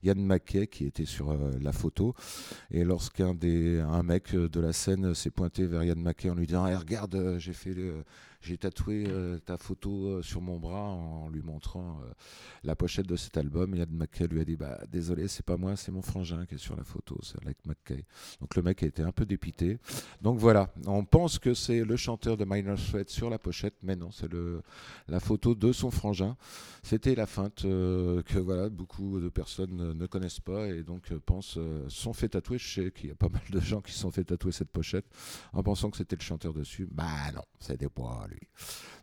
Yann 0.02 0.18
Mackay 0.22 0.66
qui 0.66 0.84
était 0.86 1.04
sur 1.04 1.36
la 1.60 1.72
photo. 1.72 2.14
Et 2.70 2.84
lorsqu'un 2.84 3.34
des 3.34 3.80
un 3.80 4.02
mec 4.02 4.34
de 4.34 4.60
la 4.60 4.72
scène 4.72 5.14
s'est 5.14 5.30
pointé 5.30 5.66
vers 5.66 5.84
Yann 5.84 6.00
Mackay 6.00 6.30
en 6.30 6.34
lui 6.34 6.46
disant 6.46 6.66
Eh, 6.66 6.74
Regarde, 6.74 7.36
j'ai 7.38 7.52
fait, 7.52 7.72
le- 7.74 8.04
j'ai 8.46 8.58
tatoué 8.58 9.06
euh, 9.08 9.38
ta 9.38 9.56
photo 9.56 10.06
euh, 10.06 10.22
sur 10.22 10.40
mon 10.40 10.58
bras 10.58 10.84
en 10.84 11.28
lui 11.28 11.42
montrant 11.42 11.98
euh, 12.02 12.12
la 12.62 12.76
pochette 12.76 13.06
de 13.06 13.16
cet 13.16 13.36
album. 13.36 13.74
Et 13.74 13.84
McKay 13.86 14.28
lui 14.28 14.40
a 14.40 14.44
dit 14.44 14.56
bah, 14.56 14.78
Désolé, 14.88 15.26
c'est 15.26 15.44
pas 15.44 15.56
moi, 15.56 15.74
c'est 15.74 15.90
mon 15.90 16.02
frangin 16.02 16.46
qui 16.46 16.54
est 16.54 16.58
sur 16.58 16.76
la 16.76 16.84
photo, 16.84 17.18
c'est 17.22 17.42
Alec 17.42 17.58
McKay. 17.66 18.04
Donc 18.40 18.54
le 18.54 18.62
mec 18.62 18.84
a 18.84 18.86
été 18.86 19.02
un 19.02 19.10
peu 19.10 19.26
dépité. 19.26 19.78
Donc 20.22 20.38
voilà, 20.38 20.72
on 20.86 21.04
pense 21.04 21.40
que 21.40 21.54
c'est 21.54 21.82
le 21.82 21.96
chanteur 21.96 22.36
de 22.36 22.44
Minor 22.44 22.78
Threat 22.78 23.10
sur 23.10 23.30
la 23.30 23.38
pochette, 23.38 23.74
mais 23.82 23.96
non, 23.96 24.12
c'est 24.12 24.30
la 25.08 25.20
photo 25.20 25.56
de 25.56 25.72
son 25.72 25.90
frangin. 25.90 26.36
C'était 26.84 27.16
la 27.16 27.26
feinte 27.26 27.62
que 27.62 28.38
voilà, 28.38 28.68
beaucoup 28.68 29.18
de 29.18 29.28
personnes 29.28 29.92
ne 29.92 30.06
connaissent 30.06 30.40
pas 30.40 30.68
et 30.68 30.84
donc 30.84 31.12
pensent, 31.18 31.58
sont 31.88 32.12
fait 32.12 32.28
tatouer. 32.28 32.58
Je 32.58 32.74
sais 32.74 32.90
qu'il 32.92 33.08
y 33.08 33.12
a 33.12 33.16
pas 33.16 33.28
mal 33.28 33.42
de 33.50 33.60
gens 33.60 33.80
qui 33.80 33.92
sont 33.92 34.12
fait 34.12 34.24
tatouer 34.24 34.52
cette 34.52 34.70
pochette 34.70 35.06
en 35.52 35.64
pensant 35.64 35.90
que 35.90 35.96
c'était 35.96 36.16
le 36.16 36.22
chanteur 36.22 36.54
dessus. 36.54 36.86
Bah 36.90 37.32
non, 37.34 37.42
c'était 37.58 37.88
pas 37.88 38.26
lui. 38.28 38.35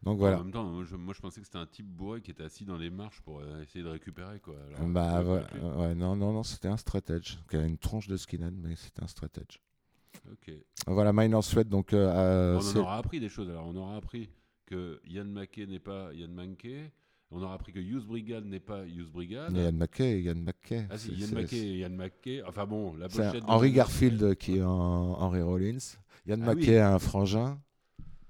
Donc 0.04 0.16
En 0.16 0.18
voilà. 0.18 0.38
même 0.38 0.52
temps, 0.52 0.64
moi 0.66 0.84
je, 0.84 0.96
moi, 0.96 1.14
je 1.16 1.22
pensais 1.22 1.40
que 1.40 1.46
c'était 1.46 1.58
un 1.60 1.66
type 1.66 1.86
bourré 1.88 2.22
qui 2.22 2.32
était 2.32 2.44
assis 2.44 2.66
dans 2.66 2.78
les 2.78 2.90
marches 2.90 3.22
pour 3.22 3.40
euh, 3.40 3.62
essayer 3.62 3.84
de 3.84 3.90
récupérer. 3.90 4.40
Quoi. 4.40 4.56
Alors, 4.76 4.88
Bah 4.90 5.24
ouais, 5.24 5.96
non, 5.96 6.16
non, 6.16 6.34
non, 6.34 6.44
c'était 6.44 6.68
un 6.68 6.78
stratège. 6.78 7.40
qui 7.50 7.56
a 7.58 7.64
une 7.64 7.78
tronche 7.78 8.08
de 8.08 8.18
skinhead, 8.18 8.54
mais 8.58 8.76
c'était 8.76 9.04
un 9.04 9.08
stratège. 9.08 9.62
Ok. 10.32 10.54
Voilà, 10.88 11.12
Minor 11.14 11.44
Sweat, 11.44 11.68
donc 11.70 11.94
euh, 11.94 12.12
euh, 12.14 12.60
on 12.62 12.78
en 12.78 12.82
aura 12.82 12.98
appris 12.98 13.20
des 13.20 13.30
choses. 13.30 13.50
Alors, 13.50 13.66
on 13.68 13.76
aura 13.76 13.96
appris 13.98 14.30
que 14.66 15.02
Yann 15.06 15.32
McKay 15.32 15.66
n'est 15.68 15.80
pas 15.80 16.14
Yann 16.14 16.32
Mankey. 16.34 16.92
On 17.32 17.42
aura 17.42 17.56
appris 17.56 17.74
que 17.74 17.80
Youth 17.80 18.06
Brigade 18.06 18.46
n'est 18.46 18.60
pas 18.60 18.86
Youth 18.86 19.12
Brigade. 19.12 19.56
Yann 19.58 19.76
McKay, 19.76 20.22
Yann 20.22 20.44
McKay. 20.44 20.86
Ah 20.92 20.98
si, 21.00 21.14
Yann 21.14 21.48
et 21.52 21.78
Yann 21.80 21.96
McKay. 21.96 22.44
Enfin 22.48 22.66
bon, 22.68 22.94
la 22.96 23.08
pochette. 23.10 23.44
Henry 23.48 23.72
Garfield 23.72 24.36
qui 24.36 24.58
est 24.58 24.62
en 24.62 25.20
Henry 25.20 25.42
Rollins. 25.42 25.78
Yann 26.28 26.44
Ah 26.46 26.52
oui. 26.52 26.58
McKay 26.62 26.78
a 26.78 26.94
un 26.94 27.00
frangin. 27.00 27.60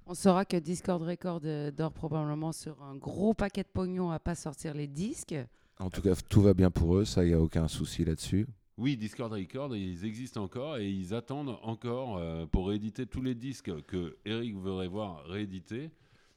On 0.05 0.13
saura 0.13 0.43
que 0.43 0.57
Discord 0.57 1.01
Record 1.01 1.41
euh, 1.45 1.71
dort 1.71 1.93
probablement 1.93 2.51
sur 2.51 2.81
un 2.83 2.95
gros 2.95 3.33
paquet 3.33 3.63
de 3.63 3.69
pognon 3.69 4.11
à 4.11 4.19
pas 4.19 4.35
sortir 4.35 4.73
les 4.73 4.87
disques. 4.87 5.35
En 5.79 5.89
tout 5.89 6.01
cas, 6.01 6.13
tout 6.15 6.41
va 6.41 6.53
bien 6.53 6.69
pour 6.69 6.97
eux, 6.97 7.05
ça, 7.05 7.23
il 7.23 7.29
n'y 7.29 7.33
a 7.33 7.39
aucun 7.39 7.69
souci 7.69 8.03
là-dessus. 8.03 8.45
Oui, 8.77 8.97
Discord 8.97 9.31
Record, 9.31 9.75
ils 9.77 10.03
existent 10.03 10.43
encore 10.43 10.77
et 10.77 10.89
ils 10.89 11.13
attendent 11.13 11.57
encore 11.61 12.17
euh, 12.17 12.45
pour 12.45 12.67
rééditer 12.67 13.05
tous 13.05 13.21
les 13.21 13.35
disques 13.35 13.71
que 13.85 14.17
Eric 14.25 14.55
voudrait 14.55 14.87
voir 14.87 15.23
réédités. 15.25 15.89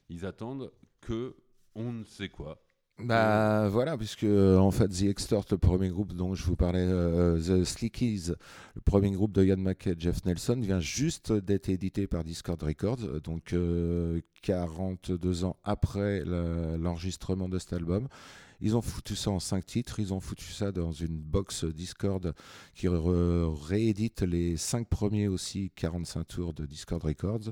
Ils 0.09 0.25
attendent 0.25 0.71
que 1.01 1.35
on 1.75 1.91
ne 1.91 2.03
sait 2.05 2.29
quoi. 2.29 2.61
Bah 2.99 3.69
voilà, 3.69 3.95
puisque 3.95 4.23
euh, 4.23 4.57
en 4.57 4.71
fait 4.71 4.87
The 4.87 5.03
Extort, 5.03 5.45
le 5.51 5.59
premier 5.59 5.89
groupe 5.89 6.13
dont 6.13 6.33
je 6.33 6.43
vous 6.43 6.55
parlais, 6.55 6.79
euh, 6.81 7.37
The 7.37 7.63
Slickies, 7.63 8.31
le 8.73 8.81
premier 8.81 9.11
groupe 9.11 9.33
de 9.33 9.45
Ian 9.45 9.57
McKay 9.57 9.91
et 9.91 9.95
Jeff 9.99 10.25
Nelson, 10.25 10.57
vient 10.59 10.79
juste 10.79 11.31
d'être 11.31 11.69
édité 11.69 12.07
par 12.07 12.23
Discord 12.23 12.61
Records, 12.63 12.97
euh, 13.03 13.19
donc 13.19 13.53
euh, 13.53 14.19
42 14.41 15.43
ans 15.43 15.57
après 15.63 16.23
le- 16.25 16.77
l'enregistrement 16.77 17.47
de 17.47 17.59
cet 17.59 17.73
album. 17.73 18.07
Ils 18.59 18.75
ont 18.75 18.81
foutu 18.81 19.15
ça 19.15 19.29
en 19.31 19.39
cinq 19.39 19.65
titres, 19.65 19.99
ils 19.99 20.13
ont 20.13 20.19
foutu 20.19 20.51
ça 20.51 20.71
dans 20.71 20.91
une 20.91 21.17
box 21.19 21.63
Discord 21.65 22.33
qui 22.73 22.87
réédite 22.87 24.21
les 24.23 24.57
cinq 24.57 24.87
premiers 24.87 25.27
aussi 25.27 25.71
45 25.75 26.23
tours 26.27 26.53
de 26.53 26.65
Discord 26.65 27.03
Records 27.03 27.51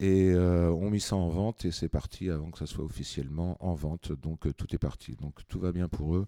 et 0.00 0.30
euh, 0.30 0.70
on 0.70 0.90
mis 0.90 1.00
ça 1.00 1.16
en 1.16 1.28
vente 1.28 1.64
et 1.64 1.70
c'est 1.72 1.88
parti 1.88 2.30
avant 2.30 2.50
que 2.50 2.58
ça 2.58 2.66
soit 2.66 2.84
officiellement 2.84 3.56
en 3.60 3.74
vente. 3.74 4.12
Donc 4.12 4.46
euh, 4.46 4.52
tout 4.52 4.72
est 4.74 4.78
parti. 4.78 5.16
Donc 5.16 5.40
tout 5.48 5.58
va 5.60 5.72
bien 5.72 5.88
pour 5.88 6.16
eux. 6.16 6.26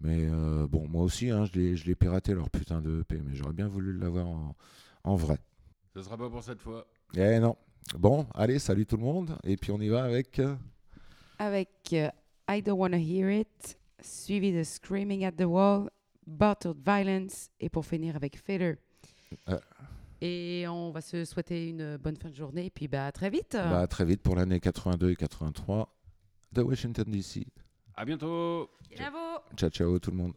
Mais 0.00 0.28
euh, 0.30 0.66
bon, 0.68 0.86
moi 0.86 1.02
aussi, 1.02 1.30
hein, 1.30 1.44
je 1.46 1.58
l'ai 1.84 1.94
piraté 1.94 2.34
leur 2.34 2.50
putain 2.50 2.80
de 2.82 3.00
EP, 3.00 3.20
mais 3.24 3.34
j'aurais 3.34 3.54
bien 3.54 3.68
voulu 3.68 3.96
l'avoir 3.98 4.26
en, 4.28 4.54
en 5.04 5.16
vrai. 5.16 5.38
Ce 5.94 6.02
sera 6.02 6.16
pas 6.16 6.28
pour 6.28 6.42
cette 6.44 6.60
fois. 6.60 6.86
Eh 7.16 7.38
non. 7.38 7.56
Bon, 7.98 8.26
allez, 8.34 8.58
salut 8.58 8.84
tout 8.84 8.96
le 8.96 9.02
monde. 9.04 9.38
Et 9.44 9.56
puis 9.56 9.72
on 9.72 9.80
y 9.80 9.88
va 9.88 10.04
avec. 10.04 10.38
euh, 10.38 10.54
Avec 11.38 11.70
euh, 11.94 12.10
I 12.48 12.62
Don't 12.62 12.78
Wanna 12.78 12.98
Hear 12.98 13.30
It, 13.30 13.78
suivi 14.00 14.52
de 14.52 14.62
Screaming 14.62 15.24
at 15.24 15.32
the 15.32 15.44
Wall, 15.44 15.90
Bottled 16.26 16.76
Violence, 16.84 17.50
et 17.60 17.68
pour 17.68 17.84
finir 17.84 18.16
avec 18.16 18.38
Fader. 18.38 18.76
Euh. 19.48 19.58
Et 20.20 20.64
on 20.68 20.90
va 20.90 21.00
se 21.00 21.24
souhaiter 21.24 21.68
une 21.68 21.96
bonne 21.96 22.16
fin 22.16 22.30
de 22.30 22.34
journée, 22.34 22.66
et 22.66 22.70
puis 22.70 22.88
bah, 22.88 23.06
à 23.06 23.12
très 23.12 23.30
vite. 23.30 23.52
bah, 23.54 23.86
très 23.86 24.04
vite 24.04 24.22
pour 24.22 24.36
l'année 24.36 24.60
82 24.60 25.10
et 25.10 25.16
83 25.16 25.92
de 26.52 26.62
Washington 26.62 27.04
DC. 27.08 27.46
À 27.94 28.04
bientôt. 28.04 28.70
Bravo 28.96 29.42
Ciao, 29.56 29.70
ciao 29.70 29.98
tout 29.98 30.10
le 30.10 30.16
monde. 30.16 30.32